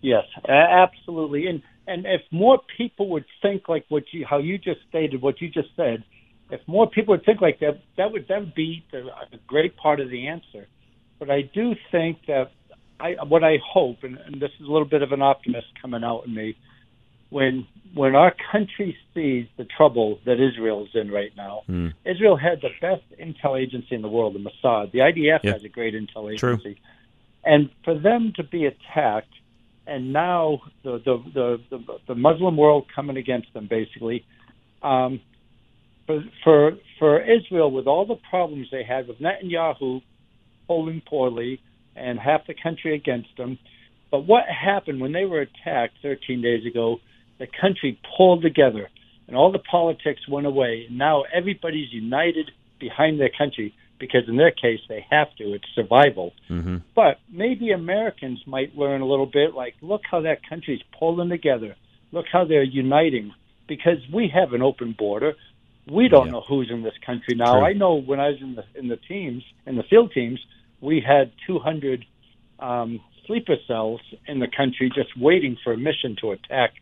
Yes, 0.00 0.24
absolutely. 0.48 1.46
And 1.46 1.62
and 1.86 2.06
if 2.06 2.22
more 2.30 2.60
people 2.76 3.08
would 3.10 3.24
think 3.40 3.68
like 3.68 3.84
what 3.88 4.04
you 4.12 4.24
how 4.26 4.38
you 4.38 4.58
just 4.58 4.80
stated, 4.88 5.20
what 5.20 5.40
you 5.40 5.48
just 5.48 5.68
said, 5.76 6.04
if 6.52 6.60
more 6.68 6.88
people 6.88 7.14
would 7.14 7.24
think 7.24 7.40
like 7.40 7.58
that, 7.60 7.80
that 7.96 8.12
would 8.12 8.28
that 8.28 8.40
would 8.40 8.54
be 8.54 8.84
the, 8.92 8.98
a 9.08 9.38
great 9.46 9.76
part 9.76 10.00
of 10.00 10.10
the 10.10 10.28
answer. 10.28 10.68
But 11.18 11.30
I 11.30 11.42
do 11.42 11.74
think 11.90 12.18
that 12.28 12.50
I 13.00 13.14
what 13.26 13.42
I 13.42 13.56
hope, 13.66 13.98
and, 14.02 14.18
and 14.18 14.40
this 14.40 14.50
is 14.60 14.68
a 14.68 14.70
little 14.70 14.86
bit 14.88 15.02
of 15.02 15.12
an 15.12 15.22
optimist 15.22 15.68
coming 15.80 16.04
out 16.04 16.26
in 16.26 16.34
me, 16.34 16.54
when 17.30 17.66
when 17.94 18.14
our 18.14 18.34
country 18.52 18.96
sees 19.14 19.46
the 19.56 19.64
trouble 19.64 20.18
that 20.26 20.34
Israel's 20.40 20.90
in 20.94 21.10
right 21.10 21.32
now. 21.36 21.62
Mm. 21.68 21.94
Israel 22.04 22.36
had 22.36 22.60
the 22.60 22.70
best 22.80 23.02
intel 23.18 23.58
agency 23.60 23.94
in 23.94 24.02
the 24.02 24.08
world, 24.08 24.34
the 24.34 24.38
Mossad. 24.38 24.92
The 24.92 25.00
IDF 25.00 25.40
Yeah. 25.42 25.52
has 25.52 25.64
a 25.64 25.68
great 25.68 25.94
intel 25.94 26.30
agency, 26.32 26.74
True. 26.74 26.74
and 27.44 27.70
for 27.84 27.98
them 27.98 28.34
to 28.36 28.42
be 28.42 28.66
attacked, 28.66 29.34
and 29.86 30.12
now 30.12 30.60
the 30.82 30.98
the 30.98 31.16
the, 31.32 31.78
the, 31.78 31.98
the 32.08 32.14
Muslim 32.14 32.58
world 32.58 32.84
coming 32.94 33.16
against 33.16 33.54
them, 33.54 33.68
basically. 33.68 34.26
Um, 34.82 35.20
for, 36.06 36.24
for 36.44 36.72
for 36.98 37.20
Israel, 37.20 37.70
with 37.70 37.86
all 37.86 38.06
the 38.06 38.18
problems 38.30 38.68
they 38.70 38.84
had 38.84 39.08
with 39.08 39.18
Netanyahu 39.18 40.02
polling 40.66 41.02
poorly 41.06 41.60
and 41.96 42.18
half 42.18 42.46
the 42.46 42.54
country 42.54 42.94
against 42.94 43.28
them, 43.36 43.58
but 44.12 44.26
what 44.26 44.44
happened 44.46 45.00
when 45.00 45.12
they 45.12 45.24
were 45.24 45.40
attacked 45.40 45.94
13 46.02 46.42
days 46.42 46.64
ago? 46.66 46.98
The 47.38 47.46
country 47.60 47.98
pulled 48.16 48.42
together, 48.42 48.88
and 49.26 49.36
all 49.36 49.50
the 49.50 49.58
politics 49.58 50.20
went 50.28 50.46
away. 50.46 50.84
And 50.88 50.98
now 50.98 51.24
everybody's 51.34 51.92
united 51.92 52.50
behind 52.78 53.18
their 53.18 53.30
country 53.36 53.74
because, 53.98 54.22
in 54.28 54.36
their 54.36 54.50
case, 54.50 54.80
they 54.88 55.04
have 55.10 55.34
to. 55.38 55.54
It's 55.54 55.64
survival. 55.74 56.34
Mm-hmm. 56.50 56.76
But 56.94 57.20
maybe 57.32 57.72
Americans 57.72 58.40
might 58.46 58.76
learn 58.76 59.00
a 59.00 59.06
little 59.06 59.26
bit. 59.26 59.54
Like, 59.54 59.74
look 59.80 60.02
how 60.08 60.20
that 60.20 60.46
country's 60.46 60.82
pulling 60.98 61.30
together. 61.30 61.74
Look 62.12 62.26
how 62.30 62.44
they're 62.44 62.62
uniting 62.62 63.32
because 63.66 63.98
we 64.12 64.30
have 64.34 64.52
an 64.52 64.60
open 64.60 64.94
border. 64.96 65.32
We 65.90 66.08
don't 66.08 66.30
know 66.30 66.42
who's 66.46 66.70
in 66.70 66.82
this 66.82 66.94
country 67.04 67.34
now. 67.34 67.54
True. 67.54 67.64
I 67.64 67.72
know 67.72 67.94
when 67.94 68.20
I 68.20 68.28
was 68.28 68.38
in 68.40 68.54
the 68.54 68.64
in 68.76 68.88
the 68.88 68.96
teams 68.96 69.42
in 69.66 69.76
the 69.76 69.82
field 69.82 70.12
teams, 70.12 70.40
we 70.80 71.00
had 71.04 71.32
200 71.46 72.04
um, 72.60 73.00
sleeper 73.26 73.56
cells 73.66 74.00
in 74.26 74.38
the 74.38 74.48
country 74.48 74.90
just 74.94 75.10
waiting 75.18 75.56
for 75.62 75.72
a 75.72 75.76
mission 75.76 76.16
to 76.20 76.32
attack 76.32 76.74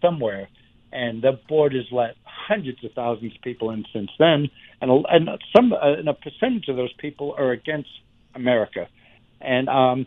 somewhere. 0.00 0.48
And 0.92 1.20
the 1.20 1.38
board 1.48 1.74
has 1.74 1.84
let 1.92 2.16
hundreds 2.24 2.82
of 2.84 2.92
thousands 2.92 3.34
of 3.34 3.42
people 3.42 3.70
in 3.70 3.84
since 3.92 4.10
then, 4.18 4.48
and 4.80 4.90
a, 4.90 5.02
and 5.10 5.28
some 5.54 5.72
uh, 5.72 5.94
and 5.98 6.08
a 6.08 6.14
percentage 6.14 6.68
of 6.68 6.76
those 6.76 6.92
people 6.94 7.34
are 7.36 7.50
against 7.50 7.90
America. 8.34 8.88
And 9.40 9.68
um, 9.68 10.06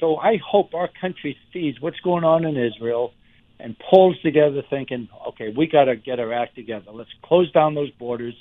so 0.00 0.16
I 0.16 0.38
hope 0.44 0.74
our 0.74 0.90
country 1.00 1.38
sees 1.52 1.80
what's 1.80 2.00
going 2.00 2.24
on 2.24 2.44
in 2.44 2.56
Israel 2.56 3.14
and 3.58 3.76
pulls 3.90 4.18
together, 4.20 4.62
thinking, 4.68 5.08
okay, 5.28 5.52
we 5.56 5.66
got 5.66 5.84
to 5.84 5.96
get 5.96 6.20
our 6.20 6.32
act 6.32 6.54
together. 6.54 6.90
Let's 6.92 7.10
close 7.22 7.50
down 7.52 7.74
those 7.74 7.90
borders. 7.92 8.34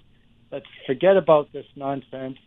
Let's 0.51 0.65
forget 0.85 1.17
about 1.17 1.51
this 1.53 1.65
nonsense 1.75 2.37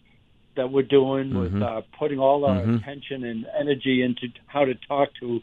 that 0.56 0.70
we're 0.70 0.82
doing 0.82 1.38
with 1.38 1.52
Mhm. 1.52 1.62
uh, 1.62 1.82
putting 1.98 2.18
all 2.18 2.44
our 2.44 2.60
Mhm. 2.60 2.80
attention 2.80 3.24
and 3.24 3.46
energy 3.58 4.02
into 4.02 4.28
how 4.46 4.64
to 4.64 4.74
talk 4.74 5.14
to 5.20 5.40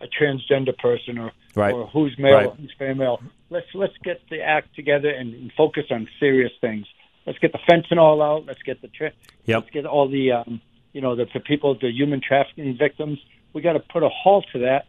a 0.00 0.06
transgender 0.06 0.76
person 0.76 1.18
or 1.18 1.32
Right. 1.56 1.74
or 1.74 1.86
who's 1.86 2.16
male, 2.18 2.34
Right. 2.34 2.46
or 2.46 2.54
who's 2.54 2.72
female. 2.78 3.20
Let's 3.50 3.66
let's 3.74 3.96
get 4.04 4.20
the 4.28 4.40
act 4.42 4.74
together 4.76 5.08
and, 5.10 5.34
and 5.34 5.52
focus 5.54 5.86
on 5.90 6.06
serious 6.20 6.52
things. 6.60 6.86
Let's 7.26 7.38
get 7.40 7.52
the 7.52 7.58
fencing 7.68 7.98
all 7.98 8.22
out. 8.22 8.46
Let's 8.46 8.62
get 8.62 8.80
the 8.82 8.88
tra- 8.88 9.12
Yep. 9.46 9.62
let's 9.62 9.70
get 9.70 9.86
all 9.86 10.06
the 10.06 10.32
um, 10.32 10.60
you 10.92 11.00
know 11.00 11.14
the, 11.16 11.24
the 11.32 11.40
people, 11.40 11.74
the 11.74 11.90
human 11.90 12.20
trafficking 12.20 12.74
victims. 12.74 13.18
We 13.54 13.62
got 13.62 13.72
to 13.72 13.80
put 13.80 14.02
a 14.02 14.08
halt 14.08 14.46
to 14.52 14.58
that, 14.60 14.86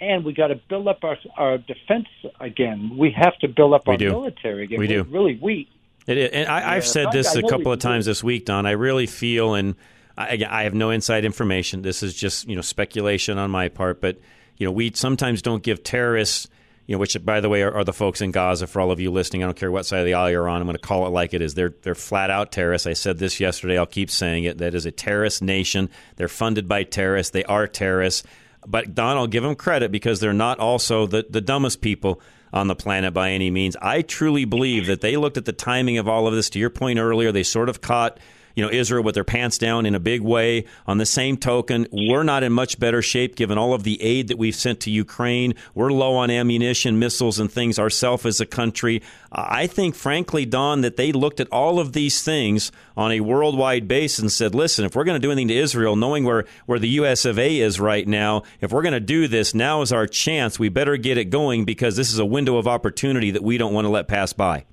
and 0.00 0.24
we 0.24 0.32
got 0.32 0.48
to 0.48 0.56
build 0.68 0.88
up 0.88 1.04
our 1.04 1.16
our 1.36 1.58
defense 1.58 2.08
again. 2.40 2.96
We 2.96 3.10
have 3.16 3.38
to 3.40 3.48
build 3.48 3.74
up 3.74 3.86
We 3.86 3.92
our 3.94 3.98
do. 3.98 4.10
military 4.10 4.64
again. 4.64 4.78
We 4.78 4.88
We're 4.88 5.04
do. 5.04 5.10
really 5.10 5.38
weak. 5.40 5.68
It 6.06 6.18
is, 6.18 6.30
and 6.32 6.48
I, 6.48 6.60
Yeah, 6.60 6.70
I've 6.72 6.86
said 6.86 7.12
this 7.12 7.36
I 7.36 7.40
a 7.40 7.42
couple 7.42 7.72
of 7.72 7.78
times 7.80 8.06
this 8.06 8.24
week, 8.24 8.46
Don. 8.46 8.66
I 8.66 8.72
really 8.72 9.06
feel, 9.06 9.54
and 9.54 9.74
I, 10.16 10.42
I 10.48 10.62
have 10.64 10.74
no 10.74 10.90
inside 10.90 11.24
information. 11.24 11.82
This 11.82 12.02
is 12.02 12.14
just 12.14 12.48
you 12.48 12.56
know 12.56 12.62
speculation 12.62 13.38
on 13.38 13.50
my 13.50 13.68
part, 13.68 14.00
but 14.00 14.18
you 14.56 14.66
know 14.66 14.72
we 14.72 14.92
sometimes 14.94 15.42
don't 15.42 15.62
give 15.62 15.82
terrorists, 15.84 16.48
you 16.86 16.94
know, 16.94 16.98
which 16.98 17.22
by 17.24 17.40
the 17.40 17.48
way 17.48 17.62
are, 17.62 17.72
are 17.74 17.84
the 17.84 17.92
folks 17.92 18.20
in 18.20 18.30
Gaza. 18.30 18.66
For 18.66 18.80
all 18.80 18.90
of 18.90 19.00
you 19.00 19.10
listening, 19.10 19.42
I 19.42 19.46
don't 19.46 19.56
care 19.56 19.70
what 19.70 19.84
side 19.86 20.00
of 20.00 20.06
the 20.06 20.14
aisle 20.14 20.30
you're 20.30 20.48
on. 20.48 20.60
I'm 20.60 20.66
going 20.66 20.76
to 20.76 20.82
call 20.82 21.06
it 21.06 21.10
like 21.10 21.34
it 21.34 21.42
is. 21.42 21.54
They're 21.54 21.74
they're 21.82 21.94
flat 21.94 22.30
out 22.30 22.52
terrorists. 22.52 22.86
I 22.86 22.94
said 22.94 23.18
this 23.18 23.38
yesterday. 23.40 23.76
I'll 23.78 23.86
keep 23.86 24.10
saying 24.10 24.44
it. 24.44 24.58
That 24.58 24.74
is 24.74 24.86
a 24.86 24.90
terrorist 24.90 25.42
nation. 25.42 25.90
They're 26.16 26.28
funded 26.28 26.66
by 26.68 26.84
terrorists. 26.84 27.32
They 27.32 27.44
are 27.44 27.66
terrorists. 27.66 28.22
But 28.66 28.94
Don, 28.94 29.16
I'll 29.16 29.26
give 29.26 29.42
them 29.42 29.54
credit 29.54 29.92
because 29.92 30.20
they're 30.20 30.32
not 30.32 30.58
also 30.58 31.06
the, 31.06 31.26
the 31.28 31.40
dumbest 31.40 31.80
people 31.80 32.20
on 32.52 32.66
the 32.66 32.74
planet 32.74 33.12
by 33.14 33.30
any 33.30 33.50
means. 33.50 33.76
I 33.80 34.02
truly 34.02 34.44
believe 34.44 34.86
that 34.86 35.00
they 35.00 35.16
looked 35.16 35.36
at 35.36 35.44
the 35.44 35.52
timing 35.52 35.98
of 35.98 36.08
all 36.08 36.26
of 36.26 36.34
this. 36.34 36.50
To 36.50 36.58
your 36.58 36.70
point 36.70 36.98
earlier, 36.98 37.32
they 37.32 37.42
sort 37.42 37.68
of 37.68 37.80
caught 37.80 38.18
you 38.58 38.64
know 38.64 38.72
Israel 38.72 39.04
with 39.04 39.14
their 39.14 39.22
pants 39.22 39.56
down 39.56 39.86
in 39.86 39.94
a 39.94 40.00
big 40.00 40.20
way. 40.20 40.64
On 40.88 40.98
the 40.98 41.06
same 41.06 41.36
token, 41.36 41.86
we're 41.92 42.24
not 42.24 42.42
in 42.42 42.52
much 42.52 42.80
better 42.80 43.00
shape 43.00 43.36
given 43.36 43.56
all 43.56 43.72
of 43.72 43.84
the 43.84 44.02
aid 44.02 44.26
that 44.28 44.36
we've 44.36 44.54
sent 44.54 44.80
to 44.80 44.90
Ukraine. 44.90 45.54
We're 45.76 45.92
low 45.92 46.16
on 46.16 46.28
ammunition, 46.28 46.98
missiles, 46.98 47.38
and 47.38 47.52
things 47.52 47.78
ourselves 47.78 48.26
as 48.26 48.40
a 48.40 48.46
country. 48.46 49.00
I 49.30 49.68
think, 49.68 49.94
frankly, 49.94 50.44
Don, 50.44 50.80
that 50.80 50.96
they 50.96 51.12
looked 51.12 51.38
at 51.38 51.46
all 51.52 51.78
of 51.78 51.92
these 51.92 52.20
things 52.20 52.72
on 52.96 53.12
a 53.12 53.20
worldwide 53.20 53.86
basis 53.86 54.18
and 54.18 54.32
said, 54.32 54.56
"Listen, 54.56 54.84
if 54.84 54.96
we're 54.96 55.04
going 55.04 55.20
to 55.20 55.24
do 55.24 55.30
anything 55.30 55.48
to 55.48 55.56
Israel, 55.56 55.94
knowing 55.94 56.24
where 56.24 56.44
where 56.66 56.80
the 56.80 56.88
U.S. 57.00 57.24
of 57.24 57.38
A. 57.38 57.60
is 57.60 57.78
right 57.78 58.08
now, 58.08 58.42
if 58.60 58.72
we're 58.72 58.82
going 58.82 58.92
to 58.92 58.98
do 58.98 59.28
this, 59.28 59.54
now 59.54 59.82
is 59.82 59.92
our 59.92 60.08
chance. 60.08 60.58
We 60.58 60.68
better 60.68 60.96
get 60.96 61.16
it 61.16 61.26
going 61.26 61.64
because 61.64 61.94
this 61.94 62.12
is 62.12 62.18
a 62.18 62.26
window 62.26 62.56
of 62.56 62.66
opportunity 62.66 63.30
that 63.30 63.44
we 63.44 63.56
don't 63.56 63.72
want 63.72 63.84
to 63.84 63.90
let 63.90 64.08
pass 64.08 64.32
by." 64.32 64.64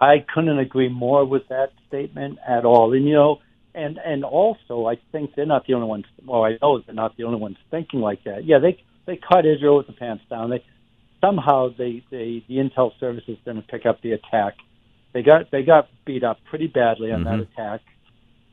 I 0.00 0.24
couldn't 0.32 0.58
agree 0.58 0.88
more 0.88 1.24
with 1.24 1.48
that 1.48 1.72
statement 1.88 2.38
at 2.46 2.64
all. 2.64 2.92
And 2.92 3.06
you 3.06 3.14
know, 3.14 3.40
and 3.74 3.98
and 3.98 4.24
also 4.24 4.86
I 4.86 4.96
think 5.12 5.34
they're 5.34 5.46
not 5.46 5.66
the 5.66 5.74
only 5.74 5.86
ones. 5.88 6.04
Well, 6.24 6.44
I 6.44 6.58
know 6.60 6.80
they're 6.80 6.94
not 6.94 7.16
the 7.16 7.24
only 7.24 7.38
ones 7.40 7.56
thinking 7.70 8.00
like 8.00 8.24
that. 8.24 8.44
Yeah, 8.44 8.58
they 8.58 8.82
they 9.06 9.16
caught 9.16 9.46
Israel 9.46 9.76
with 9.76 9.86
the 9.86 9.92
pants 9.92 10.24
down. 10.28 10.50
They 10.50 10.64
somehow 11.20 11.68
they, 11.76 12.02
they 12.10 12.44
the 12.48 12.56
intel 12.56 12.92
services 13.00 13.38
didn't 13.44 13.68
pick 13.68 13.86
up 13.86 14.00
the 14.02 14.12
attack. 14.12 14.54
They 15.12 15.22
got 15.22 15.50
they 15.50 15.62
got 15.62 15.88
beat 16.04 16.24
up 16.24 16.38
pretty 16.44 16.66
badly 16.66 17.12
on 17.12 17.24
that 17.24 17.38
Mhm. 17.38 17.52
attack. 17.52 17.80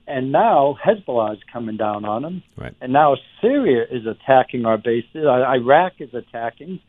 And 0.08 0.32
now 0.32 0.78
Hezbollah 0.84 1.34
is 1.38 1.44
coming 1.52 1.78
down 1.78 2.06
on 2.06 2.22
them. 2.24 2.44
Right. 2.58 2.74
And 2.82 2.92
now 2.92 3.18
Syria 3.40 3.86
is 3.90 4.06
attacking 4.06 4.66
our 4.66 4.78
bases. 4.78 5.26
Iraq 5.26 5.94
is 6.00 6.14
attacking 6.14 6.80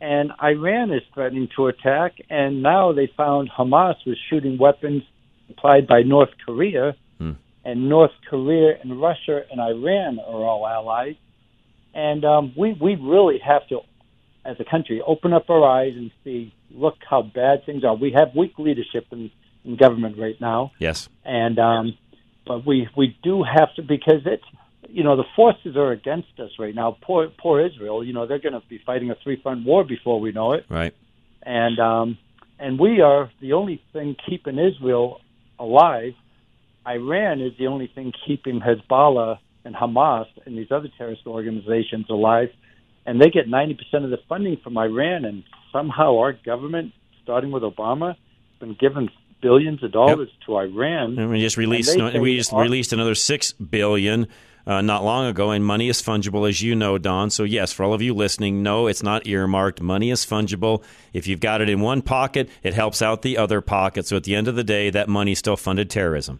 and 0.00 0.32
Iran 0.42 0.92
is 0.92 1.02
threatening 1.14 1.48
to 1.56 1.66
attack. 1.66 2.12
And 2.30 2.62
now 2.62 2.92
they 2.92 3.06
found 3.16 3.50
Hamas 3.50 3.96
was 4.06 4.16
shooting 4.28 4.56
weapons 4.58 5.02
supplied 5.48 5.86
by 5.86 6.02
North 6.02 6.30
Korea, 6.44 6.94
Hmm. 7.18 7.32
and 7.64 7.88
North 7.88 8.12
Korea 8.28 8.78
and 8.80 9.00
Russia 9.00 9.42
and 9.50 9.60
Iran 9.60 10.18
are 10.20 10.42
all 10.44 10.66
allies. 10.66 11.16
And 11.94 12.24
um, 12.24 12.52
we 12.56 12.72
we 12.80 12.94
really 12.94 13.38
have 13.40 13.66
to, 13.68 13.80
as 14.44 14.56
a 14.60 14.64
country, 14.64 15.02
open 15.04 15.32
up 15.32 15.50
our 15.50 15.64
eyes 15.64 15.94
and 15.96 16.10
see. 16.24 16.54
Look 16.72 16.96
how 17.08 17.22
bad 17.22 17.66
things 17.66 17.82
are. 17.84 17.96
We 17.96 18.12
have 18.12 18.28
weak 18.36 18.56
leadership 18.58 19.06
in, 19.10 19.30
in 19.64 19.76
government 19.76 20.16
right 20.18 20.40
now 20.40 20.70
Yes. 20.78 21.08
and 21.24 21.58
um, 21.58 21.98
but 22.46 22.64
we 22.64 22.88
we 22.96 23.16
do 23.24 23.42
have 23.42 23.74
to 23.74 23.82
because 23.82 24.22
it's 24.24 24.44
you 24.88 25.04
know 25.04 25.16
the 25.16 25.24
forces 25.36 25.76
are 25.76 25.92
against 25.92 26.38
us 26.38 26.50
right 26.58 26.74
now. 26.74 26.96
Poor 27.02 27.28
poor 27.38 27.64
Israel. 27.64 28.04
You 28.04 28.12
know 28.12 28.26
they're 28.26 28.38
going 28.38 28.54
to 28.54 28.62
be 28.68 28.78
fighting 28.84 29.10
a 29.10 29.14
three 29.22 29.40
front 29.42 29.64
war 29.64 29.84
before 29.84 30.20
we 30.20 30.32
know 30.32 30.52
it, 30.52 30.64
Right. 30.68 30.94
and 31.42 31.78
um, 31.78 32.18
and 32.58 32.78
we 32.78 33.00
are 33.00 33.30
the 33.40 33.52
only 33.54 33.82
thing 33.92 34.16
keeping 34.28 34.58
Israel 34.58 35.20
alive. 35.58 36.14
Iran 36.86 37.40
is 37.40 37.52
the 37.58 37.66
only 37.66 37.88
thing 37.94 38.12
keeping 38.26 38.60
Hezbollah 38.60 39.38
and 39.64 39.74
Hamas 39.74 40.26
and 40.46 40.56
these 40.56 40.70
other 40.70 40.88
terrorist 40.96 41.26
organizations 41.26 42.06
alive, 42.08 42.48
and 43.04 43.20
they 43.20 43.28
get 43.30 43.48
ninety 43.48 43.74
percent 43.74 44.04
of 44.04 44.10
the 44.10 44.18
funding 44.28 44.56
from 44.62 44.78
Iran. 44.78 45.24
And 45.24 45.44
somehow 45.72 46.18
our 46.18 46.32
government, 46.32 46.92
starting 47.22 47.50
with 47.50 47.62
Obama, 47.62 48.08
has 48.14 48.58
been 48.60 48.74
given 48.80 49.10
billions 49.42 49.82
of 49.82 49.92
dollars 49.92 50.28
to 50.46 50.56
Iran. 50.56 51.18
And 51.18 51.30
we 51.30 51.40
just 51.40 51.56
released 51.56 51.94
And 51.96 52.14
they 52.14 52.18
we 52.18 52.36
just 52.36 52.52
released 52.52 52.92
another 52.92 53.14
six 53.14 53.52
billion. 53.52 54.26
Uh, 54.70 54.80
not 54.80 55.02
long 55.02 55.26
ago, 55.26 55.50
and 55.50 55.64
money 55.64 55.88
is 55.88 56.00
fungible, 56.00 56.48
as 56.48 56.62
you 56.62 56.76
know, 56.76 56.96
Don. 56.96 57.28
So, 57.28 57.42
yes, 57.42 57.72
for 57.72 57.82
all 57.82 57.92
of 57.92 58.00
you 58.00 58.14
listening, 58.14 58.62
no, 58.62 58.86
it's 58.86 59.02
not 59.02 59.26
earmarked. 59.26 59.80
Money 59.80 60.12
is 60.12 60.24
fungible. 60.24 60.84
If 61.12 61.26
you've 61.26 61.40
got 61.40 61.60
it 61.60 61.68
in 61.68 61.80
one 61.80 62.02
pocket, 62.02 62.48
it 62.62 62.72
helps 62.72 63.02
out 63.02 63.22
the 63.22 63.36
other 63.36 63.60
pocket. 63.60 64.06
So, 64.06 64.16
at 64.16 64.22
the 64.22 64.36
end 64.36 64.46
of 64.46 64.54
the 64.54 64.62
day, 64.62 64.88
that 64.90 65.08
money 65.08 65.34
still 65.34 65.56
funded 65.56 65.90
terrorism. 65.90 66.38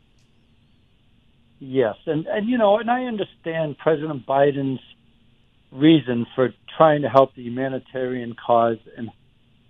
Yes, 1.58 1.96
and 2.06 2.24
and 2.28 2.48
you 2.48 2.56
know, 2.56 2.78
and 2.78 2.88
I 2.88 3.06
understand 3.06 3.76
President 3.78 4.24
Biden's 4.24 4.80
reason 5.72 6.24
for 6.36 6.54
trying 6.76 7.02
to 7.02 7.08
help 7.08 7.34
the 7.34 7.42
humanitarian 7.42 8.36
cause 8.36 8.78
in 8.96 9.10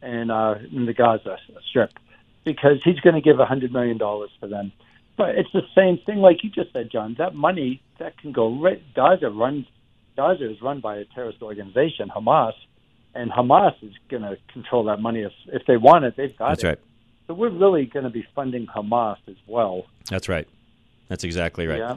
in, 0.02 0.30
uh, 0.30 0.60
in 0.70 0.84
the 0.84 0.92
Gaza 0.92 1.38
Strip 1.66 1.92
because 2.44 2.82
he's 2.84 3.00
going 3.00 3.14
to 3.14 3.22
give 3.22 3.40
a 3.40 3.46
hundred 3.46 3.72
million 3.72 3.96
dollars 3.96 4.30
for 4.38 4.48
them. 4.48 4.70
But 5.16 5.36
it's 5.36 5.52
the 5.52 5.62
same 5.74 5.98
thing, 5.98 6.18
like 6.18 6.42
you 6.42 6.50
just 6.50 6.72
said, 6.72 6.90
John. 6.90 7.14
That 7.18 7.34
money 7.34 7.82
that 7.98 8.16
can 8.18 8.32
go 8.32 8.58
right. 8.60 8.82
Gaza 8.94 9.30
runs. 9.30 9.66
Gaza 10.16 10.50
is 10.50 10.60
run 10.62 10.80
by 10.80 10.96
a 10.96 11.04
terrorist 11.04 11.42
organization, 11.42 12.10
Hamas, 12.14 12.52
and 13.14 13.30
Hamas 13.30 13.74
is 13.82 13.92
going 14.08 14.22
to 14.22 14.36
control 14.52 14.84
that 14.84 15.00
money 15.00 15.20
if 15.20 15.32
if 15.46 15.66
they 15.66 15.76
want 15.76 16.04
it. 16.04 16.16
They've 16.16 16.36
got 16.36 16.50
That's 16.50 16.64
it. 16.64 16.68
right. 16.68 16.78
So 17.26 17.34
we're 17.34 17.50
really 17.50 17.86
going 17.86 18.04
to 18.04 18.10
be 18.10 18.26
funding 18.34 18.66
Hamas 18.66 19.18
as 19.28 19.36
well. 19.46 19.84
That's 20.08 20.28
right. 20.28 20.48
That's 21.08 21.24
exactly 21.24 21.66
right. 21.66 21.78
Yeah. 21.78 21.96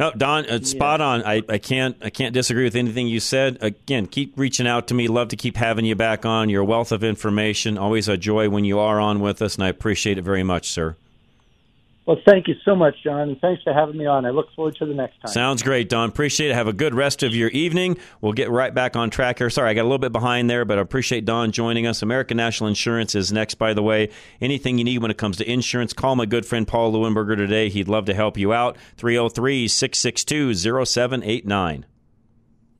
No, 0.00 0.12
Don, 0.12 0.46
uh, 0.48 0.62
spot 0.62 1.00
on. 1.00 1.24
I, 1.24 1.42
I 1.48 1.58
can't 1.58 1.96
I 2.00 2.10
can't 2.10 2.32
disagree 2.32 2.64
with 2.64 2.76
anything 2.76 3.08
you 3.08 3.18
said. 3.18 3.58
Again, 3.60 4.06
keep 4.06 4.32
reaching 4.36 4.66
out 4.66 4.86
to 4.88 4.94
me. 4.94 5.08
Love 5.08 5.28
to 5.28 5.36
keep 5.36 5.56
having 5.56 5.84
you 5.84 5.96
back 5.96 6.24
on. 6.24 6.48
Your 6.48 6.62
wealth 6.62 6.92
of 6.92 7.02
information, 7.02 7.76
always 7.76 8.08
a 8.08 8.16
joy 8.16 8.48
when 8.48 8.64
you 8.64 8.78
are 8.78 9.00
on 9.00 9.20
with 9.20 9.42
us, 9.42 9.56
and 9.56 9.64
I 9.64 9.68
appreciate 9.68 10.16
it 10.16 10.22
very 10.22 10.44
much, 10.44 10.70
sir. 10.70 10.96
Well, 12.08 12.16
thank 12.24 12.48
you 12.48 12.54
so 12.64 12.74
much, 12.74 12.94
John, 13.04 13.28
and 13.28 13.38
thanks 13.38 13.62
for 13.62 13.74
having 13.74 13.98
me 13.98 14.06
on. 14.06 14.24
I 14.24 14.30
look 14.30 14.46
forward 14.56 14.76
to 14.76 14.86
the 14.86 14.94
next 14.94 15.20
time. 15.20 15.30
Sounds 15.30 15.62
great, 15.62 15.90
Don. 15.90 16.08
Appreciate 16.08 16.50
it. 16.50 16.54
Have 16.54 16.66
a 16.66 16.72
good 16.72 16.94
rest 16.94 17.22
of 17.22 17.34
your 17.34 17.50
evening. 17.50 17.98
We'll 18.22 18.32
get 18.32 18.48
right 18.48 18.74
back 18.74 18.96
on 18.96 19.10
track 19.10 19.36
here. 19.36 19.50
Sorry, 19.50 19.68
I 19.68 19.74
got 19.74 19.82
a 19.82 19.90
little 19.90 19.98
bit 19.98 20.12
behind 20.12 20.48
there, 20.48 20.64
but 20.64 20.78
I 20.78 20.80
appreciate 20.80 21.26
Don 21.26 21.52
joining 21.52 21.86
us. 21.86 22.00
American 22.00 22.38
National 22.38 22.68
Insurance 22.68 23.14
is 23.14 23.30
next, 23.30 23.56
by 23.56 23.74
the 23.74 23.82
way. 23.82 24.08
Anything 24.40 24.78
you 24.78 24.84
need 24.84 25.02
when 25.02 25.10
it 25.10 25.18
comes 25.18 25.36
to 25.36 25.52
insurance, 25.52 25.92
call 25.92 26.16
my 26.16 26.24
good 26.24 26.46
friend 26.46 26.66
Paul 26.66 26.94
Lewinberger 26.94 27.36
today. 27.36 27.68
He'd 27.68 27.88
love 27.88 28.06
to 28.06 28.14
help 28.14 28.38
you 28.38 28.54
out. 28.54 28.78
303 28.96 29.68
662 29.68 30.54
0789. 30.54 31.84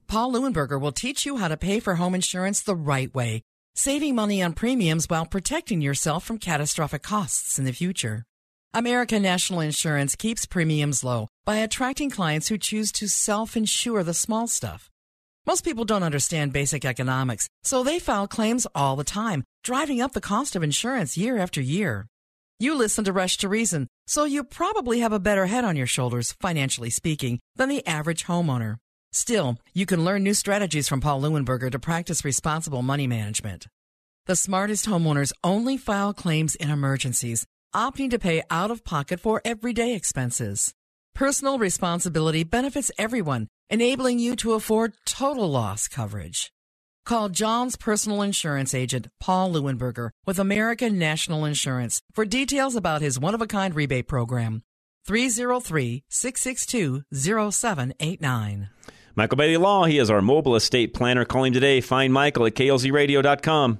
Paul 0.06 0.32
Lewinberger 0.32 0.80
will 0.80 0.90
teach 0.90 1.26
you 1.26 1.36
how 1.36 1.48
to 1.48 1.58
pay 1.58 1.80
for 1.80 1.96
home 1.96 2.14
insurance 2.14 2.62
the 2.62 2.74
right 2.74 3.14
way, 3.14 3.42
saving 3.74 4.14
money 4.14 4.40
on 4.42 4.54
premiums 4.54 5.04
while 5.04 5.26
protecting 5.26 5.82
yourself 5.82 6.24
from 6.24 6.38
catastrophic 6.38 7.02
costs 7.02 7.58
in 7.58 7.66
the 7.66 7.72
future. 7.72 8.24
American 8.74 9.22
National 9.22 9.60
Insurance 9.60 10.14
keeps 10.14 10.44
premiums 10.44 11.02
low 11.02 11.28
by 11.46 11.56
attracting 11.56 12.10
clients 12.10 12.48
who 12.48 12.58
choose 12.58 12.92
to 12.92 13.08
self 13.08 13.56
insure 13.56 14.02
the 14.02 14.12
small 14.12 14.46
stuff. 14.46 14.90
Most 15.46 15.64
people 15.64 15.86
don't 15.86 16.02
understand 16.02 16.52
basic 16.52 16.84
economics, 16.84 17.48
so 17.62 17.82
they 17.82 17.98
file 17.98 18.28
claims 18.28 18.66
all 18.74 18.94
the 18.94 19.04
time, 19.04 19.42
driving 19.64 20.02
up 20.02 20.12
the 20.12 20.20
cost 20.20 20.54
of 20.54 20.62
insurance 20.62 21.16
year 21.16 21.38
after 21.38 21.62
year. 21.62 22.06
You 22.60 22.74
listen 22.74 23.04
to 23.06 23.12
Rush 23.12 23.38
to 23.38 23.48
Reason, 23.48 23.88
so 24.06 24.24
you 24.24 24.44
probably 24.44 25.00
have 25.00 25.14
a 25.14 25.20
better 25.20 25.46
head 25.46 25.64
on 25.64 25.76
your 25.76 25.86
shoulders, 25.86 26.34
financially 26.38 26.90
speaking, 26.90 27.40
than 27.56 27.70
the 27.70 27.86
average 27.86 28.26
homeowner. 28.26 28.76
Still, 29.12 29.56
you 29.72 29.86
can 29.86 30.04
learn 30.04 30.22
new 30.22 30.34
strategies 30.34 30.88
from 30.88 31.00
Paul 31.00 31.22
Lewinberger 31.22 31.72
to 31.72 31.78
practice 31.78 32.22
responsible 32.22 32.82
money 32.82 33.06
management. 33.06 33.66
The 34.26 34.36
smartest 34.36 34.84
homeowners 34.84 35.32
only 35.42 35.78
file 35.78 36.12
claims 36.12 36.54
in 36.54 36.68
emergencies, 36.68 37.46
opting 37.74 38.10
to 38.10 38.18
pay 38.18 38.42
out 38.50 38.70
of 38.70 38.84
pocket 38.84 39.20
for 39.20 39.40
everyday 39.44 39.94
expenses. 39.94 40.74
Personal 41.14 41.58
responsibility 41.58 42.44
benefits 42.44 42.90
everyone, 42.98 43.48
enabling 43.70 44.18
you 44.18 44.36
to 44.36 44.52
afford 44.52 44.94
total 45.04 45.50
loss 45.50 45.88
coverage. 45.88 46.52
Call 47.04 47.30
John's 47.30 47.74
personal 47.76 48.20
insurance 48.20 48.74
agent, 48.74 49.08
Paul 49.18 49.52
Lewinberger, 49.52 50.10
with 50.26 50.38
American 50.38 50.98
National 50.98 51.44
Insurance 51.46 52.00
for 52.14 52.24
details 52.26 52.76
about 52.76 53.00
his 53.00 53.18
one 53.18 53.34
of 53.34 53.40
a 53.40 53.46
kind 53.46 53.74
rebate 53.74 54.06
program. 54.06 54.62
303 55.06 56.04
662 56.08 57.02
0789. 57.12 58.68
Michael 59.16 59.36
Bailey 59.36 59.56
Law, 59.56 59.84
he 59.86 59.98
is 59.98 60.10
our 60.10 60.22
mobile 60.22 60.54
estate 60.54 60.94
planner. 60.94 61.24
Call 61.24 61.44
him 61.44 61.54
today. 61.54 61.80
Find 61.80 62.12
Michael 62.12 62.46
at 62.46 62.54
klzradio.com. 62.54 63.78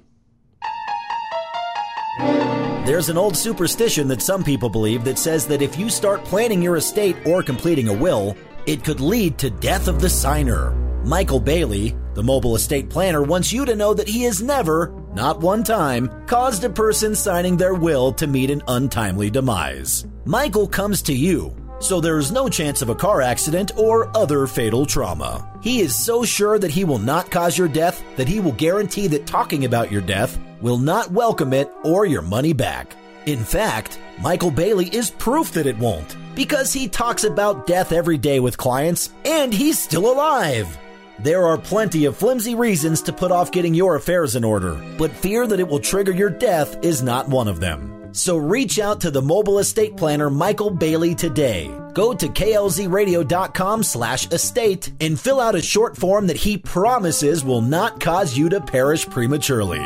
There's 2.85 3.09
an 3.09 3.17
old 3.17 3.37
superstition 3.37 4.07
that 4.07 4.21
some 4.21 4.43
people 4.43 4.69
believe 4.69 5.03
that 5.03 5.19
says 5.19 5.45
that 5.47 5.61
if 5.61 5.77
you 5.77 5.89
start 5.89 6.23
planning 6.23 6.61
your 6.61 6.77
estate 6.77 7.15
or 7.25 7.43
completing 7.43 7.87
a 7.87 7.93
will, 7.93 8.35
it 8.65 8.83
could 8.83 8.99
lead 8.99 9.37
to 9.39 9.51
death 9.51 9.87
of 9.87 10.01
the 10.01 10.09
signer. 10.09 10.71
Michael 11.05 11.39
Bailey, 11.39 11.95
the 12.15 12.23
mobile 12.23 12.55
estate 12.55 12.89
planner, 12.89 13.21
wants 13.21 13.53
you 13.53 13.63
to 13.65 13.75
know 13.75 13.93
that 13.93 14.07
he 14.07 14.23
has 14.23 14.41
never, 14.41 14.91
not 15.13 15.41
one 15.41 15.63
time, 15.63 16.09
caused 16.25 16.63
a 16.63 16.69
person 16.69 17.13
signing 17.13 17.57
their 17.57 17.75
will 17.75 18.11
to 18.13 18.27
meet 18.27 18.49
an 18.49 18.63
untimely 18.67 19.29
demise. 19.29 20.07
Michael 20.25 20.67
comes 20.67 21.01
to 21.03 21.13
you, 21.13 21.55
so 21.79 22.01
there 22.01 22.17
is 22.17 22.31
no 22.31 22.49
chance 22.49 22.81
of 22.81 22.89
a 22.89 22.95
car 22.95 23.21
accident 23.21 23.71
or 23.77 24.15
other 24.17 24.47
fatal 24.47 24.85
trauma. 24.85 25.47
He 25.61 25.81
is 25.81 25.95
so 25.95 26.23
sure 26.23 26.57
that 26.57 26.71
he 26.71 26.85
will 26.85 26.97
not 26.97 27.29
cause 27.29 27.57
your 27.57 27.67
death 27.67 28.03
that 28.15 28.27
he 28.27 28.39
will 28.39 28.53
guarantee 28.53 29.07
that 29.07 29.27
talking 29.27 29.65
about 29.65 29.91
your 29.91 30.01
death 30.01 30.39
will 30.61 30.77
not 30.77 31.11
welcome 31.11 31.53
it 31.53 31.71
or 31.83 32.05
your 32.05 32.21
money 32.21 32.53
back. 32.53 32.95
In 33.25 33.43
fact, 33.43 33.99
Michael 34.19 34.51
Bailey 34.51 34.87
is 34.87 35.11
proof 35.11 35.51
that 35.53 35.67
it 35.67 35.77
won't 35.77 36.15
because 36.35 36.73
he 36.73 36.87
talks 36.87 37.23
about 37.23 37.67
death 37.67 37.91
every 37.91 38.17
day 38.17 38.39
with 38.39 38.57
clients 38.57 39.11
and 39.25 39.53
he's 39.53 39.77
still 39.77 40.11
alive. 40.11 40.77
There 41.19 41.45
are 41.45 41.57
plenty 41.57 42.05
of 42.05 42.15
flimsy 42.15 42.55
reasons 42.55 43.01
to 43.03 43.13
put 43.13 43.31
off 43.31 43.51
getting 43.51 43.73
your 43.73 43.95
affairs 43.95 44.35
in 44.35 44.43
order, 44.43 44.81
but 44.97 45.11
fear 45.11 45.45
that 45.47 45.59
it 45.59 45.67
will 45.67 45.79
trigger 45.79 46.13
your 46.13 46.29
death 46.29 46.83
is 46.83 47.03
not 47.03 47.27
one 47.27 47.47
of 47.47 47.59
them. 47.59 47.99
So 48.13 48.37
reach 48.37 48.79
out 48.79 49.01
to 49.01 49.11
the 49.11 49.21
mobile 49.21 49.59
estate 49.59 49.95
planner 49.95 50.29
Michael 50.29 50.71
Bailey 50.71 51.13
today. 51.13 51.69
Go 51.93 52.13
to 52.13 52.27
klzradio.com 52.27 53.83
slash 53.83 54.31
estate 54.31 54.91
and 55.01 55.19
fill 55.19 55.39
out 55.39 55.55
a 55.55 55.61
short 55.61 55.97
form 55.97 56.27
that 56.27 56.37
he 56.37 56.57
promises 56.57 57.43
will 57.43 57.61
not 57.61 57.99
cause 57.99 58.37
you 58.37 58.49
to 58.49 58.61
perish 58.61 59.05
prematurely. 59.05 59.85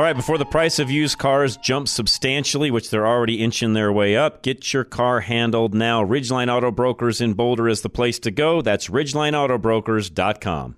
All 0.00 0.06
right, 0.06 0.16
before 0.16 0.38
the 0.38 0.46
price 0.46 0.78
of 0.78 0.90
used 0.90 1.18
cars 1.18 1.58
jumps 1.58 1.90
substantially, 1.90 2.70
which 2.70 2.88
they're 2.88 3.06
already 3.06 3.42
inching 3.42 3.74
their 3.74 3.92
way 3.92 4.16
up, 4.16 4.42
get 4.42 4.72
your 4.72 4.82
car 4.82 5.20
handled 5.20 5.74
now. 5.74 6.02
Ridgeline 6.02 6.50
Auto 6.50 6.70
Brokers 6.70 7.20
in 7.20 7.34
Boulder 7.34 7.68
is 7.68 7.82
the 7.82 7.90
place 7.90 8.18
to 8.20 8.30
go. 8.30 8.62
That's 8.62 8.88
ridgelineautobrokers.com. 8.88 10.76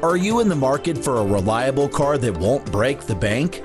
Are 0.00 0.16
you 0.16 0.38
in 0.38 0.48
the 0.48 0.54
market 0.54 0.96
for 0.96 1.16
a 1.16 1.26
reliable 1.26 1.88
car 1.88 2.18
that 2.18 2.36
won't 2.36 2.70
break 2.70 3.00
the 3.00 3.16
bank? 3.16 3.64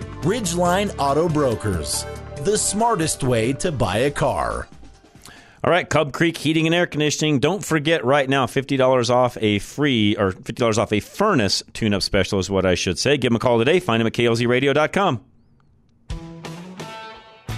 Ridgeline 0.21 0.93
Auto 0.99 1.27
Brokers, 1.27 2.05
the 2.43 2.55
smartest 2.55 3.23
way 3.23 3.53
to 3.53 3.71
buy 3.71 3.97
a 3.97 4.11
car. 4.11 4.67
All 5.63 5.71
right, 5.71 5.89
Cub 5.89 6.13
Creek 6.13 6.37
Heating 6.37 6.67
and 6.67 6.75
Air 6.75 6.85
Conditioning. 6.85 7.39
Don't 7.39 7.65
forget 7.65 8.05
right 8.05 8.29
now, 8.29 8.45
fifty 8.45 8.77
dollars 8.77 9.09
off 9.09 9.35
a 9.41 9.57
free 9.57 10.15
or 10.17 10.31
fifty 10.31 10.53
dollars 10.53 10.77
off 10.77 10.93
a 10.93 10.99
furnace 10.99 11.63
tune-up 11.73 12.03
special 12.03 12.37
is 12.37 12.51
what 12.51 12.67
I 12.67 12.75
should 12.75 12.99
say. 12.99 13.17
Give 13.17 13.31
them 13.31 13.37
a 13.37 13.39
call 13.39 13.57
today. 13.57 13.79
Find 13.79 13.99
them 13.99 14.05
at 14.05 14.13
klzradio.com. 14.13 15.23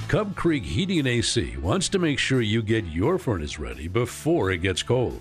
Cub 0.08 0.34
Creek 0.38 0.64
Heating 0.64 1.00
and 1.00 1.08
AC 1.10 1.58
wants 1.58 1.90
to 1.90 2.00
make 2.00 2.18
sure 2.18 2.42
you 2.42 2.62
get 2.62 2.86
your 2.86 3.18
furnace 3.18 3.60
ready 3.60 3.90
before 3.90 4.52
it 4.52 4.60
gets 4.60 4.84
cold. 4.84 5.20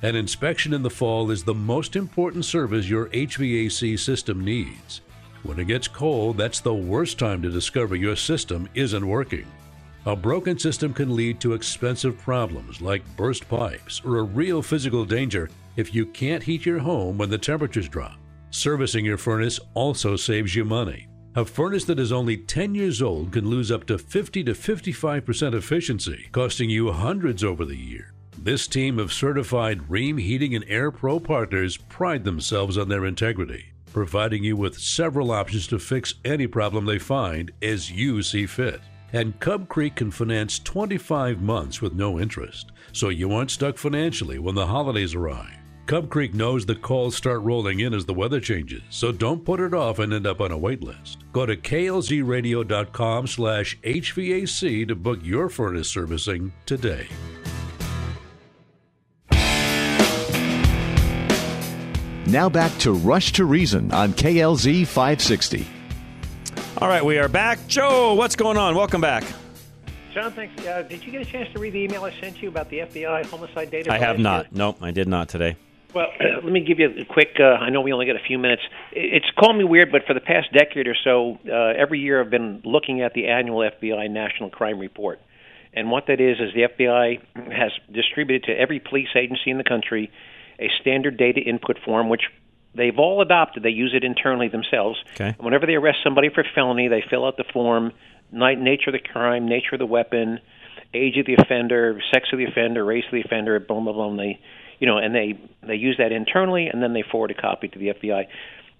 An 0.00 0.16
inspection 0.16 0.72
in 0.72 0.82
the 0.82 0.88
fall 0.88 1.30
is 1.30 1.44
the 1.44 1.52
most 1.52 1.96
important 1.96 2.46
service 2.46 2.88
your 2.88 3.08
HVAC 3.08 3.98
system 3.98 4.42
needs. 4.42 5.02
When 5.44 5.58
it 5.58 5.66
gets 5.66 5.88
cold, 5.88 6.36
that's 6.36 6.60
the 6.60 6.74
worst 6.74 7.18
time 7.18 7.42
to 7.42 7.50
discover 7.50 7.96
your 7.96 8.14
system 8.14 8.68
isn't 8.74 9.06
working. 9.06 9.46
A 10.06 10.14
broken 10.14 10.58
system 10.58 10.94
can 10.94 11.16
lead 11.16 11.40
to 11.40 11.54
expensive 11.54 12.18
problems 12.18 12.80
like 12.80 13.16
burst 13.16 13.48
pipes 13.48 14.00
or 14.04 14.18
a 14.18 14.22
real 14.22 14.62
physical 14.62 15.04
danger 15.04 15.50
if 15.76 15.94
you 15.94 16.06
can't 16.06 16.42
heat 16.42 16.64
your 16.64 16.78
home 16.78 17.18
when 17.18 17.30
the 17.30 17.38
temperatures 17.38 17.88
drop. 17.88 18.18
Servicing 18.50 19.04
your 19.04 19.16
furnace 19.16 19.58
also 19.74 20.14
saves 20.14 20.54
you 20.54 20.64
money. 20.64 21.08
A 21.34 21.44
furnace 21.44 21.86
that 21.86 21.98
is 21.98 22.12
only 22.12 22.36
10 22.36 22.74
years 22.74 23.00
old 23.00 23.32
can 23.32 23.48
lose 23.48 23.72
up 23.72 23.86
to 23.86 23.98
50 23.98 24.44
to 24.44 24.52
55% 24.52 25.54
efficiency, 25.54 26.28
costing 26.30 26.68
you 26.68 26.92
hundreds 26.92 27.42
over 27.42 27.64
the 27.64 27.76
year. 27.76 28.12
This 28.38 28.66
team 28.66 28.98
of 28.98 29.12
certified 29.12 29.88
Rheem 29.88 30.20
Heating 30.20 30.54
and 30.54 30.64
Air 30.68 30.90
Pro 30.90 31.18
partners 31.18 31.76
pride 31.76 32.24
themselves 32.24 32.76
on 32.76 32.88
their 32.88 33.06
integrity, 33.06 33.71
providing 33.92 34.42
you 34.42 34.56
with 34.56 34.78
several 34.78 35.30
options 35.30 35.66
to 35.68 35.78
fix 35.78 36.14
any 36.24 36.46
problem 36.46 36.84
they 36.84 36.98
find 36.98 37.52
as 37.62 37.90
you 37.90 38.22
see 38.22 38.46
fit. 38.46 38.80
And 39.12 39.38
Cub 39.40 39.68
Creek 39.68 39.96
can 39.96 40.10
finance 40.10 40.58
25 40.58 41.42
months 41.42 41.82
with 41.82 41.92
no 41.94 42.18
interest, 42.18 42.72
so 42.92 43.10
you 43.10 43.32
aren't 43.32 43.50
stuck 43.50 43.76
financially 43.76 44.38
when 44.38 44.54
the 44.54 44.66
holidays 44.66 45.14
arrive. 45.14 45.58
Cub 45.86 46.08
Creek 46.08 46.32
knows 46.32 46.64
the 46.64 46.74
calls 46.74 47.16
start 47.16 47.42
rolling 47.42 47.80
in 47.80 47.92
as 47.92 48.06
the 48.06 48.14
weather 48.14 48.40
changes, 48.40 48.82
so 48.88 49.12
don't 49.12 49.44
put 49.44 49.60
it 49.60 49.74
off 49.74 49.98
and 49.98 50.12
end 50.12 50.26
up 50.26 50.40
on 50.40 50.52
a 50.52 50.56
wait 50.56 50.82
list. 50.82 51.24
Go 51.32 51.44
to 51.44 51.56
klzradio.com 51.56 53.26
slash 53.26 53.78
HVAC 53.82 54.88
to 54.88 54.94
book 54.94 55.18
your 55.22 55.48
furnace 55.48 55.88
servicing 55.88 56.52
today. 56.64 57.08
Now 62.32 62.48
back 62.48 62.72
to 62.78 62.94
Rush 62.94 63.32
to 63.32 63.44
Reason 63.44 63.92
on 63.92 64.14
KLZ 64.14 64.86
560. 64.86 65.66
All 66.78 66.88
right, 66.88 67.04
we 67.04 67.18
are 67.18 67.28
back. 67.28 67.58
Joe, 67.68 68.14
what's 68.14 68.36
going 68.36 68.56
on? 68.56 68.74
Welcome 68.74 69.02
back. 69.02 69.22
John, 70.14 70.32
thanks. 70.32 70.66
Uh, 70.66 70.80
did 70.80 71.04
you 71.04 71.12
get 71.12 71.20
a 71.20 71.26
chance 71.26 71.52
to 71.52 71.58
read 71.58 71.74
the 71.74 71.80
email 71.80 72.04
I 72.04 72.10
sent 72.22 72.40
you 72.40 72.48
about 72.48 72.70
the 72.70 72.78
FBI 72.78 73.26
homicide 73.26 73.70
data? 73.70 73.92
I 73.92 73.98
have 73.98 74.18
not. 74.18 74.50
Nope, 74.50 74.78
I 74.80 74.92
did 74.92 75.08
not 75.08 75.28
today. 75.28 75.56
Well, 75.94 76.08
let 76.20 76.44
me 76.44 76.60
give 76.60 76.78
you 76.78 76.88
a 77.02 77.04
quick. 77.04 77.36
Uh, 77.38 77.42
I 77.44 77.68
know 77.68 77.82
we 77.82 77.92
only 77.92 78.06
got 78.06 78.16
a 78.16 78.26
few 78.26 78.38
minutes. 78.38 78.62
It's 78.92 79.30
called 79.38 79.58
me 79.58 79.64
weird, 79.64 79.92
but 79.92 80.06
for 80.06 80.14
the 80.14 80.20
past 80.20 80.54
decade 80.54 80.88
or 80.88 80.96
so, 81.04 81.38
uh, 81.46 81.74
every 81.76 81.98
year 81.98 82.18
I've 82.18 82.30
been 82.30 82.62
looking 82.64 83.02
at 83.02 83.12
the 83.12 83.28
annual 83.28 83.58
FBI 83.58 84.10
National 84.10 84.48
Crime 84.48 84.78
Report. 84.78 85.20
And 85.74 85.90
what 85.90 86.06
that 86.06 86.18
is 86.18 86.38
is 86.40 86.54
the 86.54 86.62
FBI 86.62 87.20
has 87.52 87.72
distributed 87.92 88.44
to 88.44 88.58
every 88.58 88.80
police 88.80 89.08
agency 89.14 89.50
in 89.50 89.58
the 89.58 89.64
country 89.64 90.10
a 90.58 90.68
standard 90.80 91.16
data 91.16 91.40
input 91.40 91.78
form, 91.84 92.08
which 92.08 92.22
they've 92.74 92.98
all 92.98 93.20
adopted. 93.20 93.62
They 93.62 93.70
use 93.70 93.92
it 93.94 94.04
internally 94.04 94.48
themselves. 94.48 94.98
Okay. 95.14 95.28
And 95.28 95.38
whenever 95.38 95.66
they 95.66 95.74
arrest 95.74 95.98
somebody 96.02 96.28
for 96.28 96.44
felony, 96.54 96.88
they 96.88 97.02
fill 97.08 97.26
out 97.26 97.36
the 97.36 97.44
form, 97.52 97.92
nature 98.30 98.90
of 98.90 98.94
the 98.94 99.08
crime, 99.12 99.46
nature 99.46 99.74
of 99.74 99.78
the 99.78 99.86
weapon, 99.86 100.40
age 100.94 101.16
of 101.18 101.26
the 101.26 101.34
offender, 101.34 102.00
sex 102.12 102.28
of 102.32 102.38
the 102.38 102.44
offender, 102.44 102.84
race 102.84 103.04
of 103.06 103.12
the 103.12 103.22
offender, 103.22 103.58
blah 103.60 103.80
blah 103.80 103.92
blah. 103.92 104.10
And 104.10 104.18
they, 104.18 104.40
you 104.78 104.86
know, 104.86 104.98
and 104.98 105.14
they 105.14 105.38
they 105.66 105.76
use 105.76 105.96
that 105.98 106.12
internally, 106.12 106.66
and 106.66 106.82
then 106.82 106.92
they 106.92 107.02
forward 107.02 107.30
a 107.30 107.40
copy 107.40 107.68
to 107.68 107.78
the 107.78 107.88
FBI. 107.88 108.26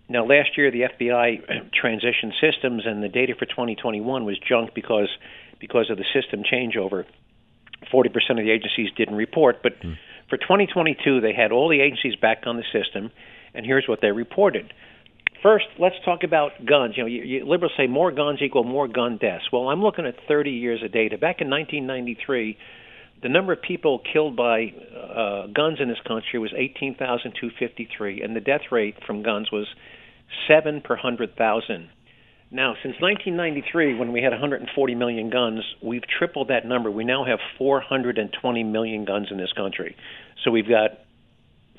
Now, 0.08 0.26
last 0.26 0.56
year 0.56 0.70
the 0.70 0.82
FBI 0.82 1.70
transitioned 1.82 2.32
systems, 2.40 2.84
and 2.86 3.02
the 3.02 3.08
data 3.08 3.34
for 3.38 3.46
2021 3.46 4.24
was 4.24 4.38
junk 4.38 4.74
because 4.74 5.08
because 5.58 5.90
of 5.90 5.98
the 5.98 6.04
system 6.12 6.42
changeover. 6.42 7.04
Forty 7.90 8.10
percent 8.10 8.38
of 8.38 8.44
the 8.44 8.52
agencies 8.52 8.90
didn't 8.96 9.16
report, 9.16 9.62
but 9.62 9.74
hmm. 9.82 9.94
For 10.32 10.38
2022 10.38 11.20
they 11.20 11.34
had 11.34 11.52
all 11.52 11.68
the 11.68 11.82
agencies 11.82 12.16
back 12.16 12.44
on 12.46 12.56
the 12.56 12.64
system, 12.72 13.10
and 13.52 13.66
here's 13.66 13.84
what 13.86 13.98
they 14.00 14.12
reported. 14.12 14.72
First, 15.42 15.66
let's 15.78 15.96
talk 16.06 16.20
about 16.24 16.52
guns. 16.64 16.94
You 16.96 17.02
know, 17.02 17.06
you, 17.06 17.22
you, 17.22 17.44
liberals 17.44 17.72
say 17.76 17.86
more 17.86 18.10
guns 18.10 18.38
equal 18.40 18.64
more 18.64 18.88
gun 18.88 19.18
deaths. 19.20 19.44
Well, 19.52 19.68
I'm 19.68 19.82
looking 19.82 20.06
at 20.06 20.14
30 20.26 20.50
years 20.52 20.82
of 20.82 20.90
data. 20.90 21.18
Back 21.18 21.42
in 21.42 21.50
1993, 21.50 22.56
the 23.22 23.28
number 23.28 23.52
of 23.52 23.60
people 23.60 24.00
killed 24.10 24.34
by 24.34 24.72
uh, 24.96 25.48
guns 25.48 25.80
in 25.80 25.88
this 25.88 26.00
country 26.08 26.38
was 26.38 26.54
18,253, 26.56 28.22
and 28.22 28.34
the 28.34 28.40
death 28.40 28.62
rate 28.70 28.94
from 29.06 29.22
guns 29.22 29.52
was 29.52 29.66
seven 30.48 30.80
per 30.80 30.96
hundred 30.96 31.36
thousand. 31.36 31.90
Now, 32.54 32.74
since 32.82 32.96
1993, 33.00 33.98
when 33.98 34.12
we 34.12 34.20
had 34.20 34.32
140 34.32 34.94
million 34.94 35.30
guns, 35.30 35.60
we've 35.82 36.02
tripled 36.18 36.48
that 36.48 36.66
number. 36.66 36.90
We 36.90 37.02
now 37.02 37.24
have 37.24 37.38
420 37.56 38.62
million 38.62 39.06
guns 39.06 39.28
in 39.30 39.38
this 39.38 39.50
country. 39.56 39.96
So 40.42 40.50
we've 40.50 40.68
got 40.68 40.98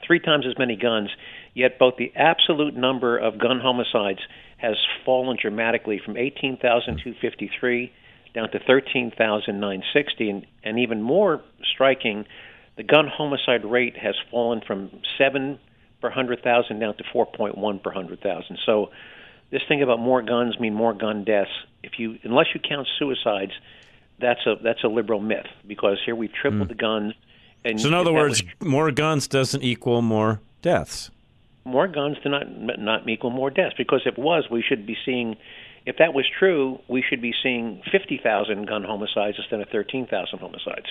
three 0.06 0.20
times 0.20 0.46
as 0.48 0.58
many 0.58 0.76
guns, 0.76 1.10
yet 1.54 1.80
both 1.80 1.96
the 1.98 2.12
absolute 2.16 2.76
number 2.76 3.18
of 3.18 3.40
gun 3.40 3.60
homicides 3.60 4.20
has 4.58 4.76
fallen 5.06 5.38
dramatically 5.42 6.00
from 6.04 6.18
18,253 6.18 7.92
down 8.34 8.50
to 8.52 8.60
13,960, 8.60 10.30
and, 10.30 10.48
and 10.64 10.80
even 10.80 11.02
more 11.02 11.42
striking, 11.74 12.26
the 12.78 12.84
gun 12.84 13.08
homicide 13.08 13.64
rate 13.64 13.96
has 13.98 14.16
fallen 14.32 14.62
from 14.66 14.90
7 15.18 15.60
per 16.02 16.08
100,000 16.08 16.80
down 16.80 16.96
to 16.98 17.04
4.1 17.04 17.84
per 17.84 17.92
100,000. 17.92 18.60
So 18.66 18.90
this 19.52 19.62
thing 19.68 19.84
about 19.84 20.00
more 20.00 20.22
guns 20.24 20.60
mean 20.60 20.74
more 20.74 20.94
gun 20.94 21.24
deaths. 21.24 21.52
If 21.84 22.00
you 22.00 22.18
unless 22.24 22.48
you 22.56 22.60
count 22.60 22.88
suicides, 22.98 23.52
that's 24.20 24.46
a 24.48 24.56
that's 24.64 24.84
a 24.84 24.88
liberal 24.88 25.20
myth 25.20 25.46
because 25.68 26.00
here 26.04 26.16
we've 26.16 26.34
tripled 26.34 26.68
Mm. 26.68 26.70
the 26.70 26.76
guns. 26.76 27.14
And 27.66 27.80
So, 27.80 27.88
in 27.88 27.94
other 27.94 28.14
words, 28.14 28.44
was- 28.44 28.68
more 28.68 28.92
guns 28.92 29.28
doesn't 29.28 29.64
equal 29.64 30.02
more 30.02 30.42
deaths. 30.62 31.12
more 31.66 31.88
guns 31.88 32.18
do 32.24 32.30
not 32.30 32.46
not 32.80 33.08
equal 33.10 33.30
more 33.30 33.50
deaths 33.50 33.74
because 33.78 34.02
if 34.06 34.18
it 34.18 34.20
was, 34.20 34.50
we 34.50 34.62
should 34.62 34.86
be 34.86 34.98
seeing. 35.06 35.38
If 35.86 35.98
that 35.98 36.14
was 36.14 36.26
true, 36.40 36.80
we 36.88 37.02
should 37.02 37.22
be 37.22 37.34
seeing 37.44 37.82
50,000 37.92 38.66
gun 38.68 38.84
homicides 38.86 39.38
instead 39.38 39.60
of 39.60 39.68
13,000 39.70 40.40
homicides. 40.40 40.86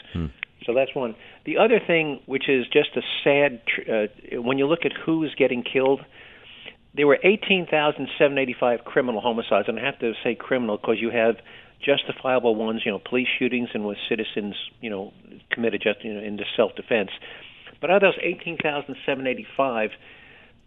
So 0.67 0.75
that's 0.75 0.95
one. 0.95 1.15
The 1.45 1.57
other 1.57 1.81
thing, 1.81 2.21
which 2.27 2.47
is 2.49 2.67
just 2.69 2.91
a 2.97 3.03
sad, 3.25 3.61
tr- 3.67 3.91
uh, 3.91 4.43
when 4.43 4.59
you 4.59 4.67
look 4.67 4.85
at 4.85 4.93
who 4.93 5.25
is 5.25 5.35
getting 5.35 5.63
killed, 5.63 6.05
there 6.95 7.07
were 7.07 7.19
18,785 7.25 8.85
criminal 8.85 9.21
homicides, 9.21 9.69
and 9.69 9.79
I 9.79 9.83
have 9.85 9.99
to 10.01 10.13
say 10.23 10.35
criminal 10.35 10.77
because 10.77 11.01
you 11.01 11.11
have 11.11 11.37
justifiable 11.85 12.55
ones, 12.55 12.83
you 12.85 12.93
know, 12.93 12.99
police 12.99 13.29
shootings 13.39 13.69
and 13.75 13.85
with 13.85 13.99
citizens, 14.09 14.55
you 14.81 14.91
know, 14.91 15.13
committed 15.51 15.83
just 15.83 16.05
you 16.05 16.15
know 16.15 16.21
into 16.21 16.45
self-defense. 16.57 17.11
But 17.81 17.91
out 17.91 18.03
of 18.03 18.15
those 18.15 18.23
18,785, 18.23 19.91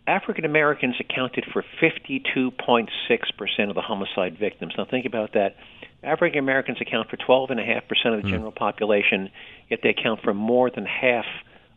African 0.08 0.46
Americans 0.46 0.96
accounted 1.00 1.46
for 1.52 1.64
52.6% 1.82 3.70
of 3.70 3.76
the 3.76 3.82
homicide 3.82 4.38
victims. 4.38 4.74
Now 4.78 4.86
think 4.90 5.06
about 5.06 5.34
that. 5.34 5.56
African 6.04 6.40
Americans 6.40 6.78
account 6.82 7.10
for 7.10 7.18
12.5% 7.18 7.80
of 7.90 8.22
the 8.22 8.22
hmm. 8.22 8.28
general 8.28 8.52
population, 8.52 9.32
yet 9.70 9.80
they 9.82 9.90
account 9.90 10.22
for 10.24 10.34
more 10.34 10.70
than 10.70 10.86
half 10.86 11.26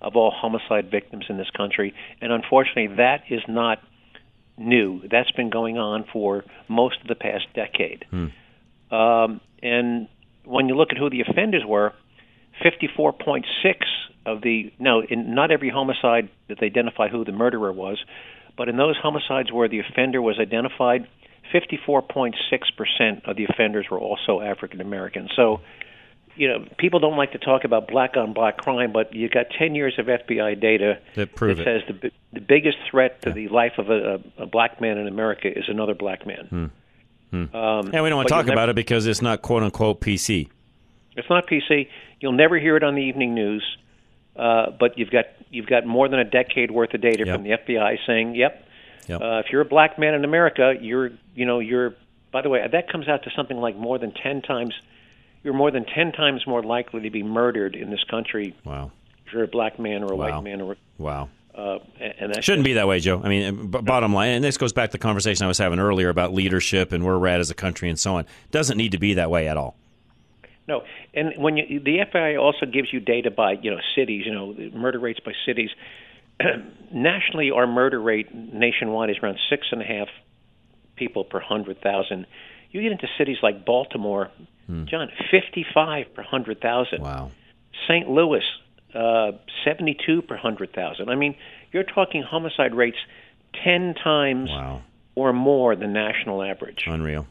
of 0.03 0.17
all 0.17 0.31
homicide 0.31 0.91
victims 0.91 1.25
in 1.29 1.39
this 1.39 1.51
country. 1.57 1.95
And 2.21 2.33
unfortunately, 2.33 2.97
that 2.97 3.23
is 3.31 3.41
not 3.49 3.79
new. 4.59 5.01
That's 5.09 5.31
been 5.33 5.51
going 5.51 5.79
on 5.79 6.05
for 6.13 6.45
most 6.69 7.01
of 7.01 7.09
the 7.09 7.15
past 7.15 7.47
decade. 7.55 8.05
Hmm. 8.11 8.27
Um, 8.91 9.41
and 9.63 10.09
when 10.45 10.69
you 10.69 10.77
look 10.77 10.89
at 10.91 10.99
who 10.99 11.11
the 11.11 11.21
offenders 11.21 11.63
were, 11.67 11.93
54.6 12.65 13.45
of 14.27 14.43
the 14.43 14.73
no, 14.79 15.03
in 15.03 15.35
not 15.35 15.51
every 15.51 15.71
homicide 15.71 16.29
that 16.49 16.59
they 16.61 16.67
identify 16.67 17.09
who 17.09 17.25
the 17.25 17.33
murderer 17.33 17.73
was, 17.73 17.99
but 18.57 18.69
in 18.69 18.77
those 18.77 18.97
homicides 19.01 19.53
where 19.53 19.69
the 19.69 19.81
offender 19.81 20.21
was 20.21 20.39
identified, 20.41 21.07
54.6% 21.55 23.29
of 23.29 23.37
the 23.37 23.45
offenders 23.45 23.87
were 23.91 23.99
also 23.99 24.41
African 24.41 24.81
American. 24.81 25.29
So, 25.35 25.61
you 26.37 26.49
know, 26.49 26.67
people 26.79 27.01
don't 27.01 27.17
like 27.17 27.33
to 27.33 27.39
talk 27.39 27.65
about 27.65 27.89
black 27.89 28.17
on 28.17 28.33
black 28.33 28.59
crime, 28.59 28.93
but 28.93 29.15
you 29.15 29.29
got 29.29 29.47
10 29.59 29.75
years 29.75 29.95
of 29.99 30.07
FBI 30.07 30.61
data 30.61 30.99
That 31.15 31.35
prove 31.35 31.57
that 31.57 31.67
it. 31.67 31.83
says 31.87 31.97
the 32.03 32.11
the 32.33 32.41
biggest 32.41 32.77
threat 32.91 33.23
to 33.23 33.33
the 33.33 33.49
life 33.49 33.73
of 33.79 33.89
a, 33.89 34.21
a, 34.39 34.43
a 34.43 34.47
black 34.47 34.81
man 34.81 34.99
in 34.99 35.09
America 35.09 35.49
is 35.49 35.65
another 35.69 35.95
black 35.95 36.27
man. 36.27 36.47
Hmm. 36.51 36.67
Hmm. 37.31 37.55
Um, 37.55 37.91
and 37.93 38.03
we 38.03 38.09
don't 38.09 38.17
want 38.17 38.29
to 38.29 38.35
talk 38.35 38.47
you'll 38.47 38.55
about 38.55 38.69
it 38.69 38.77
because 38.77 39.07
it's 39.07 39.21
not 39.23 39.43
quote 39.43 39.63
unquote 39.63 40.01
PC. 40.01 40.49
It's 41.17 41.29
not 41.29 41.47
PC. 41.47 41.89
You'll 42.21 42.33
never 42.33 42.59
hear 42.59 42.77
it 42.77 42.83
on 42.83 42.95
the 42.95 43.03
evening 43.03 43.35
news. 43.35 43.65
Uh, 44.37 44.71
but 44.79 44.97
you've 44.99 45.11
got 45.11 45.25
you've 45.51 45.67
got 45.67 45.85
more 45.85 46.09
than 46.09 46.21
a 46.21 46.25
decade 46.25 46.71
worth 46.71 46.95
of 46.95 47.01
data 47.01 47.25
from 47.27 47.43
the 47.43 47.51
FBI 47.51 47.99
saying, 48.07 48.35
"Yep, 48.37 48.65
Yep. 49.09 49.21
Uh, 49.21 49.43
if 49.45 49.47
you're 49.51 49.63
a 49.63 49.65
black 49.65 49.99
man 49.99 50.15
in 50.15 50.25
America, 50.25 50.75
you're 50.81 51.11
you 51.35 51.45
know 51.45 51.59
you're." 51.59 51.95
By 52.31 52.43
the 52.43 52.49
way, 52.49 52.65
that 52.71 52.91
comes 52.93 53.09
out 53.09 53.25
to 53.25 53.31
something 53.35 53.57
like 53.57 53.77
more 53.77 53.99
than 53.99 54.13
ten 54.13 54.43
times. 54.43 54.75
you're 55.45 55.55
more 55.55 55.71
than 55.71 55.85
10 55.85 56.11
times 56.13 56.45
more 56.49 56.65
likely 56.65 57.01
to 57.03 57.11
be 57.11 57.23
murdered 57.23 57.77
in 57.77 57.91
this 57.91 58.03
country. 58.11 58.55
Wow. 58.65 58.91
If 59.25 59.33
you're 59.33 59.45
a 59.45 59.49
black 59.49 59.79
man 59.79 60.03
or 60.03 60.13
a 60.13 60.17
Wow. 60.17 60.31
white 60.35 60.43
man 60.43 60.61
or 60.61 60.77
Wow. 60.99 61.29
Uh, 61.55 61.79
and 62.01 62.35
that 62.35 62.45
Shouldn't 62.45 62.65
be 62.65 62.75
that 62.75 62.87
way, 62.87 63.01
Joe. 63.01 63.21
I 63.23 63.29
mean, 63.29 63.71
b- 63.71 63.81
bottom 63.81 64.15
line, 64.15 64.31
and 64.31 64.45
this 64.45 64.57
goes 64.57 64.73
back 64.73 64.91
to 64.91 64.93
the 64.93 64.99
conversation 64.99 65.45
I 65.45 65.49
was 65.49 65.59
having 65.59 65.79
earlier 65.81 66.09
about 66.09 66.33
leadership 66.33 66.93
and 66.93 67.05
where 67.05 67.19
we're 67.19 67.29
at 67.29 67.41
as 67.41 67.51
a 67.51 67.55
country 67.55 67.89
and 67.89 67.99
so 67.99 68.17
on. 68.17 68.27
Doesn't 68.51 68.77
need 68.77 68.93
to 68.93 68.99
be 68.99 69.15
that 69.15 69.31
way 69.31 69.49
at 69.49 69.57
all. 69.57 69.77
No, 70.69 70.85
and 71.15 71.33
when 71.39 71.57
you, 71.57 71.81
the 71.81 71.99
FBI 71.99 72.39
also 72.39 72.67
gives 72.67 72.93
you 72.93 73.01
data 73.01 73.31
by 73.31 73.53
you 73.53 73.71
know 73.71 73.79
cities, 73.97 74.25
you 74.27 74.33
know 74.33 74.55
murder 74.73 74.99
rates 74.99 75.21
by 75.21 75.33
cities. 75.47 75.71
Nationally, 76.93 77.51
our 77.51 77.67
murder 77.67 78.01
rate 78.01 78.33
nationwide 78.33 79.11
is 79.11 79.17
around 79.23 79.39
six 79.51 79.67
and 79.73 79.81
a 79.81 79.85
half 79.85 80.09
people 80.97 81.25
per 81.25 81.41
hundred 81.41 81.81
thousand. 81.81 82.27
You 82.71 82.83
get 82.83 82.93
into 82.93 83.09
cities 83.17 83.39
like 83.43 83.65
Baltimore, 83.65 84.31
John, 84.69 85.09
fifty-five 85.31 86.15
per 86.15 86.23
hundred 86.23 86.61
thousand. 86.61 87.03
Wow. 87.03 87.31
St. 87.89 88.09
Louis, 88.09 88.43
uh, 88.95 89.33
seventy-two 89.65 90.23
per 90.23 90.37
hundred 90.37 90.73
thousand. 90.73 91.09
I 91.11 91.15
mean, 91.15 91.37
you're 91.73 91.83
talking 91.85 92.23
homicide 92.23 92.75
rates 92.75 92.99
ten 93.65 93.95
times 93.95 94.51
or 95.15 95.33
more 95.33 95.75
than 95.77 95.93
national 95.93 96.43
average. 96.43 96.85
Unreal. 96.87 97.27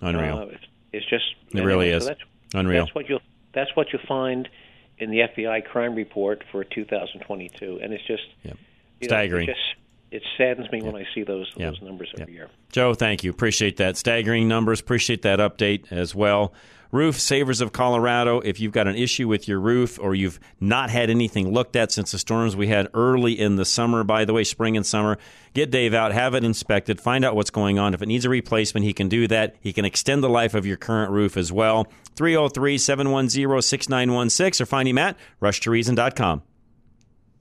Unreal. 0.00 0.38
Uh, 0.38 0.42
it's, 0.46 0.64
it's 0.92 1.06
just 1.08 1.24
It 1.52 1.62
really 1.62 1.90
so 1.90 1.96
is. 1.98 2.06
that's, 2.06 2.20
Unreal. 2.54 2.84
That's 2.84 2.94
what 2.94 3.08
you'll 3.08 3.20
that's 3.52 3.74
what 3.76 3.92
you'll 3.92 4.02
find 4.06 4.48
in 4.98 5.10
the 5.10 5.18
FBI 5.20 5.64
crime 5.66 5.94
report 5.94 6.42
for 6.50 6.64
2022, 6.64 7.80
and 7.82 7.92
it's 7.92 8.06
just 8.06 8.22
know, 8.44 8.52
Staggering. 9.02 9.48
it, 9.48 9.52
just, 9.52 9.74
it 10.10 10.22
saddens 10.38 10.70
me 10.72 10.80
when 10.82 10.96
I 10.96 11.04
see 11.14 11.22
those 11.22 11.52
Yeah. 11.56 11.70
those 11.70 11.82
numbers 11.82 12.12
every 12.18 12.32
year. 12.34 12.48
Joe, 12.72 12.94
thank 12.94 13.22
you. 13.24 13.30
Appreciate 13.30 13.76
that. 13.76 13.96
Staggering 13.98 14.48
numbers. 14.48 14.80
Appreciate 14.80 15.22
that 15.22 15.38
update 15.38 15.90
as 15.92 16.14
well. 16.14 16.52
Roof 16.92 17.18
Savers 17.20 17.60
of 17.60 17.72
Colorado. 17.72 18.40
If 18.40 18.60
you've 18.60 18.72
got 18.72 18.86
an 18.86 18.96
issue 18.96 19.28
with 19.28 19.48
your 19.48 19.60
roof 19.60 19.98
or 20.00 20.14
you've 20.14 20.40
not 20.60 20.90
had 20.90 21.10
anything 21.10 21.52
looked 21.52 21.76
at 21.76 21.92
since 21.92 22.12
the 22.12 22.18
storms 22.18 22.56
we 22.56 22.68
had 22.68 22.88
early 22.94 23.38
in 23.38 23.56
the 23.56 23.64
summer, 23.64 24.04
by 24.04 24.24
the 24.24 24.32
way, 24.32 24.44
spring 24.44 24.76
and 24.76 24.86
summer, 24.86 25.18
get 25.54 25.70
Dave 25.70 25.94
out, 25.94 26.12
have 26.12 26.34
it 26.34 26.44
inspected, 26.44 27.00
find 27.00 27.24
out 27.24 27.36
what's 27.36 27.50
going 27.50 27.78
on. 27.78 27.94
If 27.94 28.02
it 28.02 28.06
needs 28.06 28.24
a 28.24 28.30
replacement, 28.30 28.84
he 28.84 28.92
can 28.92 29.08
do 29.08 29.26
that. 29.28 29.56
He 29.60 29.72
can 29.72 29.84
extend 29.84 30.22
the 30.22 30.28
life 30.28 30.54
of 30.54 30.66
your 30.66 30.76
current 30.76 31.10
roof 31.10 31.36
as 31.36 31.52
well. 31.52 31.86
303 32.14 32.78
710 32.78 33.62
6916 33.62 34.62
or 34.62 34.66
find 34.66 34.88
him 34.88 34.98
at 34.98 35.16
rushtoreason.com. 35.40 36.42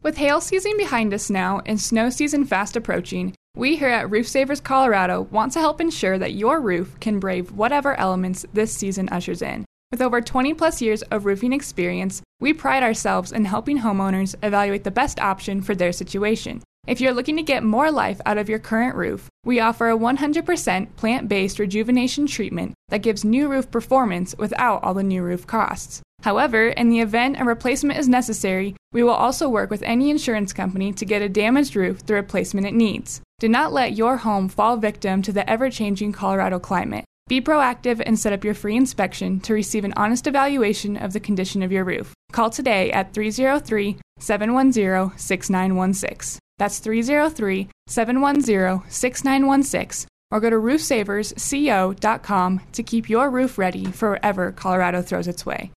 With 0.02 0.18
hail 0.18 0.40
season 0.40 0.78
behind 0.78 1.14
us 1.14 1.30
now 1.30 1.62
and 1.66 1.82
snow 1.82 2.10
season 2.12 2.46
fast 2.46 2.76
approaching, 2.76 3.34
we 3.56 3.78
here 3.78 3.88
at 3.88 4.12
Roof 4.12 4.28
Savers 4.28 4.60
Colorado 4.60 5.22
want 5.32 5.54
to 5.54 5.60
help 5.60 5.80
ensure 5.80 6.18
that 6.20 6.34
your 6.34 6.60
roof 6.60 7.00
can 7.00 7.20
brave 7.20 7.54
whatever 7.54 7.96
elements 7.96 8.46
this 8.54 8.74
season 8.74 9.08
ushers 9.10 9.42
in. 9.42 9.64
With 9.92 10.02
over 10.02 10.20
20 10.20 10.54
plus 10.56 10.82
years 10.82 11.04
of 11.04 11.26
roofing 11.26 11.54
experience, 11.54 12.22
we 12.42 12.54
pride 12.54 12.84
ourselves 12.84 13.32
in 13.32 13.46
helping 13.46 13.80
homeowners 13.80 14.36
evaluate 14.44 14.84
the 14.84 14.92
best 14.92 15.22
option 15.22 15.62
for 15.62 15.74
their 15.74 15.94
situation. 15.94 16.62
If 16.86 17.00
you're 17.00 17.14
looking 17.14 17.38
to 17.38 17.44
get 17.44 17.64
more 17.64 17.92
life 17.92 18.20
out 18.26 18.38
of 18.38 18.50
your 18.50 18.60
current 18.60 18.96
roof, 18.96 19.30
we 19.46 19.62
offer 19.62 19.90
a 19.90 19.98
100% 19.98 20.96
plant 20.98 21.30
based 21.30 21.58
rejuvenation 21.58 22.28
treatment 22.28 22.74
that 22.90 23.04
gives 23.04 23.24
new 23.24 23.48
roof 23.48 23.72
performance 23.72 24.36
without 24.38 24.84
all 24.84 24.94
the 24.94 25.02
new 25.02 25.24
roof 25.24 25.48
costs. 25.48 26.02
However, 26.26 26.68
in 26.70 26.90
the 26.90 27.02
event 27.02 27.40
a 27.40 27.46
replacement 27.46 28.00
is 28.00 28.10
necessary, 28.10 28.76
we 28.92 29.04
will 29.04 29.12
also 29.12 29.48
work 29.48 29.70
with 29.70 29.84
any 29.84 30.10
insurance 30.10 30.54
company 30.54 30.92
to 30.94 31.06
get 31.06 31.22
a 31.22 31.30
damaged 31.30 31.76
roof 31.76 32.04
the 32.04 32.16
replacement 32.16 32.66
it 32.66 32.74
needs. 32.74 33.22
Do 33.38 33.48
not 33.48 33.72
let 33.72 33.96
your 33.96 34.18
home 34.18 34.50
fall 34.50 34.78
victim 34.78 35.22
to 35.22 35.32
the 35.32 35.48
ever 35.48 35.70
changing 35.70 36.14
Colorado 36.14 36.58
climate. 36.58 37.06
Be 37.28 37.42
proactive 37.42 38.02
and 38.04 38.18
set 38.18 38.34
up 38.34 38.44
your 38.44 38.56
free 38.56 38.76
inspection 38.76 39.40
to 39.42 39.54
receive 39.54 39.86
an 39.86 39.94
honest 39.96 40.26
evaluation 40.26 40.98
of 40.98 41.14
the 41.14 41.20
condition 41.20 41.62
of 41.62 41.72
your 41.72 41.84
roof. 41.84 42.16
Call 42.32 42.50
today 42.50 42.92
at 42.92 43.14
303 43.14 43.98
710 44.18 45.16
6916. 45.20 46.40
That's 46.58 46.80
303 46.80 47.70
710 47.86 48.82
6916. 48.90 50.10
Or 50.32 50.40
go 50.40 50.50
to 50.50 50.56
roofsaversco.com 50.56 52.62
to 52.72 52.82
keep 52.82 53.12
your 53.12 53.30
roof 53.30 53.60
ready 53.60 53.86
for 53.86 54.10
wherever 54.10 54.52
Colorado 54.52 55.04
throws 55.04 55.28
its 55.28 55.46
way. 55.46 55.72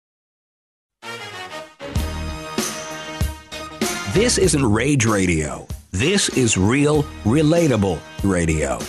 This 4.17 4.39
isn't 4.39 4.65
rage 4.65 5.05
radio. 5.05 5.67
This 5.91 6.29
is 6.29 6.57
real, 6.57 7.03
relatable 7.23 7.99
radio. 8.23 8.79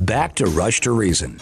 Back 0.00 0.34
to 0.34 0.46
Rush 0.46 0.80
to 0.80 0.90
Reason. 0.90 1.38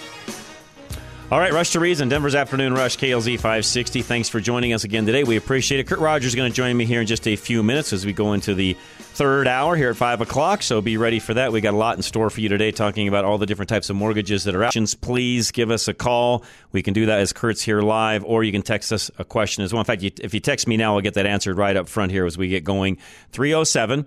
All 1.28 1.40
right, 1.40 1.52
Rush 1.52 1.70
to 1.70 1.80
Reason, 1.80 2.08
Denver's 2.08 2.36
Afternoon 2.36 2.72
Rush, 2.72 2.96
KLZ 2.98 3.34
560. 3.34 4.02
Thanks 4.02 4.28
for 4.28 4.38
joining 4.38 4.72
us 4.72 4.84
again 4.84 5.06
today. 5.06 5.24
We 5.24 5.36
appreciate 5.36 5.80
it. 5.80 5.88
Kurt 5.88 5.98
Rogers 5.98 6.28
is 6.28 6.34
going 6.36 6.52
to 6.52 6.54
join 6.54 6.76
me 6.76 6.84
here 6.84 7.00
in 7.00 7.06
just 7.08 7.26
a 7.26 7.34
few 7.34 7.64
minutes 7.64 7.92
as 7.92 8.06
we 8.06 8.12
go 8.12 8.32
into 8.32 8.54
the 8.54 8.74
third 8.98 9.48
hour 9.48 9.74
here 9.74 9.90
at 9.90 9.96
5 9.96 10.20
o'clock, 10.20 10.62
so 10.62 10.80
be 10.80 10.96
ready 10.96 11.18
for 11.18 11.34
that. 11.34 11.50
We 11.50 11.60
got 11.60 11.74
a 11.74 11.76
lot 11.76 11.96
in 11.96 12.02
store 12.02 12.30
for 12.30 12.40
you 12.40 12.48
today 12.48 12.70
talking 12.70 13.08
about 13.08 13.24
all 13.24 13.38
the 13.38 13.46
different 13.46 13.68
types 13.68 13.90
of 13.90 13.96
mortgages 13.96 14.44
that 14.44 14.54
are 14.54 14.62
options. 14.62 14.94
Please 14.94 15.50
give 15.50 15.72
us 15.72 15.88
a 15.88 15.94
call. 15.94 16.44
We 16.70 16.80
can 16.80 16.94
do 16.94 17.06
that 17.06 17.18
as 17.18 17.32
Kurt's 17.32 17.60
here 17.60 17.82
live, 17.82 18.24
or 18.24 18.44
you 18.44 18.52
can 18.52 18.62
text 18.62 18.92
us 18.92 19.10
a 19.18 19.24
question 19.24 19.64
as 19.64 19.72
well. 19.72 19.80
In 19.80 19.84
fact, 19.84 20.04
if 20.04 20.32
you 20.32 20.38
text 20.38 20.68
me 20.68 20.76
now, 20.76 20.94
I'll 20.94 21.00
get 21.00 21.14
that 21.14 21.26
answered 21.26 21.58
right 21.58 21.76
up 21.76 21.88
front 21.88 22.12
here 22.12 22.24
as 22.24 22.38
we 22.38 22.46
get 22.46 22.62
going. 22.62 22.98
307 23.32 24.06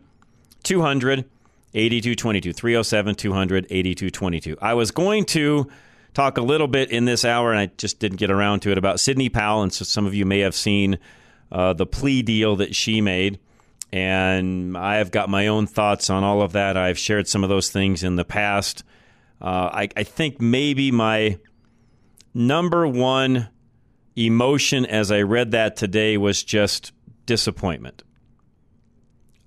200 0.63 1.26
8222. 1.74 2.53
307 2.53 3.15
200 3.15 3.67
8222. 3.70 4.57
I 4.61 4.74
was 4.74 4.91
going 4.91 5.26
to 5.26 5.70
talk 6.14 6.38
a 6.38 6.41
little 6.41 6.68
bit 6.68 6.91
in 6.91 7.05
this 7.05 7.24
hour, 7.26 7.51
and 7.51 7.60
I 7.60 7.72
just 7.78 7.99
didn't 7.99 8.18
get 8.18 8.32
around 8.32 8.62
to 8.62 8.72
it, 8.72 8.78
about 8.78 8.99
Sidney 8.99 9.30
Powell. 9.30 9.64
And 9.64 9.74
so 9.74 9.86
some 9.86 10.05
of 10.05 10.14
you 10.14 10.26
may 10.26 10.39
have 10.39 10.55
seen 10.55 10.99
uh, 11.51 11.74
the 11.74 11.86
plea 11.86 12.22
deal 12.22 12.55
that 12.57 12.76
she 12.76 13.01
made. 13.01 13.39
And 13.91 14.78
I 14.78 14.97
have 14.97 15.12
got 15.12 15.30
my 15.30 15.47
own 15.47 15.66
thoughts 15.66 16.10
on 16.10 16.24
all 16.24 16.41
of 16.41 16.51
that. 16.51 16.78
I've 16.78 16.99
shared 16.99 17.28
some 17.28 17.43
of 17.43 17.49
those 17.49 17.72
things 17.72 18.03
in 18.03 18.18
the 18.18 18.26
past. 18.26 18.84
Uh, 19.41 19.70
I, 19.74 19.89
I 19.95 20.03
think 20.03 20.39
maybe 20.39 20.91
my 20.91 21.39
number 22.34 22.88
one 22.88 23.49
emotion 24.16 24.86
as 24.86 25.12
I 25.12 25.22
read 25.22 25.51
that 25.51 25.76
today 25.76 26.18
was 26.18 26.43
just 26.43 26.91
disappointment. 27.26 28.03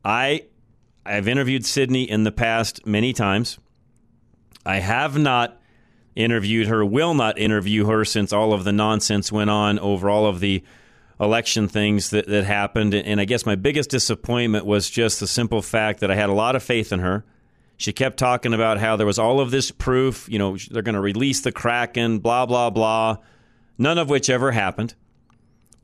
I 0.04 0.46
I've 1.04 1.28
interviewed 1.28 1.66
Sidney 1.66 2.08
in 2.08 2.24
the 2.24 2.32
past 2.32 2.86
many 2.86 3.12
times. 3.12 3.58
I 4.64 4.76
have 4.76 5.18
not 5.18 5.60
interviewed 6.14 6.68
her, 6.68 6.84
will 6.84 7.14
not 7.14 7.38
interview 7.38 7.86
her 7.86 8.04
since 8.04 8.32
all 8.32 8.52
of 8.52 8.64
the 8.64 8.72
nonsense 8.72 9.32
went 9.32 9.50
on 9.50 9.78
over 9.78 10.10
all 10.10 10.26
of 10.26 10.40
the 10.40 10.62
election 11.20 11.68
things 11.68 12.10
that, 12.10 12.26
that 12.26 12.44
happened. 12.44 12.94
And 12.94 13.20
I 13.20 13.24
guess 13.24 13.46
my 13.46 13.54
biggest 13.54 13.90
disappointment 13.90 14.66
was 14.66 14.90
just 14.90 15.20
the 15.20 15.26
simple 15.26 15.62
fact 15.62 16.00
that 16.00 16.10
I 16.10 16.14
had 16.14 16.28
a 16.28 16.34
lot 16.34 16.56
of 16.56 16.62
faith 16.62 16.92
in 16.92 17.00
her. 17.00 17.24
She 17.76 17.92
kept 17.92 18.16
talking 18.16 18.52
about 18.54 18.78
how 18.78 18.96
there 18.96 19.06
was 19.06 19.18
all 19.18 19.40
of 19.40 19.50
this 19.50 19.70
proof, 19.70 20.28
you 20.28 20.38
know, 20.38 20.56
they're 20.70 20.82
going 20.82 20.94
to 20.94 21.00
release 21.00 21.40
the 21.40 21.52
Kraken, 21.52 22.18
blah, 22.18 22.46
blah, 22.46 22.70
blah, 22.70 23.18
none 23.78 23.98
of 23.98 24.08
which 24.08 24.30
ever 24.30 24.52
happened. 24.52 24.94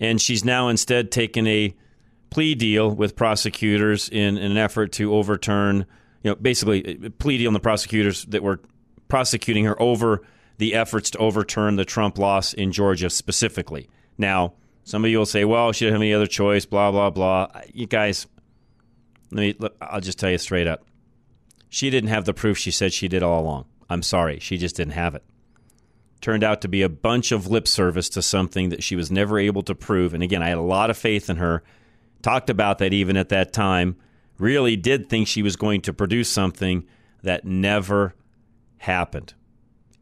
And 0.01 0.21
she's 0.21 0.45
now 0.45 0.69
instead 0.69 1.11
taken 1.11 1.47
a 1.47 1.75
plea 2.31 2.55
deal 2.55 2.91
with 2.91 3.17
prosecutors 3.17 4.09
in, 4.09 4.39
in 4.39 4.53
an 4.53 4.59
effort 4.59 4.93
to 4.93 5.15
overturn, 5.15 5.87
you 6.23 6.31
know, 6.31 6.35
basically 6.37 7.07
a 7.07 7.11
plea 7.11 7.39
deal 7.39 7.49
on 7.49 7.55
the 7.55 7.61
prosecutors 7.61 8.25
that 8.27 8.43
were 8.43 8.61
prosecuting 9.09 9.65
her 9.65 9.81
over 9.81 10.23
the 10.59 10.75
efforts 10.75 11.11
to 11.11 11.19
overturn 11.19 11.77
the 11.77 11.85
Trump 11.85 12.19
loss 12.19 12.53
in 12.53 12.73
Georgia 12.73 13.11
specifically. 13.11 13.89
Now, 14.17 14.55
some 14.85 15.05
of 15.05 15.11
you 15.11 15.19
will 15.19 15.27
say, 15.27 15.45
well, 15.45 15.73
she 15.73 15.85
didn't 15.85 15.97
have 15.97 16.03
any 16.03 16.15
other 16.15 16.27
choice, 16.27 16.65
blah, 16.65 16.91
blah, 16.91 17.11
blah. 17.11 17.49
You 17.73 17.87
guys, 17.87 18.27
let 19.31 19.41
me, 19.41 19.55
look, 19.59 19.77
I'll 19.81 20.01
just 20.01 20.19
tell 20.19 20.31
you 20.31 20.39
straight 20.39 20.67
up. 20.67 20.85
She 21.69 21.91
didn't 21.91 22.09
have 22.09 22.25
the 22.25 22.35
proof 22.35 22.59
she 22.59 22.71
said 22.71 22.93
she 22.93 23.09
did 23.09 23.23
all 23.23 23.43
along. 23.43 23.67
I'm 23.91 24.03
sorry. 24.03 24.39
She 24.41 24.57
just 24.57 24.77
didn't 24.77 24.95
have 24.95 25.15
it. 25.15 25.23
Turned 26.21 26.43
out 26.43 26.63
to 26.63 26.69
be 26.69 26.83
a 26.83 26.89
bunch 26.89 27.31
of 27.31 27.47
lip 27.47 27.69
service 27.69 28.09
to 28.11 28.23
something 28.23 28.71
that 28.71 28.83
she 28.83 28.97
was 28.97 29.11
never 29.11 29.39
able 29.39 29.63
to 29.63 29.75
prove. 29.75 30.15
And 30.15 30.23
again, 30.23 30.43
I 30.43 30.49
had 30.49 30.59
a 30.59 30.63
lot 30.63 30.91
of 30.91 30.99
faith 30.99 31.31
in 31.31 31.37
her. 31.37 31.63
Talked 32.23 32.51
about 32.51 32.79
that 32.79 32.93
even 32.93 33.17
at 33.17 33.29
that 33.29 33.53
time. 33.53 33.97
Really 34.39 34.77
did 34.77 35.09
think 35.09 35.29
she 35.29 35.43
was 35.43 35.57
going 35.57 35.83
to 35.83 35.93
produce 35.93 36.29
something 36.29 36.87
that 37.23 37.45
never 37.45 38.15
happened. 38.79 39.35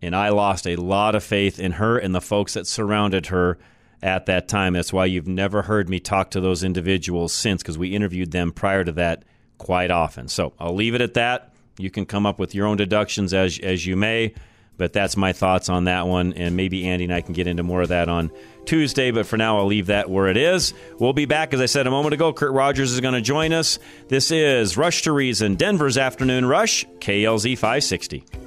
And 0.02 0.14
I 0.14 0.28
lost 0.28 0.66
a 0.66 0.76
lot 0.76 1.14
of 1.14 1.24
faith 1.24 1.58
in 1.58 1.72
her 1.72 1.98
and 1.98 2.14
the 2.14 2.20
folks 2.20 2.54
that 2.54 2.66
surrounded 2.66 3.26
her 3.26 3.58
at 4.02 4.26
that 4.26 4.46
time. 4.46 4.74
That's 4.74 4.92
why 4.92 5.06
you've 5.06 5.26
never 5.26 5.62
heard 5.62 5.88
me 5.88 6.00
talk 6.00 6.30
to 6.32 6.40
those 6.40 6.62
individuals 6.62 7.32
since, 7.32 7.62
because 7.62 7.78
we 7.78 7.94
interviewed 7.94 8.30
them 8.30 8.52
prior 8.52 8.84
to 8.84 8.92
that 8.92 9.24
quite 9.58 9.90
often. 9.90 10.28
So 10.28 10.52
I'll 10.58 10.74
leave 10.74 10.94
it 10.94 11.00
at 11.00 11.14
that. 11.14 11.54
You 11.78 11.90
can 11.90 12.06
come 12.06 12.26
up 12.26 12.38
with 12.38 12.54
your 12.54 12.66
own 12.66 12.76
deductions 12.76 13.34
as 13.34 13.58
as 13.58 13.84
you 13.84 13.96
may, 13.96 14.34
but 14.76 14.92
that's 14.92 15.16
my 15.16 15.32
thoughts 15.32 15.68
on 15.68 15.84
that 15.84 16.06
one. 16.06 16.32
And 16.34 16.56
maybe 16.56 16.86
Andy 16.86 17.04
and 17.04 17.12
I 17.12 17.20
can 17.20 17.34
get 17.34 17.46
into 17.46 17.62
more 17.62 17.82
of 17.82 17.88
that 17.88 18.08
on 18.08 18.30
Tuesday. 18.64 19.10
But 19.10 19.26
for 19.26 19.36
now, 19.36 19.58
I'll 19.58 19.66
leave 19.66 19.86
that 19.86 20.08
where 20.08 20.28
it 20.28 20.36
is. 20.36 20.72
We'll 20.98 21.12
be 21.12 21.26
back, 21.26 21.52
as 21.52 21.60
I 21.60 21.66
said 21.66 21.86
a 21.86 21.90
moment 21.90 22.14
ago. 22.14 22.32
Kurt 22.32 22.52
Rogers 22.52 22.92
is 22.92 23.00
going 23.00 23.14
to 23.14 23.20
join 23.20 23.52
us. 23.52 23.78
This 24.08 24.30
is 24.30 24.76
Rush 24.76 25.02
to 25.02 25.12
Reason, 25.12 25.54
Denver's 25.54 25.98
Afternoon 25.98 26.46
Rush, 26.46 26.86
KLZ 27.00 27.54
560. 27.56 28.45